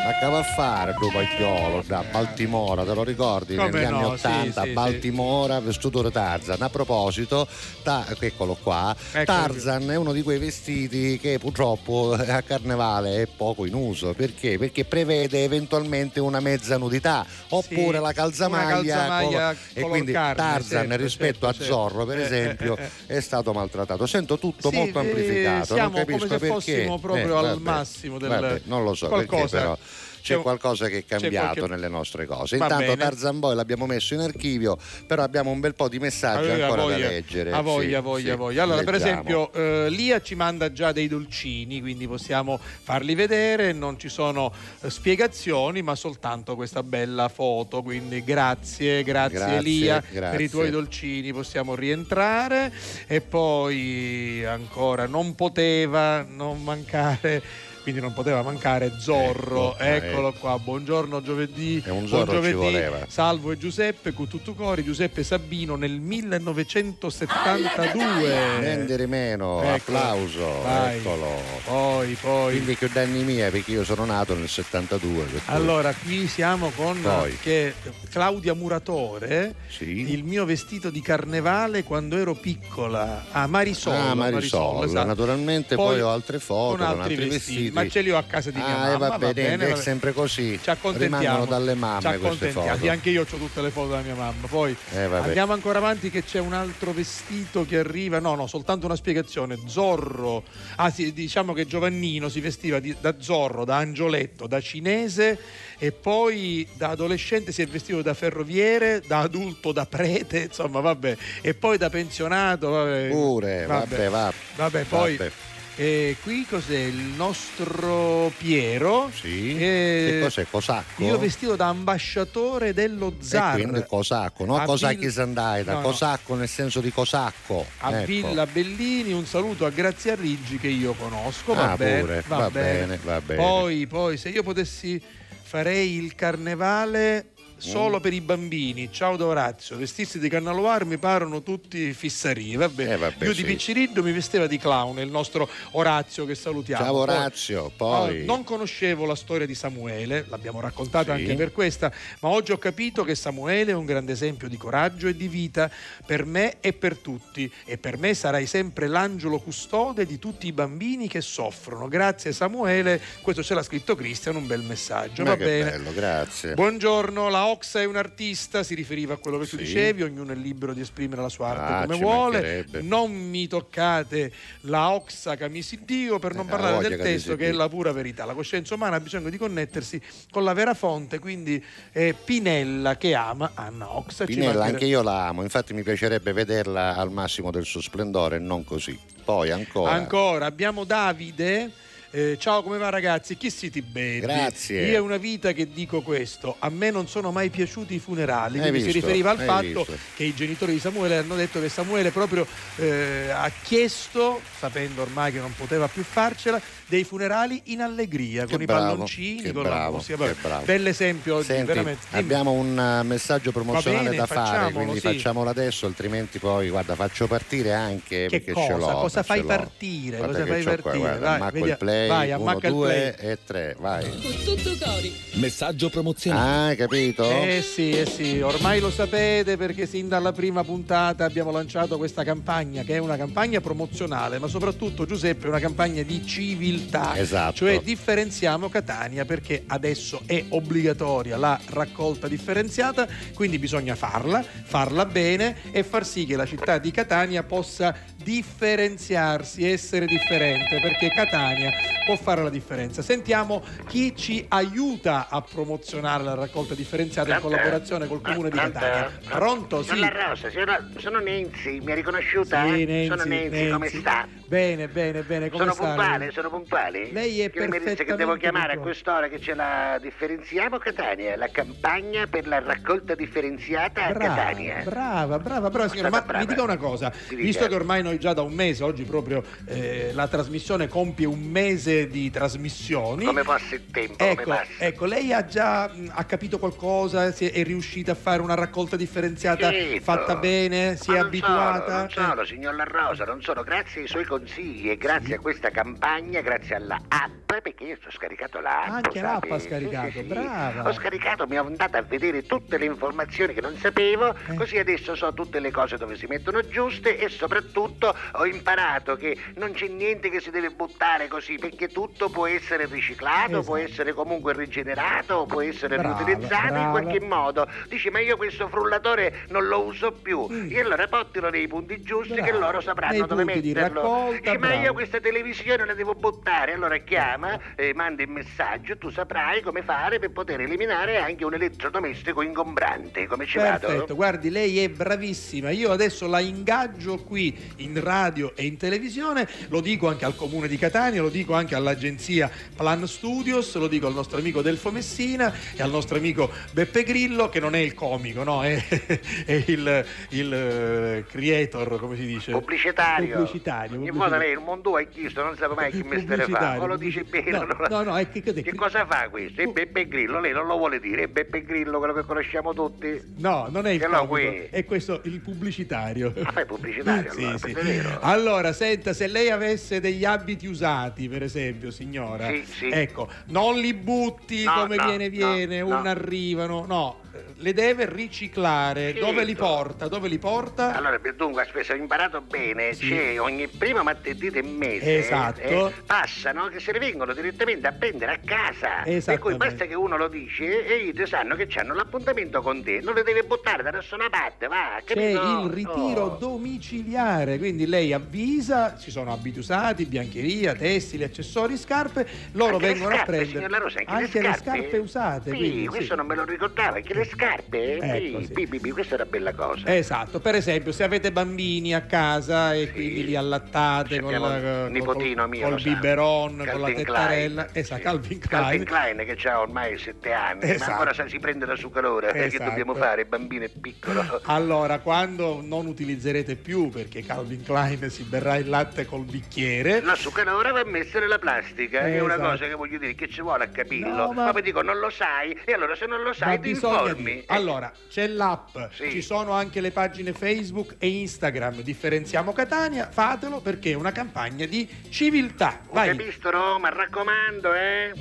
[0.06, 3.56] Ma che va a fare il Piolo da Baltimora, te lo ricordi?
[3.56, 4.74] Come Negli anni no, sì, 80 sì, sì.
[4.74, 6.62] Baltimora vestuto da Tarzan.
[6.62, 7.48] A proposito,
[7.86, 13.28] ta- eccolo qua, Ecco Tarzan è uno di quei vestiti che purtroppo a carnevale è
[13.28, 14.14] poco in uso.
[14.16, 14.58] Perché?
[14.58, 18.70] Perché prevede eventualmente una mezza nudità oppure Sì, la calzamaglia.
[18.96, 22.34] calzamaglia colo- e quindi carne, Tarzan certo, rispetto certo, a Zorro, per certo.
[22.34, 24.08] Eh, esempio, eh, eh, è stato maltrattato.
[24.08, 25.66] Sento tutto Sì, molto eh, amplificato.
[25.76, 26.54] siamo non capisco come se perché.
[26.54, 29.78] fossimo proprio Eh, al vabbè, massimo del- vabbè, non lo so perché qualcosa- però
[30.26, 32.58] c'è c'è- qualcosa che è cambiato qualche- nelle nostre cose.
[32.58, 32.98] Va Intanto bene.
[32.98, 36.82] Tarzan Boy l'abbiamo messo in archivio, però abbiamo un bel po' di messaggi Aveva ancora
[36.82, 37.52] voglia, da leggere.
[37.52, 38.64] A voglia, Sì, voglia, sì, voglia.
[38.64, 39.12] Allora, per leggiamo.
[39.12, 43.72] esempio, eh, Lia ci manda già dei dolcini, quindi possiamo farli vedere.
[43.74, 47.84] Non ci sono eh, spiegazioni, ma soltanto questa bella foto.
[47.84, 50.50] Quindi grazie, grazie, Grazie, Lia per i grazie.
[50.50, 51.32] tuoi dolcini.
[51.34, 52.72] Possiamo rientrare.
[53.08, 57.44] E poi ancora non poteva non mancare.
[57.86, 60.40] Quindi non poteva mancare Zorro, Ecco, eccolo ecco.
[60.40, 60.58] qua.
[60.58, 61.84] Buongiorno giovedì.
[61.86, 62.54] E un Buon Zorro ci giovedì.
[62.56, 63.06] voleva.
[63.08, 68.58] Salvo e Giuseppe con tutto cori, Giuseppe Sabino nel 1972.
[68.60, 69.92] Vendere meno, Ecco.
[69.92, 70.98] applauso, Vai.
[70.98, 71.28] eccolo.
[71.64, 72.54] Poi, poi.
[72.54, 75.24] Quindi che danni mia perché io sono nato nel 72.
[75.26, 77.38] per cui- Allora, qui siamo con Poi.
[77.38, 77.76] che
[78.10, 83.94] Claudia Muratore, il mio vestito di carnevale quando ero piccola a Marisol.
[83.96, 85.06] Ah, Marisol, esatto.
[85.08, 87.74] naturalmente poi, ho altre foto con con altri, altri vestiti, vestiti.
[87.84, 89.06] Ma ce li ho a casa di mia Ah, mamma.
[89.16, 89.82] e va bene, è vabbè.
[89.82, 90.60] sempre così.
[90.62, 91.46] Ci accontentiamo.
[91.46, 92.90] Dalle mamme queste foto.
[92.90, 94.48] Anche io ho tutte le foto della mia mamma.
[94.48, 95.28] Poi Eh, vabbè.
[95.28, 98.20] andiamo ancora avanti che c'è un altro vestito che arriva.
[98.20, 99.58] No, no, soltanto una spiegazione.
[99.66, 100.44] Zorro.
[100.78, 105.38] Ah, sì, diciamo che Giovannino si vestiva di- da Zorro, da angioletto, da cinese
[105.78, 111.18] e poi da adolescente si è vestito da ferroviere, da adulto da prete, insomma, vabbè.
[111.42, 113.08] E poi da pensionato, vabbè.
[113.10, 114.34] Pure, vabbè, va.
[114.56, 115.32] Vabbè, poi Vabbè.
[115.78, 116.78] E qui cos'è?
[116.78, 119.12] Il nostro Piero.
[119.14, 119.58] Sì.
[119.58, 120.48] Eh, Che cos'è?
[120.50, 121.04] Cosacco?
[121.04, 123.58] Io vestito da ambasciatore dello zar.
[123.60, 124.58] E quindi cosacco, no?
[124.64, 125.86] Cosacchi Vill- Sandaida, No, no.
[125.88, 127.66] cosacco nel senso di cosacco.
[127.80, 128.06] A ecco.
[128.06, 131.54] Villa Bellini, un saluto a Grazia Riggi che io conosco.
[131.54, 132.80] Va Ah, bene, pure, va, va bene.
[132.80, 133.42] bene, va bene.
[133.44, 135.02] Poi, poi, se io potessi
[135.44, 138.02] farei il carnevale solo Mm.
[138.02, 138.90] per i bambini.
[138.92, 142.58] Ciao da Orazio, vestirsi di carnaloir mi parano tutti fissarie.
[142.58, 142.94] Va bene.
[142.94, 143.42] Eh, vabbè, io sì.
[143.44, 146.84] di Picciriddo mi vesteva di clown, il nostro Orazio che salutiamo.
[146.84, 148.22] Ciao Orazio, poi...
[148.22, 151.22] Oh, non conoscevo la storia di Samuele, l'abbiamo raccontata Sì.
[151.22, 155.08] anche per questa, ma oggi ho capito che Samuele è un grande esempio di coraggio
[155.08, 155.70] e di vita
[156.06, 157.52] per me e per tutti.
[157.66, 161.88] E per me sarai sempre l'angelo custode di tutti i bambini che soffrono.
[161.88, 165.24] Grazie Samuele, questo ce l'ha scritto Cristian, un bel messaggio.
[165.24, 165.72] Ma Va bene.
[165.72, 166.54] bello, grazie.
[166.54, 169.64] Buongiorno, la Oxa è un artista, si riferiva a quello che tu Sì.
[169.64, 172.66] dicevi, ognuno è libero di esprimere la sua arte Ah, come vuole.
[172.82, 177.54] Non mi toccate la Oxa camisi Dio per non Eh, parlare del testo che Dio.
[177.54, 178.26] è la pura verità.
[178.26, 183.14] La coscienza umana ha bisogno di connettersi con la vera fonte, quindi è Pinella che
[183.16, 184.26] ama Anna Oxa.
[184.26, 188.64] Pinella, anche io la amo, infatti mi piacerebbe vederla al massimo del suo splendore, non
[188.66, 188.98] così.
[189.24, 189.92] Poi ancora.
[189.92, 191.72] Ancora abbiamo Davide.
[192.16, 193.36] Eh, ciao, come va ragazzi?
[193.36, 194.22] Chi siete belli?
[194.22, 194.88] Grazie.
[194.88, 196.56] Io è una vita che dico questo.
[196.60, 198.58] A me non sono mai piaciuti i funerali.
[198.58, 199.98] Quindi si riferiva al fatto visto.
[200.16, 202.48] che i genitori di Samuele hanno detto che Samuele proprio
[202.78, 208.56] eh, ha chiesto, sapendo ormai che non poteva più farcela, dei funerali in allegria, che
[208.56, 210.36] con bravo, i palloncini, con bravo, la musica.
[210.42, 210.64] Bravo.
[210.64, 212.06] Bell'esempio Senti, di, veramente.
[212.12, 215.02] Abbiamo un eh, messaggio promozionale bene, da fare, quindi sì.
[215.02, 218.68] facciamolo adesso, altrimenti poi guarda, faccio partire anche che perché cosa?
[218.68, 219.00] ce l'ho.
[219.02, 220.18] Cosa fai partire?
[220.18, 220.98] Guarda cosa fai partire?
[220.98, 224.10] Qua, guarda, Vai, il play 6, vai, 1, 2 e 3, vai.
[224.44, 225.14] Tutto cori.
[225.34, 226.72] Messaggio promozionale.
[226.72, 227.30] Ah, capito?
[227.30, 232.24] Eh sì, eh sì, ormai lo sapete perché sin dalla prima puntata abbiamo lanciato questa
[232.24, 237.18] campagna che è una campagna promozionale, ma soprattutto Giuseppe è una campagna di civiltà.
[237.18, 237.58] Esatto.
[237.58, 245.58] Cioè differenziamo Catania perché adesso è obbligatoria la raccolta differenziata, quindi bisogna farla, farla bene
[245.72, 251.72] e far sì che la città di Catania possa differenziarsi, essere differente, perché Catania
[252.06, 253.02] può fare la differenza.
[253.02, 258.58] Sentiamo chi ci aiuta a promozionare la raccolta differenziata in collaborazione col comune di?
[258.58, 259.12] Catania.
[259.30, 259.82] Pronto?
[259.82, 259.90] Sì.
[259.90, 262.64] Sono la Rosa, sono, sono Nancy, mi ha riconosciuta?
[262.64, 264.28] Sì, Nancy, sono Nancy, come sta?
[264.48, 265.50] Bene, bene, bene.
[265.50, 265.86] Come sono sta?
[265.86, 267.12] puntuale, sono puntuale?
[267.12, 271.36] Lei è che mi dice che devo chiamare a quest'ora che ce la differenziamo Catania,
[271.36, 274.82] la campagna per la raccolta differenziata a Brava, Catania.
[274.84, 276.10] brava, brava, brava signora.
[276.10, 276.40] Ma brava.
[276.40, 280.12] mi dica una cosa, visto che ormai noi già da un mese, oggi proprio eh,
[280.14, 283.26] la trasmissione compie un mese di trasmissioni.
[283.26, 284.72] Come passa il tempo, Ecco, passa?
[284.80, 287.32] ecco, lei ha già mh, ha capito qualcosa?
[287.32, 290.02] Si è, è riuscita a fare una raccolta differenziata Certo.
[290.04, 290.96] fatta bene?
[290.96, 291.86] Si Ma è non abituata?
[291.86, 293.64] Sono, non sono, signor La Rosa, non sono.
[293.64, 298.12] Grazie ai suoi consigli e grazie a questa campagna, grazie alla app, perché io ho
[298.12, 299.06] scaricato la app.
[299.06, 300.24] Anche l'app ha Sì, scaricato, sì, sì.
[300.24, 300.90] brava.
[300.90, 304.56] Ho scaricato, mi ho andato a vedere tutte le informazioni che non sapevo, Eh.
[304.56, 309.38] così adesso so tutte le cose dove si mettono giuste e soprattutto ho imparato che
[309.56, 314.14] non c'è niente che si deve buttare così, perché tutto può essere riciclato, può essere
[314.14, 316.90] comunque rigenerato, può essere Brava, riutilizzato in brava.
[316.92, 317.68] qualche modo.
[317.88, 320.48] Dici, ma io questo frullatore non lo uso più.
[320.50, 320.72] Mm.
[320.72, 322.48] E allora portilo nei punti giusti Brava.
[322.48, 324.02] che loro sapranno dove metterlo.
[324.02, 326.74] raccolta, Dici, ma io questa televisione la devo buttare.
[326.74, 331.56] Allora chiama, eh, manda il messaggio, tu saprai come fare per poter eliminare anche un
[331.56, 333.26] elettrodomestico ingombrante.
[333.26, 334.16] Come ci Perfetto, vado?
[334.16, 335.72] guardi, lei è bravissima.
[335.72, 339.48] Io adesso la ingaggio qui in radio e in televisione.
[339.70, 344.08] Lo dico anche al comune di Catania, lo dico anche all'agenzia Plan Studios, lo dico
[344.08, 347.94] al nostro amico Delfo Messina e al nostro amico Beppe Grillo, che non è il
[347.94, 348.64] comico, no?
[348.64, 348.76] È,
[349.46, 352.52] è il, il, eh, creator, come si dice?
[352.52, 353.36] Pubblicitario.
[353.38, 354.00] Pubblicitario.
[354.02, 356.82] In modo lei il mondo è chiesto, non sa mai che mestiere fa.
[356.82, 359.62] O lo dice bene No, non no, no, è che, che- Che cosa fa questo?
[359.62, 363.34] È Beppe Grillo, lei non lo vuole dire, è Beppe Grillo, quello che conosciamo tutti.
[363.38, 364.68] No, non è il comico, qui?
[364.70, 366.34] è questo il pubblicitario.
[366.44, 367.72] Ah, fai pubblicitario Sì, allora, sì.
[367.72, 368.18] è.
[368.22, 372.90] Allora, senta, se lei avesse degli abiti usati, per esempio, signora, Sì, sì.
[372.90, 376.10] ecco, non li butti No, come no, viene, viene, no, un no.
[376.10, 377.20] arrivano, no,
[377.58, 379.12] le deve riciclare.
[379.14, 379.26] Certo.
[379.26, 380.08] Dove li porta?
[380.08, 380.94] Dove li porta?
[380.96, 383.10] Allora, per dunque, aspetta, ho imparato bene, Sì.
[383.10, 385.60] c'è ogni primo martedì del mese Esatto.
[385.62, 389.04] eh, passano che se ne vengono direttamente a prendere a casa.
[389.04, 393.00] Per cui basta che uno lo dice e i sanno che hanno l'appuntamento con te,
[393.02, 395.62] non le deve buttare da nessuna parte, va, C'è capito?
[395.66, 396.38] il ritiro Oh.
[396.38, 402.94] domiciliare, quindi lei avvisa, ci sono abiti usati, biancheria, tessili, accessori, scarpe, loro Anche le
[402.94, 405.50] vengono a scarpe, prendere signor La Rosa, anche, le scarpe usate.
[405.52, 405.88] Sì, quindi, sì.
[405.88, 407.98] questo non me lo ricordavo, anche le scarpe?
[407.98, 408.54] Ecco, sì, sì.
[408.54, 409.94] Bi, bi, bi, questa è una bella cosa.
[409.96, 415.42] Esatto, per esempio se avete bambini a casa e quindi li allattate con, la, nipotino
[415.42, 417.78] col, mio, col biberon, con la tettarella, Klein.
[417.78, 418.64] esatto, Calvin Klein.
[418.64, 420.92] Calvin Klein che ha ormai sette anni, Esatto.
[420.92, 422.64] ma ancora si prende la sua calore, che Esatto.
[422.70, 423.22] dobbiamo fare?
[423.22, 424.42] Il bambino è piccolo.
[424.46, 430.16] Allora, quando non utilizzerete più perché Calvin Klein si berrà il latte col bicchiere, La
[430.16, 432.50] succanora va messa nella plastica, è una Esatto.
[432.50, 434.14] cosa che voglio dire, che ci vuole a capirlo.
[434.16, 434.52] No, ma- ma...
[434.52, 437.44] poi dico, non lo sai, e allora se non lo ma sai ti bisogna dire-
[437.48, 439.12] Allora, c'è l'app, Sì.
[439.12, 444.66] ci sono anche le pagine Facebook e Instagram, differenziamo Catania, fatelo perché è una campagna
[444.66, 445.82] di civiltà.
[445.88, 446.16] Ho Vai.
[446.16, 448.14] capito Roma, raccomando, eh?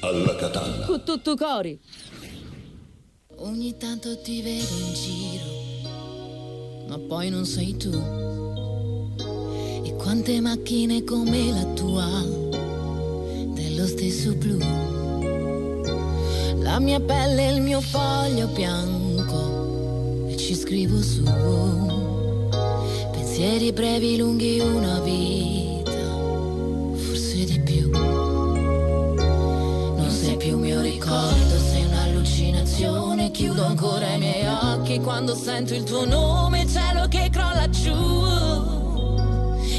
[0.00, 0.86] Alla Catalla.
[0.86, 1.78] Con tutto cori.
[3.36, 7.90] Ogni tanto ti vedo in giro, ma poi non sei tu.
[9.84, 12.06] E quante macchine come la tua,
[13.54, 14.58] dello stesso blu.
[16.60, 21.22] La mia pelle è il mio foglio bianco, e ci scrivo su.
[23.10, 25.90] Pensieri brevi, lunghi, una vita,
[26.94, 27.90] forse di più.
[29.96, 33.30] Non sei più mio ricordo, sei un'allucinazione.
[33.30, 37.94] Chiudo ancora i miei occhi quando sento il tuo nome, cielo che crolla giù.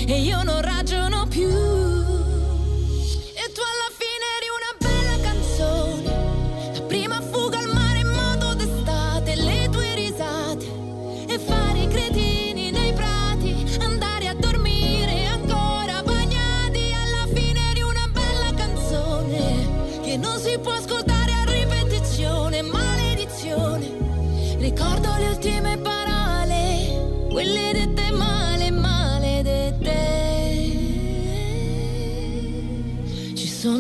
[0.06, 2.03] E io non ragiono più.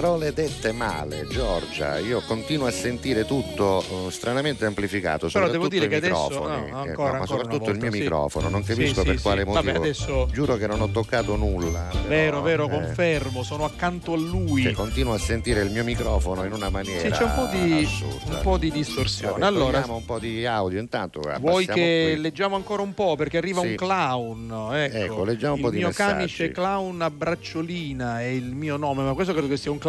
[0.00, 0.32] Parole.
[0.32, 1.98] Dette male, Giorgia.
[1.98, 5.28] Io continuo a sentire tutto eh, stranamente amplificato.
[5.30, 7.98] Però devo dire che adesso- microfoni, no, eh, ancora- ma ancora soprattutto il mio sì.
[7.98, 8.48] microfono.
[8.48, 9.22] Non capisco sì, per sì.
[9.22, 9.76] quale Vabbè, motivo.
[9.84, 11.88] adesso- Giuro che non ho toccato nulla.
[11.90, 14.62] però, Vero, vero, eh, confermo, sono accanto a lui.
[14.62, 17.88] che continuo a sentire il mio microfono in una maniera Sì, c'è un po' di,
[18.26, 19.32] un po' di distorsione.
[19.40, 21.20] Vabbè, allora, un po' di audio intanto.
[21.40, 22.20] vuoi che qui.
[22.22, 24.68] leggiamo ancora un po' perché arriva un clown?
[24.72, 26.12] Ecco, Ecco, leggiamo un il po' di mio messaggi.
[26.12, 29.88] camice clown a bracciolina è il mio nome, ma questo credo che sia un clown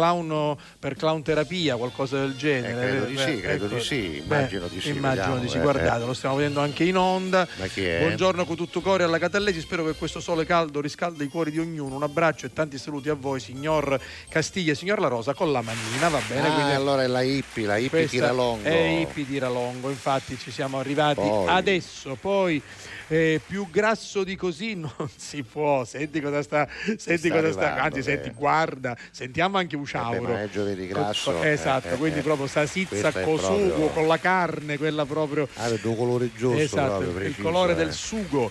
[0.78, 2.72] per clown terapia, qualcosa del genere.
[2.72, 3.74] Eh, credo di sì, credo ecco.
[3.74, 6.06] di sì, immagino di sì, Immagino vediamo, di sì, eh, guardate, eh.
[6.06, 7.46] lo stiamo vedendo anche in onda.
[7.74, 11.58] Buongiorno con tutto cuore alla Catellesi, spero che questo sole caldo riscaldi i cuori di
[11.58, 11.96] ognuno.
[11.96, 15.62] Un abbraccio e tanti saluti a voi, signor Castiglia e signor La Rosa, con la
[15.62, 16.48] manina, va bene?
[16.48, 18.68] Ah, Quindi allora è la hippie, la hippie tiralongo.
[18.68, 21.48] È Ippi Tiralongo, infatti ci siamo arrivati Poi.
[21.48, 22.16] adesso.
[22.20, 22.62] Poi
[23.12, 25.84] eh, più grasso di così non si può.
[25.84, 26.66] Senti cosa sta,
[26.96, 27.82] senti sta cosa sta.
[27.82, 28.02] Anzi, eh.
[28.02, 31.42] senti, guarda, sentiamo anche un Vabbè, ma è giovedì grasso.
[31.42, 32.22] Esatto, eh, eh, quindi eh.
[32.22, 35.46] proprio sta sizza con proprio- sugo, con la carne, quella proprio.
[35.56, 37.76] Ah, il tuo colore giusto, Esatto, proprio, il preciso, colore eh.
[37.76, 38.50] del sugo.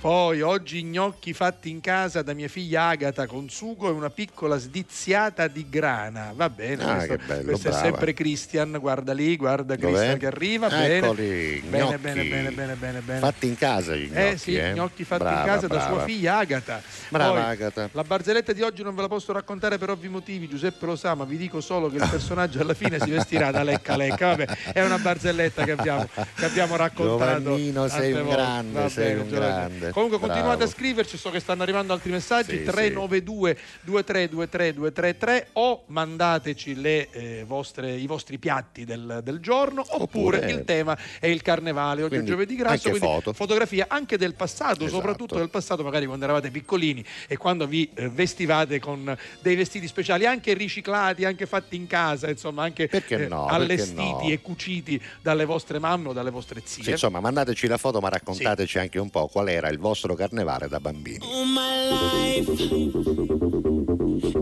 [0.00, 4.58] Poi oggi gnocchi fatti in casa da mia figlia Agata con sugo e una piccola
[4.58, 6.32] sdiziata di grana.
[6.34, 9.92] Va bene, Ah, questo, bello, questo è sempre Christian, guarda lì, guarda Dov'è?
[9.92, 10.68] Christian che arriva.
[10.68, 10.96] Bene.
[10.96, 11.96] Eccoli, bene, gnocchi.
[11.96, 13.18] bene, bene, bene, bene, bene.
[13.20, 14.72] Fatti in casa gli gnocchi, Eh sì, eh.
[14.72, 15.94] gnocchi fatti Brava, in casa da brava.
[15.94, 16.82] sua figlia Agata.
[17.08, 17.88] Brava Poi, Agata.
[17.92, 21.14] La barzelletta di oggi non ve la posso raccontare per ovvi motivi, Giuseppe lo sa,
[21.14, 24.28] ma vi dico solo che il personaggio alla fine si vestirà da lecca lecca.
[24.36, 27.40] Vabbè, è una barzelletta che abbiamo, che abbiamo raccontato.
[27.42, 28.34] Giovannino, sei un volte.
[28.36, 29.90] grande, Va sei bene, un grande.
[29.90, 30.70] Comunque continuate Bravo.
[30.70, 37.08] a scriverci, so che stanno arrivando altri messaggi, Sì, 392 2323 233 o mandateci le,
[37.10, 42.02] eh, vostre- i vostri piatti del, del giorno oppure, Oppure- il tema è il carnevale.
[42.02, 43.32] Oggi è giovedì grasso, quindi foto.
[43.32, 44.90] fotografia anche del passato, Esatto.
[44.90, 49.86] soprattutto del passato, magari quando eravate piccolini e quando vi eh, vestivate con dei vestiti
[49.86, 54.28] speciali, anche riciclati, anche fatti in casa, insomma, anche eh, no, allestiti no?
[54.28, 56.82] e cuciti dalle vostre mamme o dalle vostre zie.
[56.82, 60.68] Sì, insomma, mandateci la foto, ma raccontateci anche un po' qual era il vostro carnevale
[60.68, 61.18] da bambini.
[61.24, 62.48] all my life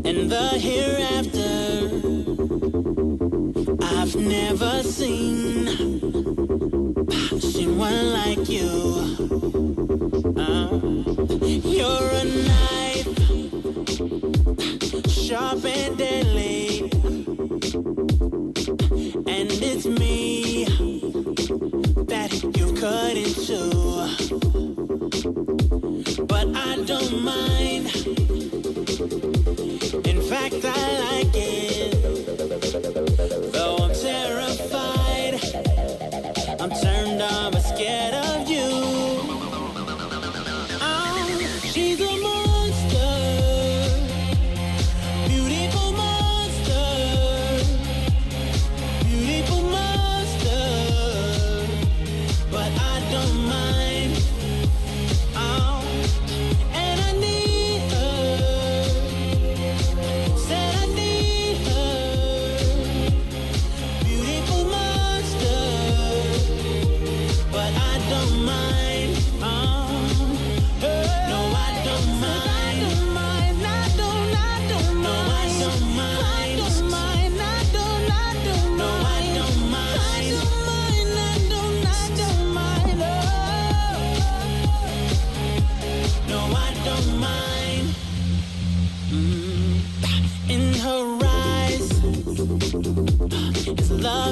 [0.05, 1.90] and the hereafter.
[3.81, 6.22] I've never seen
[7.40, 8.68] seen one like you.
[10.36, 10.68] Uh,
[11.76, 13.12] you're a knife,
[15.09, 16.90] sharp and deadly,
[19.26, 20.64] and it's me
[22.06, 23.82] that you cut into
[26.26, 27.86] but I don't mind.
[30.06, 32.02] In fact, I like it.
[37.23, 38.31] I'm scared of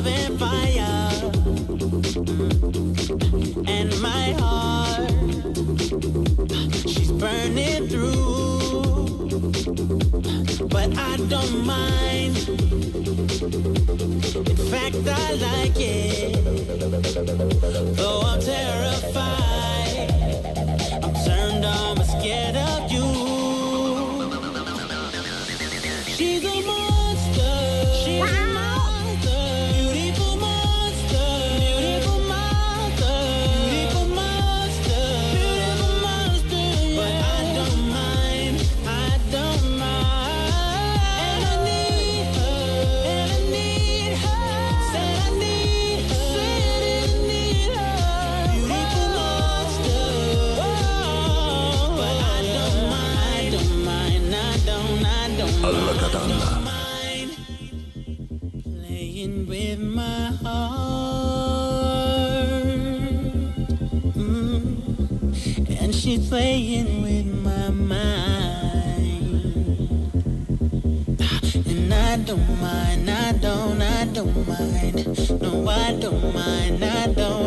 [0.02, 1.30] that fire.
[3.66, 5.10] And my heart,
[6.88, 8.82] she's burning through.
[10.68, 12.36] But I don't mind.
[14.48, 16.44] In fact, I like it.
[17.96, 20.10] Though I'm terrified,
[21.04, 23.19] I'm turned on, but scared of you.
[55.70, 56.60] Alla Catalla.
[58.64, 61.86] Playing with my heart.
[64.16, 65.80] Mm.
[65.80, 69.44] And she's playing with my mind.
[71.70, 75.06] And I don't mind, I don't, I don't mind.
[75.40, 77.39] No, I don't mind, I don't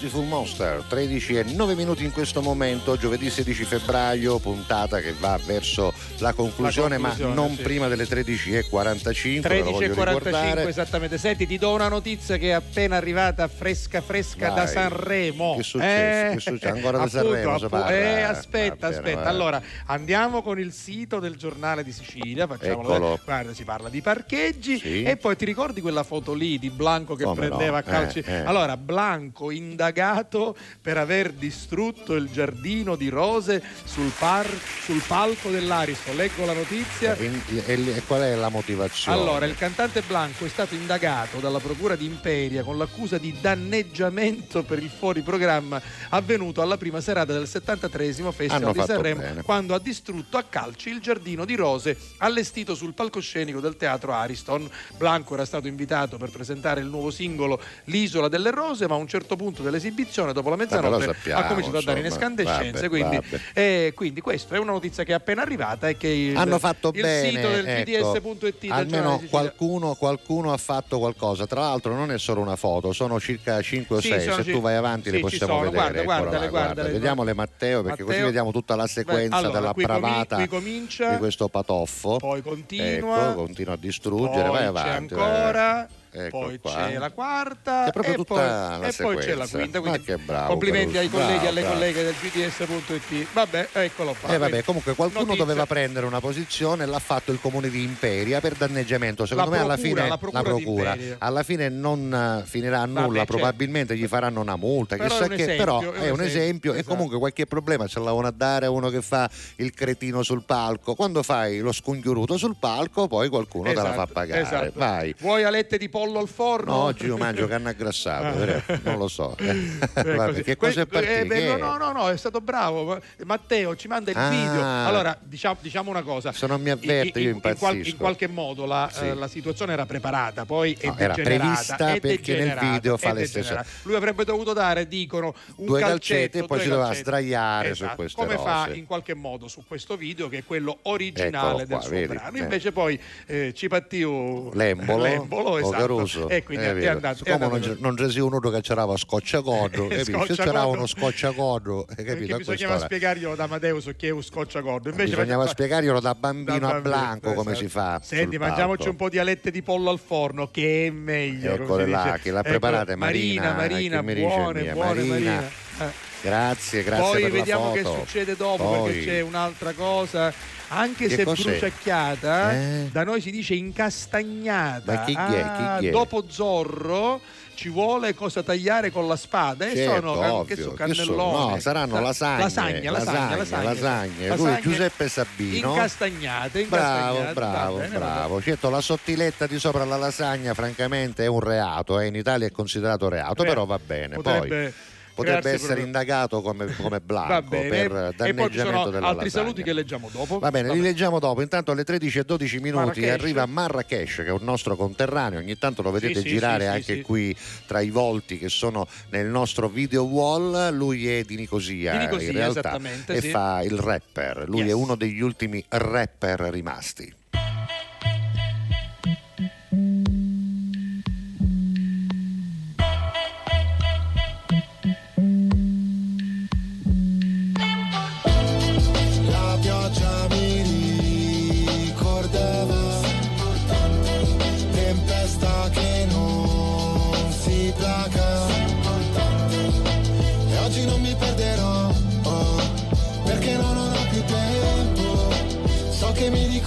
[0.00, 5.38] Beautiful Monster, 13 e 9 minuti in questo momento, giovedì 16 febbraio, puntata che va
[5.44, 7.62] verso la conclusione, La conclusione, ma non sì.
[7.62, 10.68] prima delle 13 e 45, ve lo 13 e voglio 45 ricordare.
[10.68, 11.18] esattamente.
[11.18, 14.56] Senti, ti do una notizia che è appena arrivata fresca fresca Vai.
[14.56, 15.56] da Sanremo.
[15.56, 16.30] Che successo?
[16.30, 16.74] Che è successo?
[16.74, 17.96] Ancora da appunto, Sanremo si appu- parla?
[17.96, 19.28] eh, aspetta, Va bene, aspetta.
[19.28, 23.18] Allora, andiamo con il sito del giornale di Sicilia, facciamolo.
[23.24, 25.02] Guarda, si parla di parcheggi Sì.
[25.02, 28.20] e poi ti ricordi quella foto lì di Blanco che Come prendeva a calci?
[28.20, 28.44] Eh, eh.
[28.44, 34.48] Allora, Blanco indagato per aver distrutto il giardino di rose sul, par-
[34.84, 36.09] sul palco dell'Ariston.
[36.12, 37.14] Leggo la notizia.
[37.16, 37.30] E,
[37.66, 39.18] e- e qual è la motivazione?
[39.18, 44.62] Allora, il cantante Blanco è stato indagato dalla Procura di Imperia con l'accusa di danneggiamento
[44.62, 45.80] per il fuori programma
[46.10, 49.42] avvenuto alla prima serata del 73esimo Hanno Festival di fatto Sanremo, bene.
[49.42, 54.68] quando ha distrutto a calci il giardino di rose allestito sul palcoscenico del teatro Ariston.
[54.96, 59.08] Blanco era stato invitato per presentare il nuovo singolo L'isola delle rose, ma a un
[59.08, 62.26] certo punto dell'esibizione, dopo la mezzanotte, sappiamo, ha cominciato a dare in insomma.
[62.26, 62.88] escandescenze.
[62.88, 63.42] Vabbè, quindi, vabbè.
[63.54, 66.90] eh, quindi questa è una notizia che è appena arrivata e che il, Hanno fatto
[66.94, 71.46] il bene, sito del ecco, del giornale almeno qualcuno, qualcuno ha fatto qualcosa.
[71.46, 74.20] Tra l'altro, non è solo una foto, sono circa 5 o Sì, 6.
[74.22, 75.74] sono Se ci- tu vai avanti, sì, le possiamo vedere.
[75.76, 76.48] Guarda, guardale, là, guarda.
[76.48, 76.92] guardale.
[76.92, 78.24] Vediamole, Matteo, perché così Matteo.
[78.26, 82.16] vediamo tutta la sequenza allora, della qui bravata qui comincia, di questo patoffo.
[82.16, 84.48] poi continua, Ecco, continua a distruggere.
[84.48, 85.14] vai avanti.
[85.14, 85.98] ancora, avanti.
[86.12, 86.72] Ecco poi qua.
[86.74, 89.80] c'è la quarta e, poi, la e poi c'è la quinta.
[89.80, 93.26] Quindi bravo, complimenti ai colleghi e alle bravo, colleghe del gds.it.
[93.32, 94.28] Vabbè, eccolo qua.
[94.34, 95.44] Eh vabbè, comunque qualcuno notizia.
[95.44, 99.26] doveva prendere una posizione l'ha fatto il comune di Imperia per danneggiamento.
[99.26, 100.62] Secondo La me alla procura, fine la procura di
[100.98, 101.16] Imperia.
[101.18, 105.28] alla fine non eh, finirà a nulla, Vabbè, probabilmente gli faranno una multa, Però chissà
[105.28, 106.94] che, esempio, però è un esempio, esempio e esatto.
[106.94, 110.94] comunque qualche problema ce l'avano a dare a uno che fa il cretino sul palco.
[110.94, 114.40] Quando fai lo sconchiuruto sul palco, poi qualcuno te la fa Esatto, pagare.
[114.42, 114.72] esatto.
[114.74, 115.14] Vai.
[115.18, 116.72] Vuoi alette di pollo al forno?
[116.72, 118.62] No, oggi io mangio canna aggrassato, vero?
[118.84, 119.36] non lo so.
[119.50, 121.34] Eh, Eh, vabbè, che cosa è Que- partito?
[121.34, 122.84] eh, no, no, no, è stato bravo.
[122.84, 124.28] Ma- Matteo ci manda il Ah.
[124.30, 124.62] video.
[124.62, 126.32] Allora, diciamo, diciamo una cosa.
[126.32, 127.88] Se non mi avverte, io in, qual- impazzisco.
[127.90, 129.06] in qualche modo la, Sì.
[129.08, 133.26] eh, la situazione era preparata, poi è No, era prevista perché nel video fa le
[133.26, 133.64] stesse-.
[133.82, 137.96] Lui avrebbe dovuto dare, dicono, un Due calcetto, e poi si doveva sdraiare su Esatto,
[137.96, 138.78] queste Come fa rose.
[138.78, 142.06] in qualche modo su questo video, che è quello originale Eccolo del qua, suo vedi?
[142.14, 142.36] brano.
[142.36, 142.40] Eh.
[142.40, 145.76] Invece poi eh, Cipattiu L'embolo, l'embolo o esatto.
[145.96, 146.92] Caruso E quindi Eh, è, vero.
[146.92, 147.14] andato.
[147.14, 152.36] è Siccome andato non, c'è- c'è uno che c'era scocciacordo se c'era uno scocciacordo capito?
[152.36, 154.88] bisognava spiegarglielo da Amadeus che è un scocciacordo.
[154.90, 157.66] Invece bisognava faccia- spiegarglielo da bambino da a blanco come esatto.
[157.66, 161.52] si fa Senti, mangiamoci un po' di alette di pollo al forno, che è meglio.
[161.54, 165.02] Eccole là, chi l'ha Ecco, preparata è Marina, Marina, Marina, che mi dice buone, buone,
[165.02, 166.08] Marina, Marina.
[166.22, 170.32] Grazie, grazie Poi vediamo che succede dopo Poi- perché c'è un'altra cosa.
[170.72, 171.42] Anche Che se cos'è?
[171.50, 172.88] bruciacchiata, Eh?
[172.92, 174.92] da noi si dice incastagnata.
[174.92, 175.40] Ma chi è?
[175.40, 175.90] Ah, Chi è?
[175.90, 177.20] Dopo Zorro
[177.54, 179.66] ci vuole cosa tagliare con la spada.
[179.68, 180.44] E Certo, sono ovvio.
[180.54, 181.50] che so, cannelloni.
[181.54, 184.28] No, saranno Sa- lasagne, Lasagne, lasagne, lasagne, lasagne.
[184.28, 184.60] lasagne.
[184.62, 185.70] Giuseppe Sabino.
[185.70, 187.32] Incastagnate, Bravo, incastagnate.
[187.34, 188.40] bravo, Va bene, bravo.
[188.42, 191.98] Certo, la sottiletta di sopra la lasagna, francamente, è un reato.
[191.98, 192.06] eh.
[192.06, 194.14] In Italia è considerato reato, Beh, però va bene.
[194.14, 194.72] potrebbe Poi
[195.20, 197.68] potrebbe crearsi essere proprio- indagato come, come Va blanco bene.
[197.68, 200.38] per e poi ci danneggiamento sono della altri saluti che leggiamo dopo.
[200.38, 201.40] Va bene, li leggiamo dopo.
[201.42, 203.10] Intanto alle 13 e 12 minuti Marrakesh.
[203.10, 205.38] arriva Marrakesh, che è un nostro conterraneo.
[205.38, 207.02] Ogni tanto lo vedete Sì, girare sì, anche sì.
[207.02, 207.36] qui
[207.66, 210.74] tra i volti che sono nel nostro video wall.
[210.74, 214.44] Lui è di Nicosia, Di Nicosia, in realtà, e fa il rapper.
[214.48, 214.68] Lui Yes.
[214.70, 217.14] è uno degli ultimi rapper rimasti.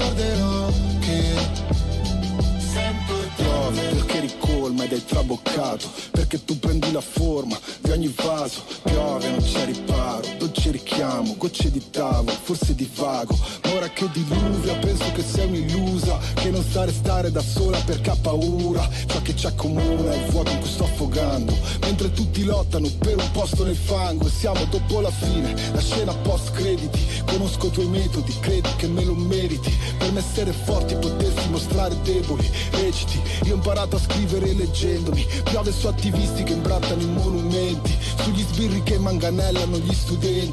[0.03, 0.67] Ricorderò
[0.99, 1.61] che
[3.35, 9.30] Piove perché ricolma ed è traboccato Perché tu prendi la forma di ogni vaso Piove
[9.30, 10.27] non c'è riparo,
[10.64, 13.38] dolce richiamo Gocce di tavolo, forse di vago.
[13.64, 18.10] Ma ora che diluvia penso che sei un'illusa Che non sa restare da sola perché
[18.10, 18.88] ha paura.
[19.07, 21.53] Ciò che ci accomuna è il vuoto in cui sto affogando.
[21.81, 26.14] Mentre tutti lottano per un posto nel fango E siamo dopo la fine, la scena
[26.15, 26.99] post crediti.
[27.26, 29.72] Conosco i tuoi metodi, credi che me lo meriti.
[29.98, 35.26] Per me essere forti potersi mostrare deboli Reciti, io ho imparato a scrivere leggendomi.
[35.44, 37.98] Piove su attivisti che imbrattano i monumenti.
[38.23, 40.52] Sugli sbirri che manganellano gli studenti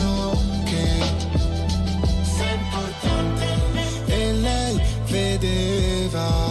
[5.41, 6.50] vedeva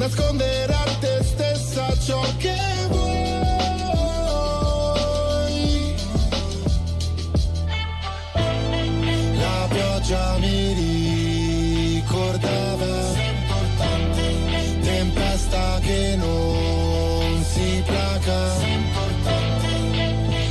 [0.00, 2.56] nascondere a te stessa ciò che
[2.88, 3.04] vuoi.
[9.36, 10.72] La pioggia mi
[11.92, 13.12] ricordava
[14.80, 18.56] tempesta che non si placa.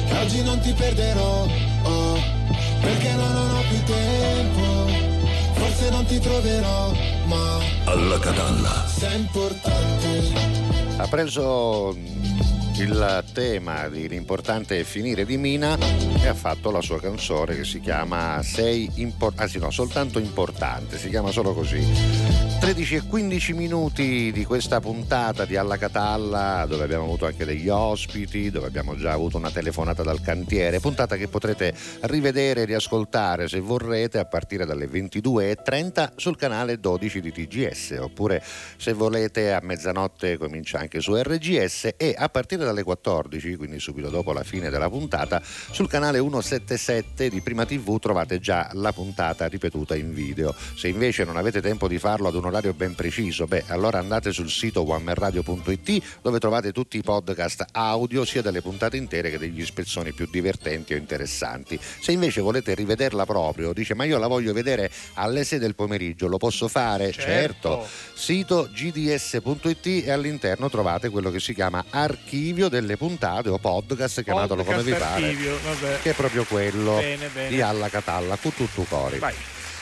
[0.10, 1.48] E oggi non ti perderò
[1.84, 2.20] oh,
[2.82, 4.62] perché non ho più tempo.
[5.54, 8.88] Forse non ti troverò Alla Catalla.
[8.88, 10.34] sei importante
[10.98, 11.96] Ha preso
[12.82, 15.78] il tema di L'importante è finire di Mina
[16.22, 20.98] e ha fatto la sua canzone che si chiama Sei importante, anzi no, soltanto importante,
[20.98, 22.48] si chiama solo così.
[22.60, 27.70] 13 e 15 minuti di questa puntata di Alla Catalla dove abbiamo avuto anche degli
[27.70, 33.48] ospiti, dove abbiamo già avuto una telefonata dal cantiere, puntata che potrete rivedere e riascoltare
[33.48, 38.44] se vorrete a partire dalle 22.30 sul canale 12 di TGS oppure
[38.78, 44.10] se volete a mezzanotte comincia anche su RGS e a partire dalle 14, quindi subito
[44.10, 49.48] dopo la fine della puntata, sul canale 177 di Prima TV trovate già la puntata
[49.48, 50.56] ripetuta in video.
[50.76, 54.32] Se invece non avete tempo di farlo ad un orario ben preciso, beh, allora andate
[54.32, 59.66] sul sito onemanradio.it dove trovate tutti i podcast audio sia delle puntate intere che degli
[59.66, 61.80] spezzoni più divertenti o interessanti.
[62.02, 66.28] Se invece volete rivederla proprio, dice "Ma io la voglio vedere alle 6 del pomeriggio,
[66.28, 67.88] lo posso fare?" Certo.
[68.14, 71.86] Sito gds.it e all'interno trovate quello che si chiama
[72.60, 75.58] archivio delle puntate o podcast, chiamatelo come vi Podcast pare, archivio,
[76.02, 77.50] che è proprio quello Bene, bene.
[77.50, 79.18] di Alla Catalla, con tutto cori.
[79.20, 79.34] Vai.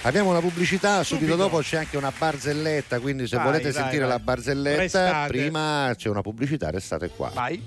[0.04, 1.50] Abbiamo una pubblicità, subito, Subito.
[1.50, 4.10] dopo c'è anche una barzelletta, quindi se Vai, volete vai, sentire vai.
[4.10, 5.28] la barzelletta, Restate.
[5.28, 7.32] prima c'è una pubblicità, restate qua.
[7.34, 7.62] Vai.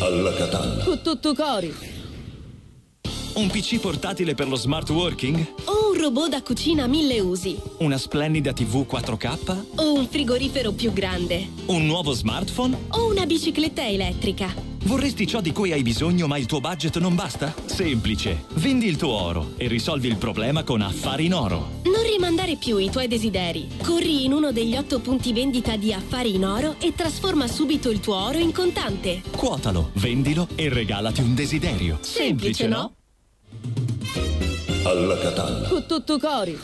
[0.00, 0.82] Alla Catalla.
[0.84, 1.74] Cu tutto cori.
[3.36, 5.46] Un PC portatile per lo smart working?
[5.66, 7.60] O un robot da cucina mille usi?
[7.80, 9.64] Una splendida TV 4K?
[9.74, 11.46] O un frigorifero più grande?
[11.66, 12.86] Un nuovo smartphone?
[12.92, 14.54] O una bicicletta elettrica?
[14.84, 17.54] Vorresti ciò di cui hai bisogno ma il tuo budget non basta?
[17.66, 18.46] Semplice.
[18.54, 21.80] Vendi il tuo oro e risolvi il problema con Affari in Oro.
[21.84, 23.68] Non rimandare più i tuoi desideri.
[23.82, 28.00] Corri in uno degli otto punti vendita di Affari in Oro e trasforma subito il
[28.00, 29.20] tuo oro in contante.
[29.36, 31.98] Quotalo, vendilo e regalati un desiderio.
[32.00, 32.92] Semplice, no?
[34.86, 35.66] Alla Catalla.
[35.66, 36.56] Con tutto cori.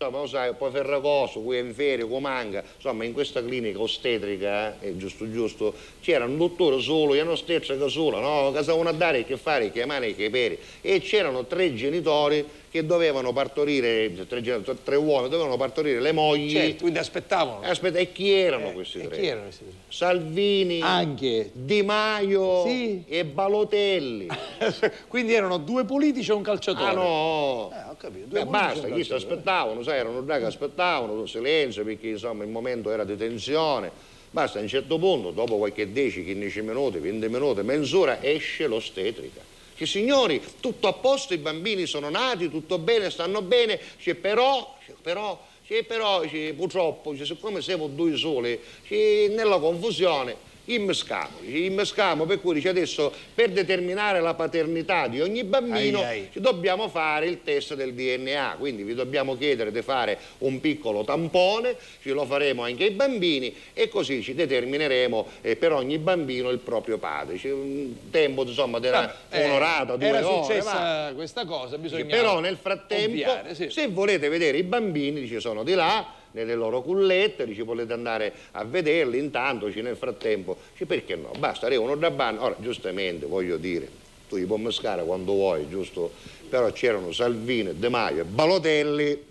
[0.00, 4.96] Insomma, lo sai, poi Ferragosto, qui in ferie, Comanga, insomma, in questa clinica ostetrica, eh,
[4.96, 8.50] giusto giusto, c'era un dottore solo e un'ostetrica sola, no?
[8.50, 10.58] Che sapevano dare che fare, che mani e che peri.
[10.80, 14.42] E c'erano tre genitori che dovevano partorire, tre,
[14.84, 16.50] tre uomini, dovevano partorire le mogli.
[16.50, 17.60] Certo, quindi aspettavano.
[17.62, 19.18] Aspetta, e chi erano questi tre?
[19.18, 19.74] chi erano questi tre?
[19.88, 21.50] Salvini, Anche.
[21.54, 23.04] Di Maio Sì.
[23.08, 24.28] e Balotelli.
[25.08, 26.90] Quindi erano due politici e un calciatore.
[26.90, 27.72] Ah no!
[27.72, 28.26] Eh, ho capito.
[28.26, 32.44] Due Eh, e basta, chi si aspettavano, sai, erano già che aspettavano, silenzio, perché insomma
[32.44, 33.90] il momento era di tensione.
[34.30, 39.47] Basta, a un certo punto, dopo qualche 10, 15 minuti, 20 minuti, mezz'ora, esce l'ostetrica.
[39.78, 44.76] Che signori, tutto a posto, i bambini sono nati, tutto bene, stanno bene, c'è però,
[44.84, 46.22] c'è però, c'è però,
[46.56, 50.36] purtroppo, siccome siamo due soli, nella confusione,
[50.74, 56.28] immescamo, immescamo, per cui dice adesso per determinare la paternità di ogni bambino Ai, ai.
[56.32, 61.04] ci dobbiamo fare il test del DNA, quindi vi dobbiamo chiedere di fare un piccolo
[61.04, 66.50] tampone, ce lo faremo anche ai bambini e così ci determineremo eh, per ogni bambino
[66.50, 67.36] il proprio padre.
[67.36, 70.44] C'è un tempo insomma era Eh, un'orata, due Era ore.
[70.44, 71.12] successa va.
[71.14, 73.68] questa cosa, bisogna Però nel frattempo, ovviare, sì.
[73.70, 78.32] se volete vedere i bambini, dice, sono di là, nelle loro cullette, dice, volete andare
[78.52, 81.30] a vederli, intanto nel frattempo, dice, perché no?
[81.38, 82.42] Basta, arrivano da banno.
[82.44, 83.88] Ora, giustamente, voglio dire,
[84.28, 86.12] tu li puoi mescare quando vuoi, giusto?
[86.48, 89.26] Però c'erano Salvini, De Maio e Balotelli.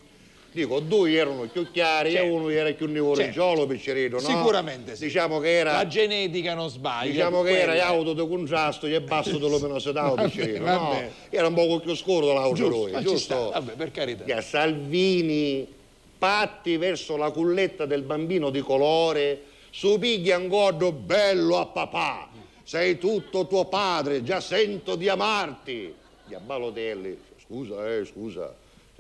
[0.50, 4.26] Dico, due erano più chiari e uno era più nevoreggiolo, piccerino, no?
[4.28, 5.04] Sicuramente sì.
[5.04, 5.74] Diciamo che era...
[5.74, 7.12] La genetica non sbaglia.
[7.12, 11.02] Diciamo che era quella- auto di contrasto e basso di luminosità, Vabbè, piccerino, vabbè.
[11.02, 11.10] no?
[11.30, 13.50] Era un po' più scuro Giusto, lui, ci giusto?
[13.52, 14.36] vabbè, per carità.
[14.36, 15.68] A Salvini,
[16.18, 22.30] patti verso la culletta del bambino di colore, su pigli ancora bello a papà,
[22.64, 25.94] sei tutto tuo padre, già sento di amarti.
[26.26, 28.54] Gli a Balotelli, scusa, eh, scusa,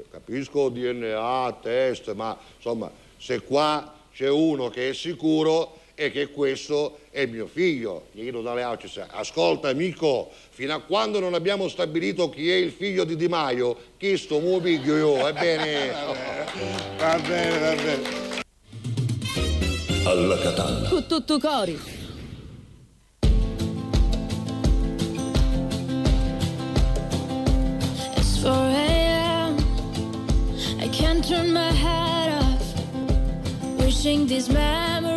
[0.10, 7.00] capisco DNA, test, ma insomma, se qua c'è uno che è sicuro è che questo
[7.10, 8.10] è mio figlio.
[8.12, 12.72] Gli chiedo dalle altre, ascolta amico, fino a quando non abbiamo stabilito chi è il
[12.72, 15.90] figlio di Di Maio, chi sto mu piglio io, ebbene...
[16.98, 18.26] Va bene, va bene.
[20.06, 20.90] Alla Catalla.
[20.90, 21.80] Con tutto cori.
[28.16, 29.58] It's 4 a.m.
[30.80, 33.80] I can't turn my head off.
[33.80, 35.17] Wishing these memories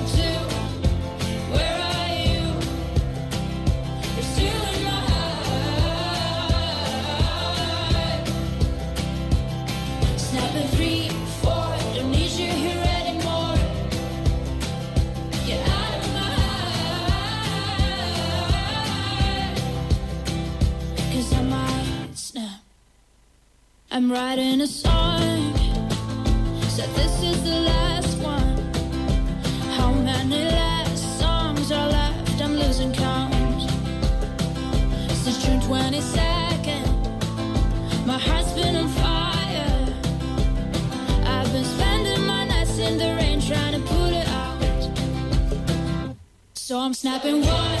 [47.01, 47.80] snapping one,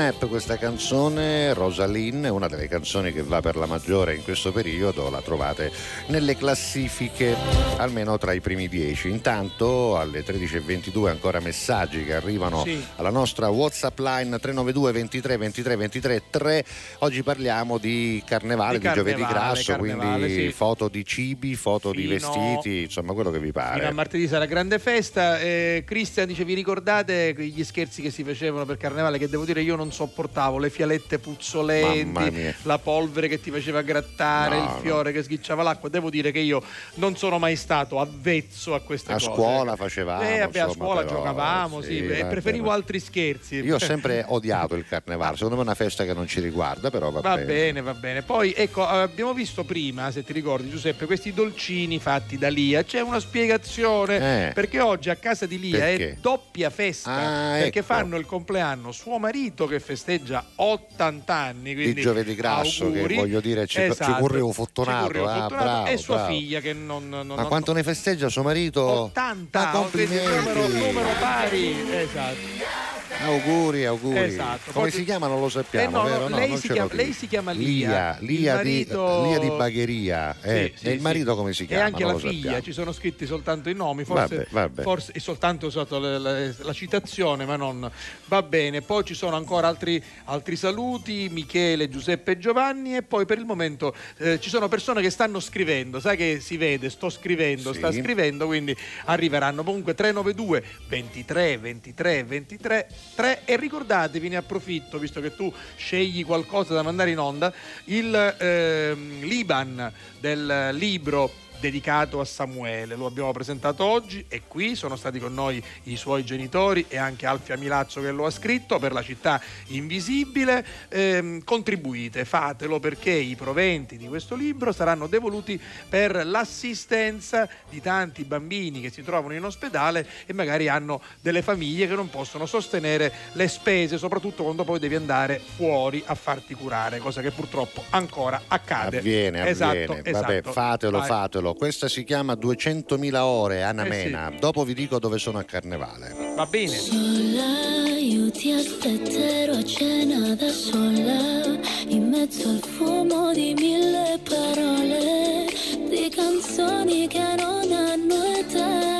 [0.00, 4.50] Snap questa canzone, Rosalind, è una delle canzoni che va per la maggiore in questo
[4.50, 5.70] periodo, la trovate
[6.06, 7.36] nelle classifiche
[7.76, 9.10] almeno tra i primi dieci.
[9.10, 12.82] Intanto alle 13.22 ancora messaggi che arrivano Sì.
[12.96, 16.64] alla nostra Whatsapp line 392 23 23 23 3.
[17.00, 20.52] Oggi parliamo di carnevale, Di di, giovedì carnevale, grasso, carnevale, quindi sì.
[20.52, 23.92] foto di cibi, foto di Fino- vestiti, insomma quello che vi Fino a pare.
[23.92, 25.38] martedì sarà grande festa.
[25.38, 29.18] Eh, Cristian dice: Vi ricordate gli scherzi che si facevano per carnevale?
[29.18, 34.58] Che devo dire, io non sopportavo le fialette puzzolenti, la polvere che ti faceva grattare,
[34.58, 35.88] No, il fiore che sghicciava l'acqua.
[35.88, 36.62] Devo dire che io
[36.94, 39.26] non sono mai stato avvezzo a queste A cose.
[39.26, 43.00] scuola facevamo, Eh, vabbè, a insomma, scuola però, giocavamo, sì, sì, vabbè, preferivo ma- altri
[43.00, 43.56] scherzi.
[43.56, 46.90] Io ho sempre odiato il carnevale, secondo me è una festa che non ci riguarda,
[46.90, 48.22] però va, Va bene, va bene.
[48.22, 52.82] Poi ecco, eh, abbiamo visto prima, se ti ricordi Giuseppe, questi dolcini fatti da Lia.
[52.84, 54.52] C'è una spiegazione Eh.
[54.52, 56.18] perché oggi a casa di Lia è Perché?
[56.20, 57.10] doppia festa.
[57.12, 57.86] Ah, perché ecco.
[57.94, 61.74] fanno il compleanno suo marito che festeggia 80 anni.
[61.74, 63.14] Quindi Di giovedì grasso, auguri.
[63.14, 64.12] che voglio dire, ci, Esatto.
[64.12, 64.52] ci correvo
[64.96, 66.30] Ci correvo ah, bravo, e sua bravo.
[66.30, 68.82] figlia che non, non, Ma non- quanto ne festeggia suo marito?
[68.82, 70.26] 80 Ma complimenti.
[70.36, 74.18] numero, numero pari esatto Auguri, auguri.
[74.18, 74.70] Esatto.
[74.72, 77.26] Come Poi- si chiama non lo sappiamo, Eh no, no, lei, si chiama, lei si
[77.26, 79.22] chiama Lia, Lia, Lia marito...
[79.22, 80.36] di, Lia di Bagheria.
[80.40, 81.02] Eh, Sì, sì, e il sì.
[81.02, 81.82] marito come si chiama?
[81.82, 82.62] E anche la figlia, sappiamo.
[82.62, 84.82] ci sono scritti soltanto i nomi, forse, Vabbè, vabbè.
[84.82, 87.90] forse e soltanto usato la, la- la citazione, ma non
[88.26, 88.80] va bene.
[88.80, 93.44] Poi ci sono ancora altri, altri saluti, Michele, Giuseppe e Giovanni, e poi per il
[93.44, 97.78] momento eh, ci sono persone che stanno scrivendo, sai che si vede, sto scrivendo, Sì.
[97.78, 98.74] sta scrivendo, quindi
[99.06, 99.62] arriveranno.
[99.62, 106.74] Comunque 392 23 23 23 3 e ricordatevi, ne approfitto, visto che tu scegli qualcosa
[106.74, 107.52] da mandare in onda,
[107.84, 114.96] il ehm, l'Iban del libro dedicato a Samuele, lo abbiamo presentato oggi e qui sono
[114.96, 118.92] stati con noi i suoi genitori e anche Alfia Milazzo che lo ha scritto per
[118.92, 120.64] la città invisibile.
[120.88, 128.24] Ehm, contribuite, fatelo perché i proventi di questo libro saranno devoluti per l'assistenza di tanti
[128.24, 133.12] bambini che si trovano in ospedale e magari hanno delle famiglie che non possono sostenere
[133.32, 138.42] le spese, soprattutto quando poi devi andare fuori a farti curare, cosa che purtroppo ancora
[138.48, 138.98] accade.
[138.98, 140.10] Avviene, Esatto, avviene.
[140.10, 140.52] Vabbè, esatto.
[140.52, 141.06] fatelo, Vai.
[141.06, 141.49] fatelo.
[141.54, 143.90] Questa si chiama 200.000 ore, Anna Eh sì.
[143.90, 144.32] Mena.
[144.38, 146.14] Dopo vi dico dove sono a carnevale.
[146.36, 146.76] Va bene.
[146.76, 151.58] Sola, io ti aspetterò a cena da sola,
[151.88, 155.46] in mezzo al fumo di mille parole,
[155.88, 158.98] di canzoni che non hanno età.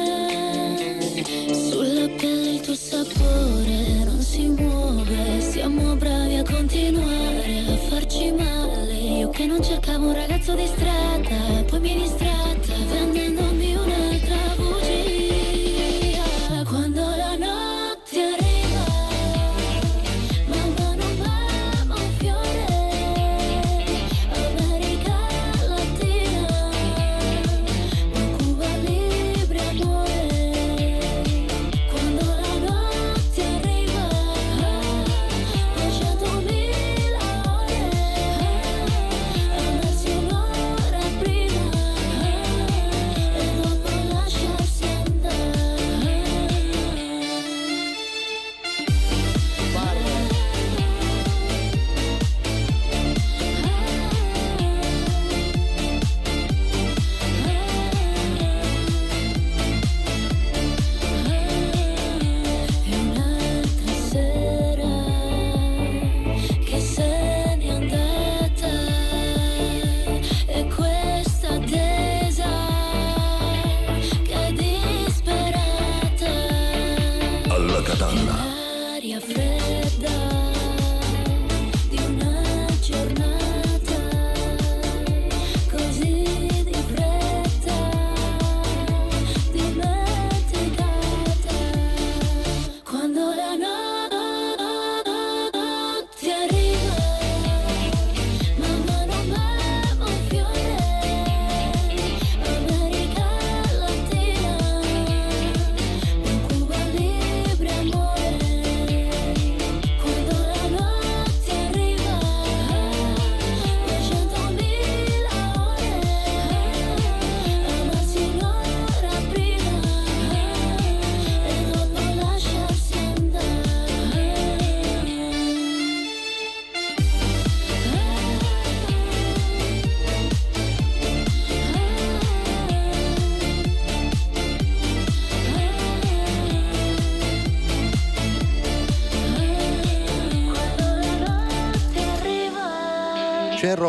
[1.54, 7.29] Sulla pelle il tuo sapore non si muove, siamo bravi a continuare
[9.40, 13.49] che non cercavo un ragazzo di strada, poi mi distratta vendendomi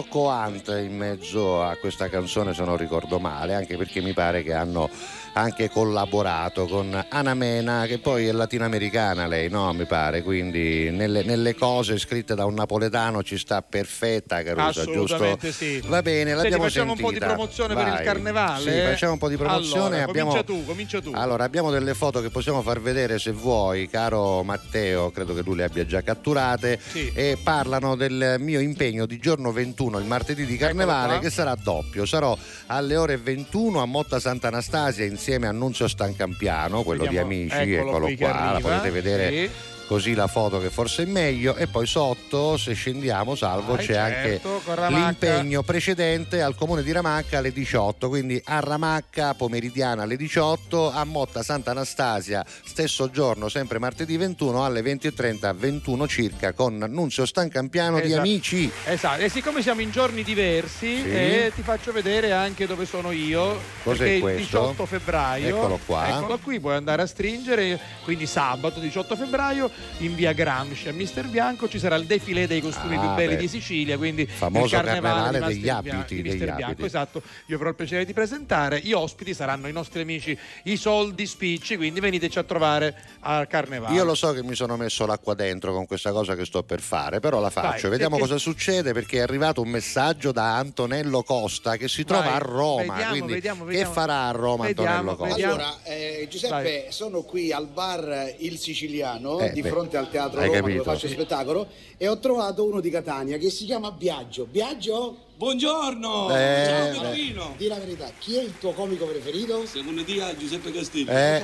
[0.01, 4.41] Rocco Hunt in mezzo a questa canzone se non ricordo male, anche perché mi pare
[4.41, 4.89] che hanno
[5.33, 9.71] anche collaborato con Ana Mena, che poi è latinoamericana lei, no?
[9.73, 15.15] Mi pare, quindi nelle, nelle cose scritte da un napoletano ci sta perfetta Carusa, giusto?
[15.15, 15.81] Assolutamente sì.
[15.85, 17.07] Va bene, Senti, l'abbiamo facciamo sentita.
[17.07, 17.93] un po' di promozione per Vai.
[17.93, 18.71] il carnevale.
[18.71, 19.95] Sì, facciamo un po' di promozione.
[19.95, 20.29] Allora, abbiamo...
[20.29, 21.11] comincia tu, comincia tu.
[21.13, 25.53] Allora, abbiamo delle foto che possiamo far vedere se vuoi, caro Matteo, credo che tu
[25.53, 30.57] le abbia già catturate, e parlano del mio impegno di giorno 21, il martedì di
[30.57, 32.05] Carnevale, che sarà doppio.
[32.05, 32.37] Sarò
[32.67, 38.07] alle ore 21 a Motta Sant'Anastasia insieme a Nunzio Stancampiano, quello Vediamo, di Amici, eccolo
[38.07, 39.29] eccolo qua, la potete vedere.
[39.29, 39.51] sì.
[39.91, 43.93] Così la foto che forse è meglio e poi sotto se scendiamo salvo Vai, c'è
[43.93, 50.15] certo, anche l'impegno precedente al comune di Ramacca alle 18 quindi a Ramacca pomeridiana alle
[50.15, 57.25] 18 a Motta Sant'Anastasia stesso giorno sempre martedì 21 alle 20.30 21 circa con Nunzio
[57.25, 58.21] Stancampiano di Esatto.
[58.21, 61.11] Amici Esatto, e siccome siamo in giorni diversi, Sì.
[61.11, 63.59] eh, ti faccio vedere anche dove sono io.
[63.83, 64.59] Cos'è perché il questo?
[64.59, 65.47] 18 febbraio.
[65.57, 66.07] Eccolo qua.
[66.07, 67.77] Eccolo qui, puoi andare a stringere.
[68.03, 69.69] Quindi sabato 18 febbraio
[69.99, 73.35] in via Gramsci a Mister Bianco ci sarà il defilé dei costumi Ah, più belli
[73.35, 73.41] beh.
[73.41, 73.97] di Sicilia.
[73.97, 76.65] Quindi Famoso il carnevale, carnevale di degli abiti, di Mister Bianco.
[76.65, 76.83] abiti.
[76.85, 78.79] Esatto, io avrò il piacere di presentare.
[78.81, 81.77] Gli ospiti saranno i nostri amici, i soldi spicci.
[81.77, 83.95] Quindi veniteci a trovare al carnevale.
[83.95, 86.81] io lo so che mi sono messo l'acqua dentro con questa cosa che sto per
[86.81, 87.81] fare, però la faccio.
[87.87, 92.03] Vai, Vediamo perché- cosa succede perché è arrivato un messaggio da Antonello Costa che si
[92.03, 92.93] trova Vai, a Roma.
[92.93, 93.91] vediamo, quindi vediamo, che vediamo.
[93.93, 95.45] farà a Roma Antonello Costa?
[95.45, 100.47] Allora, eh, Giuseppe, sono qui al bar Il Siciliano Eh, di fronte al Teatro hai
[100.47, 100.83] Roma capito.
[100.83, 101.13] dove faccio Sì.
[101.13, 101.67] spettacolo
[101.97, 104.45] e ho trovato uno di Catania che si chiama Biagio.
[104.45, 105.15] Biagio?
[105.37, 106.29] Buongiorno!
[106.35, 107.01] Eh, Ciao.
[107.01, 107.53] Carolino!
[107.57, 109.65] Di la verità, chi è il tuo comico preferito?
[109.65, 111.09] Secondo te Giuseppe Castillo.
[111.11, 111.41] Eh.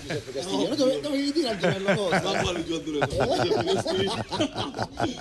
[0.00, 0.74] Giuseppe Castiglia.
[0.74, 2.22] Dove, dovevi dire Antonello Costa?
[2.32, 3.08] Ma quale giocatore?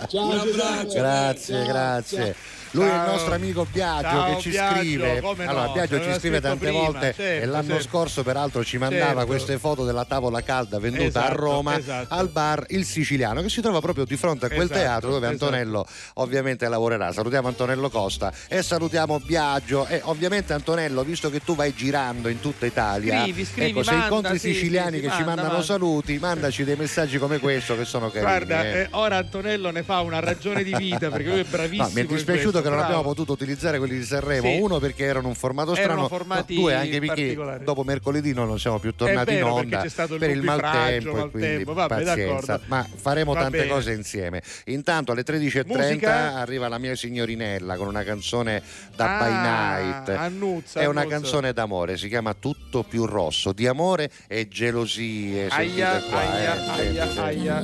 [0.07, 0.49] Ciao, Un Giuseppe.
[0.49, 0.93] abbraccio.
[0.93, 2.35] Grazie, Ciao, grazie.
[2.75, 2.83] Ciao.
[2.83, 3.11] Lui è il Ciao.
[3.11, 5.21] nostro amico Biagio Ciao, che ci Biagio, scrive.
[5.21, 7.83] come no, allora, Biagio ci scrive tante prima, volte certo, e l'anno certo.
[7.83, 9.25] scorso, peraltro, ci mandava Certo.
[9.25, 12.13] queste foto della tavola calda venduta a Esatto, Roma esatto.
[12.13, 15.27] al bar Il Siciliano, che si trova proprio di fronte a quel Esatto, teatro dove
[15.27, 15.45] esatto.
[15.45, 15.85] Antonello
[16.15, 17.11] ovviamente lavorerà.
[17.11, 19.85] Salutiamo Antonello Costa e salutiamo Biagio.
[19.87, 23.91] E ovviamente, Antonello, visto che tu vai girando in tutta Italia, Scrivi, scrivi, ecco, se
[23.91, 25.65] manda, incontri sì, siciliani sì, che sì, ci manda, mandano manda.
[25.65, 28.23] saluti, mandaci dei messaggi come questo che sono carini.
[28.25, 28.79] Guarda, eh.
[28.79, 31.73] eh, ora Antonello ne fa una ragione di vita perché lui è bravissimo.
[31.85, 32.93] No, mi è dispiaciuto che non bravo.
[32.93, 34.47] abbiamo potuto utilizzare quelli di Sanremo.
[34.47, 34.59] Sì.
[34.59, 36.09] Uno perché erano un formato strano,
[36.47, 40.29] due anche perché dopo mercoledì non siamo più tornati in onda c'è stato il per
[40.31, 41.29] il maltempo e maltempo.
[41.29, 42.15] quindi Vabbè, pazienza.
[42.45, 42.61] d'accordo.
[42.67, 43.69] Ma faremo Va tante bene.
[43.69, 44.41] cose insieme.
[44.65, 46.35] Intanto alle 13.30 Musica?
[46.35, 48.61] arriva la mia signorinella con una canzone
[48.95, 50.09] da Ah, By Night.
[50.19, 51.15] Annuzza, È una Annuzza.
[51.17, 55.47] canzone d'amore, si chiama Tutto più rosso, di amore e gelosie.
[55.49, 56.99] Aia, Sentite qua, aia, eh.
[56.99, 57.63] aia, aia.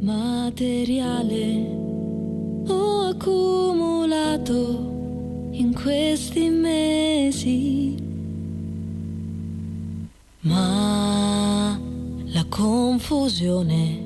[0.00, 1.92] materiale
[2.66, 4.58] ho accumulato
[5.52, 7.96] in questi mesi.
[10.40, 11.78] Ma
[12.26, 14.02] la confusione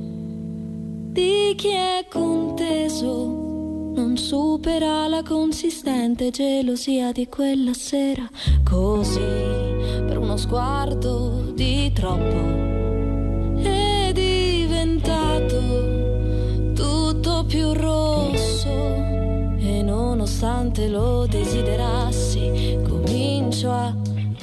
[1.12, 8.28] di chi è conteso non supera la consistente gelosia di quella sera.
[8.62, 15.88] Così, per uno sguardo di troppo, è diventato
[17.20, 23.93] tutto più rosso e nonostante lo desiderassi comincio a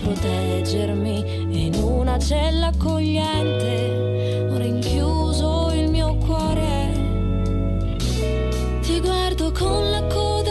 [0.01, 6.91] proteggermi in una cella accogliente ho rinchiuso il mio cuore.
[8.81, 10.44] Ti guardo con la coda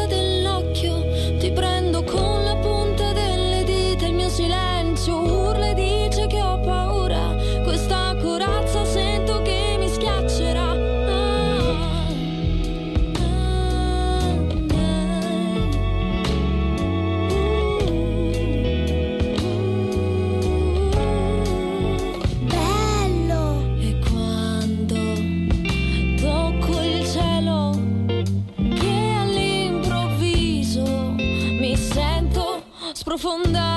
[33.34, 33.73] bondad.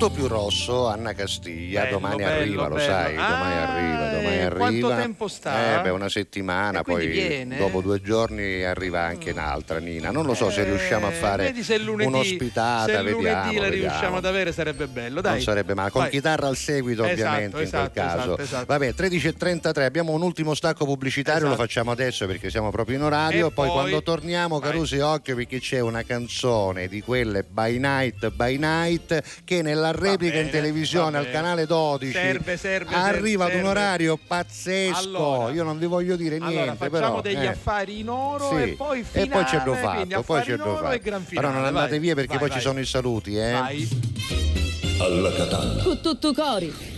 [0.00, 2.90] Tutto più rosso, Anna Castiglia, Bello, domani bello, arriva, lo bello.
[2.92, 4.56] sai, domani Ah, arriva, domani eh, arriva.
[4.56, 5.78] quanto tempo sta?
[5.78, 7.56] Eh, beh, una settimana, poi viene?
[7.58, 10.10] dopo due giorni arriva anche un'altra Nina.
[10.10, 13.68] Non lo so se Eh, riusciamo a fare se lunedì, un'ospitata, se lunedì vediamo, la
[13.68, 13.70] vediamo.
[13.88, 15.32] riusciamo ad avere sarebbe bello, dai.
[15.32, 16.10] Non sarebbe male, con Vai.
[16.10, 18.18] chitarra al seguito Esatto, ovviamente esatto, in quel caso.
[18.26, 18.64] esatto, esatto.
[18.66, 21.62] Vabbè, 13.33, abbiamo un ultimo stacco pubblicitario, lo Esatto.
[21.66, 23.48] facciamo adesso perché siamo proprio in orario.
[23.48, 24.70] E poi, poi- quando torniamo, Vai.
[24.70, 29.90] Carusi, occhio perché c'è una canzone di quelle by night, by night, che nella
[30.20, 33.62] replica in bene, televisione va al canale 12 Serve, serve, arriva ad serve.
[33.64, 34.98] un orario pazzesco.
[34.98, 35.52] Allora.
[35.52, 37.20] Io non vi voglio dire Allora, niente, facciamo però.
[37.22, 37.46] degli eh.
[37.48, 40.64] affari in oro Sì, e poi finale, e poi c'è do fatto, poi in do
[40.64, 41.00] oro fatto.
[41.00, 41.24] finale.
[41.34, 41.98] Però non andate vai.
[41.98, 42.58] via perché Vai, poi vai.
[42.58, 43.52] ci sono i saluti, eh.
[43.52, 43.88] Vai.
[45.00, 45.82] Alla Catalla.
[45.82, 46.88] Con tutto cori.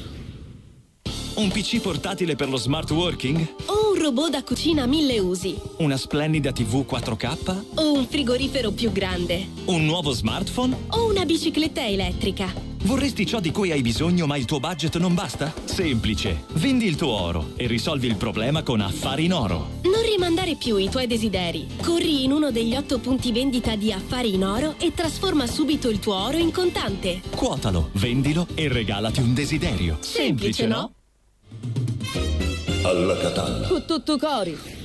[1.35, 3.55] Un PC portatile per lo smart working?
[3.67, 5.59] O un robot da cucina a mille usi.
[5.79, 7.63] Una splendida TV 4K?
[7.77, 9.47] O un frigorifero più grande.
[9.65, 10.77] Un nuovo smartphone?
[10.91, 12.53] O una bicicletta elettrica.
[12.85, 15.53] Vorresti ciò di cui hai bisogno ma il tuo budget non basta?
[15.65, 16.45] Semplice.
[16.55, 19.79] Vendi il tuo oro e risolvi il problema con Affari in Oro.
[19.83, 21.69] Non rimandare più i tuoi desideri.
[21.81, 26.01] Corri in uno degli otto punti vendita di Affari in Oro e trasforma subito il
[26.01, 27.21] tuo oro in contante.
[27.37, 29.99] Quotalo, vendilo e regalati un desiderio.
[30.01, 30.93] Semplice, no?
[32.83, 33.69] Alla Catalla.
[33.69, 34.82] Con tutto cori.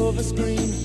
[0.00, 0.79] silver screen.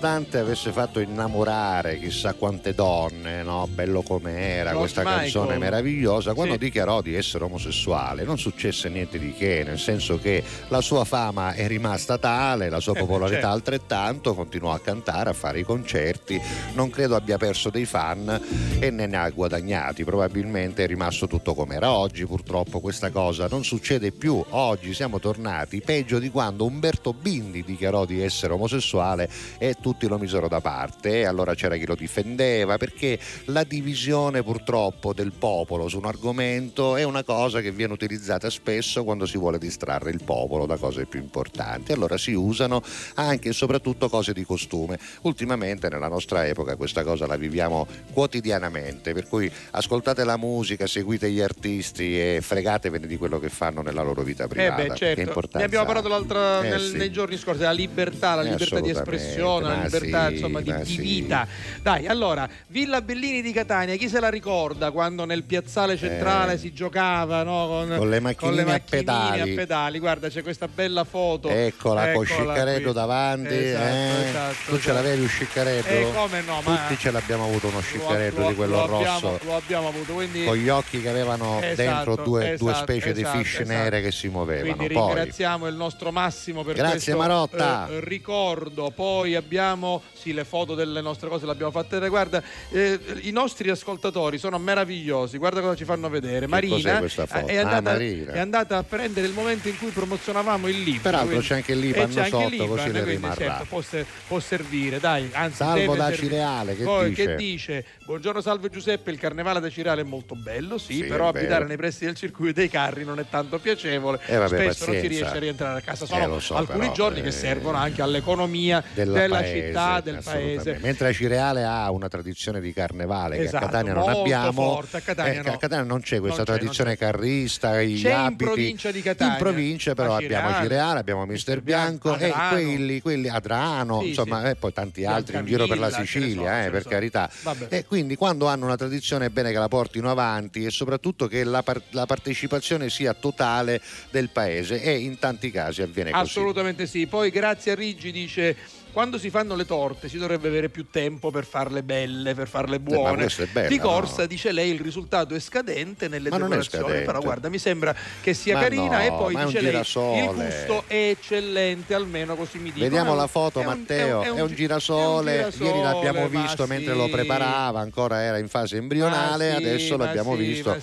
[0.00, 3.68] Nonostante avesse fatto innamorare chissà quante donne, no?
[3.70, 5.20] bello com'era, George questa Michael.
[5.20, 6.58] canzone meravigliosa, quando Sì.
[6.60, 11.52] dichiarò di essere omosessuale non successe niente di che, nel senso che la sua fama
[11.52, 13.54] è rimasta tale, la sua Eh, popolarità certo.
[13.54, 16.40] altrettanto, continuò a cantare, a fare i concerti,
[16.74, 18.40] non credo abbia perso dei fan
[18.78, 23.64] e ne ha guadagnati, probabilmente è rimasto tutto come era oggi, purtroppo questa cosa non
[23.64, 29.28] succede più, oggi siamo tornati peggio di quando Umberto Bindi dichiarò di essere omosessuale
[29.58, 34.44] e tutti lo misero da parte e allora c'era chi lo difendeva perché la divisione
[34.44, 39.36] purtroppo del popolo su un argomento è una cosa che viene utilizzata spesso quando si
[39.36, 42.82] vuole distrarre il popolo da cose più importanti allora si usano
[43.14, 49.12] anche e soprattutto cose di costume ultimamente nella nostra epoca questa cosa la viviamo quotidianamente
[49.12, 54.02] per cui ascoltate la musica seguite gli artisti e fregatevene di quello che fanno nella
[54.02, 55.48] loro vita Eh privata beh, che certo.
[55.54, 56.96] Ne abbiamo parlato l'altra, Eh, nel- sì.
[56.96, 60.60] nei giorni scorsi, la libertà, la Eh, libertà di espressione, la ma libertà sì, insomma,
[60.60, 61.46] di, di vita.
[61.82, 66.58] Dai, allora, Villa Bellini di Catania, chi se la ricorda quando nel piazzale centrale Eh.
[66.58, 69.40] si giocava no, con, Con le macchinine a macchinine pedali.
[69.40, 69.98] a pedali?
[69.98, 71.48] Guarda, c'è questa bella foto.
[71.48, 72.92] Eccola, con Eccola Sciccaretto qui.
[72.92, 73.54] davanti.
[73.54, 74.28] Esatto, eh.
[74.28, 74.92] esatto, tu ce esatto.
[74.94, 75.88] l'avevi un Sciccaretto?
[75.88, 79.08] Eh, come no, ma- Tutti ce l'abbiamo avuto uno Sciccaretto Lo- di quello lo rosso.
[79.10, 82.74] abbiamo- lo abbiamo avuto, quindi Con gli occhi che avevano Esatto, dentro due, due esatto,
[82.84, 83.68] specie di fish esatto.
[83.68, 84.74] nere che si muovevano.
[84.76, 87.88] Quindi Poi, ringraziamo il nostro Massimo per Grazie, questo Marotta.
[87.90, 88.90] eh, ricordo.
[88.94, 89.69] Poi abbiamo
[90.12, 92.08] sì, le foto delle nostre cose le abbiamo fatte.
[92.08, 95.38] Guarda, eh, i nostri ascoltatori sono meravigliosi.
[95.38, 96.46] Guarda cosa ci fanno vedere.
[96.46, 97.46] Marina, questa foto?
[97.46, 98.32] è, Ah, andata, Marina.
[98.32, 101.02] è andata a prendere il momento in cui promozionavamo il libro.
[101.02, 103.34] Peraltro quindi- c'è anche il e Liban c'è anche sotto, il Liban, così quindi, rimarrà.
[103.34, 105.28] certo, può, ser- può servire, dai.
[105.32, 106.28] Anzi, Salvo da servire.
[106.30, 107.24] Cireale, che Poi, dice?
[107.26, 107.84] che dice?
[108.04, 109.10] Buongiorno, salve Giuseppe.
[109.10, 112.60] Il carnevale da Cireale è molto bello, sì, Sì, però abitare nei pressi del circuito
[112.60, 114.20] dei carri non è tanto piacevole.
[114.26, 115.08] Eh, vabbè, Spesso non si pazienza.
[115.08, 116.04] riesce a rientrare a casa.
[116.04, 119.52] Eh, Sono lo so, alcuni però, giorni che eh, servono anche all'economia della della paese,
[119.66, 120.78] città, del paese.
[120.82, 124.52] Mentre la Cireale ha una tradizione di carnevale che Esatto, a Catania non abbiamo.
[124.74, 125.54] forte, a Catania eh, che no.
[125.54, 128.44] a Catania non c'è questa Non c'è, tradizione non carrista, gli C'è in abiti.
[128.44, 129.32] provincia di Catania.
[129.32, 132.48] In provincia però A abbiamo Cireale, Cireale, abbiamo Mister Bianco e Adrano.
[132.52, 134.46] quelli, quelli Adrano, Sì, insomma, sì.
[134.48, 136.94] e poi tanti altri in giro per la Sicilia, sono, eh, per sono.
[136.94, 137.30] carità.
[137.42, 137.66] Vabbè.
[137.70, 141.44] E quindi quando hanno una tradizione è bene che la portino avanti e soprattutto che
[141.44, 143.80] la, par- la partecipazione sia totale
[144.10, 146.22] del paese e in tanti casi avviene così.
[146.22, 147.06] Assolutamente sì.
[147.06, 148.56] Poi grazie a Riggi dice
[148.92, 152.76] quando si fanno le torte si dovrebbe avere più tempo per farle belle, per farle
[152.76, 153.24] Eh, buone.
[153.26, 154.26] è bella, Di corsa no?
[154.26, 157.04] dice lei il risultato è scadente nelle Ma è decorazioni, scadente.
[157.06, 159.80] però guarda mi sembra che sia Ma carina no, e poi è un dice lei
[159.80, 162.84] il gusto è eccellente, almeno così mi dicono.
[162.84, 165.68] Vediamo È un- la foto è un- Matteo, è un, gi- girasole, è un girasole,
[165.70, 166.68] ieri l'abbiamo visto sì.
[166.68, 170.76] mentre lo preparava, ancora era in fase embrionale, sì, adesso l'abbiamo sì, visto.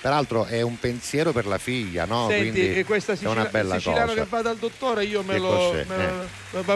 [0.00, 2.26] Peraltro è un pensiero per la figlia, no?
[2.28, 4.20] Senti, Quindi questa è una bella siciliano cosa.
[4.22, 5.72] che va dal dottore, io me Che lo.
[5.86, 5.96] me
[6.50, 6.74] lo- va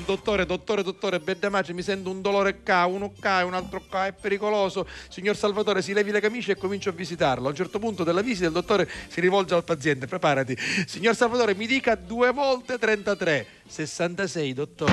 [0.00, 3.94] dal dottore, dottore, dottore, Bedamace, mi sento un dolore K, uno K, un altro K,
[4.06, 4.86] è pericoloso.
[5.08, 7.46] Signor Salvatore, si levi le camicie e comincio a visitarlo.
[7.46, 10.56] A un certo punto della visita il dottore si rivolge al paziente, preparati.
[10.86, 14.92] Signor Salvatore, mi dica due volte 33, 66, dottore.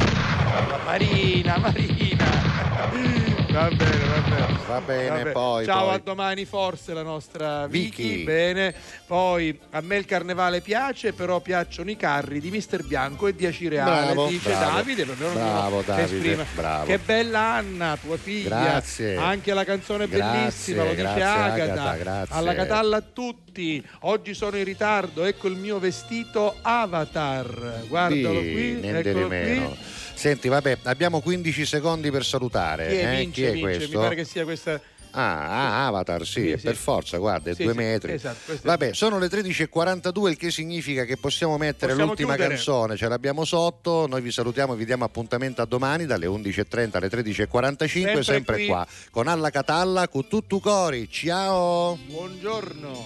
[0.86, 3.37] Marina, Marina.
[3.58, 4.60] Va bene, va bene.
[4.68, 5.66] Va bene, poi.
[5.66, 5.96] Ciao, poi.
[5.96, 8.10] a domani forse la nostra Vicky.
[8.10, 8.24] Vicky.
[8.24, 8.76] Bene.
[9.08, 13.48] Poi a me il carnevale piace, però piacciono i carri di Mister Bianco e di
[13.48, 14.76] Acireale, Bravo, dice bravo.
[14.76, 15.06] Davide.
[15.06, 16.86] Bravo, lo Davide, bravo.
[16.86, 18.62] Che bella Anna, tua figlia.
[18.62, 19.16] Grazie.
[19.16, 21.64] Anche la canzone è Grazie, bellissima, lo dice grazie, Agata.
[21.64, 22.36] Agata, grazie.
[22.36, 23.84] Alla Catalla a tutti.
[24.02, 27.86] Oggi sono in ritardo, ecco il mio vestito Avatar.
[27.88, 29.76] Guardalo Sì, qui, niente di eccolo meno.
[30.18, 32.88] Senti, vabbè, abbiamo 15 secondi per salutare.
[32.88, 33.18] Chi è, eh?
[33.20, 33.62] vince, Chi è vince.
[33.78, 33.98] questo?
[33.98, 34.82] Mi pare che sia questa
[35.12, 35.48] Ah,
[35.84, 36.64] ah, Avatar, sì, Sì, sì.
[36.64, 38.12] per forza, guarda, è Sì, due metri.
[38.14, 42.54] esatto, è- Vabbè, sono le 13.42, il che significa che possiamo mettere Possiamo l'ultima chiudere.
[42.56, 47.10] canzone, ce l'abbiamo sotto, noi vi salutiamo, vi diamo appuntamento a domani dalle 11.30 alle
[47.10, 51.98] 13.45, sempre, Sempre qua, con Alla Catalla, con tutto cori, ciao!
[52.06, 53.06] Buongiorno.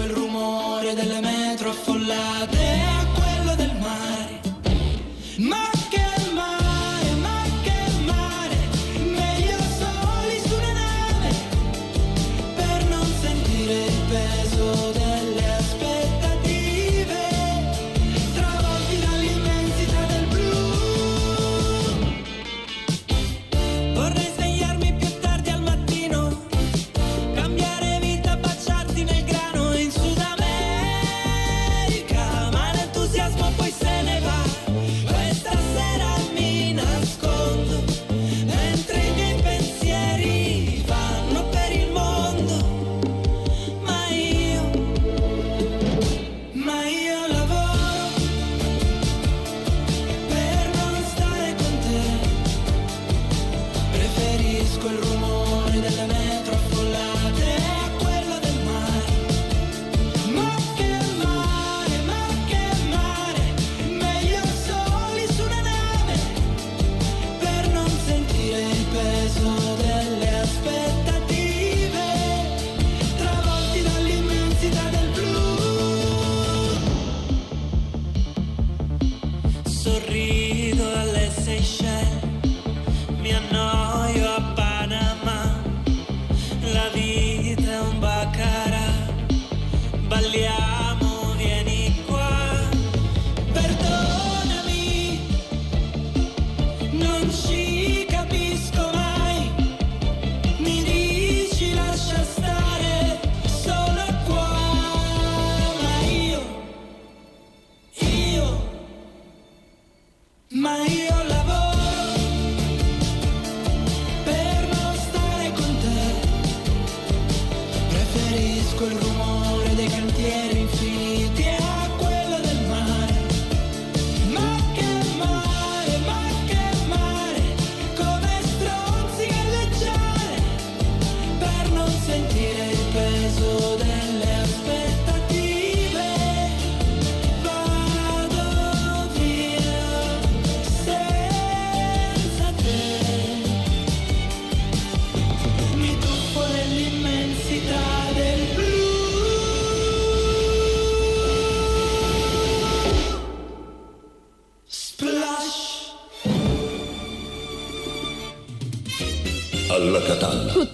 [0.00, 1.37] il rumore delle metro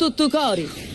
[0.04, 0.93] tutto cori.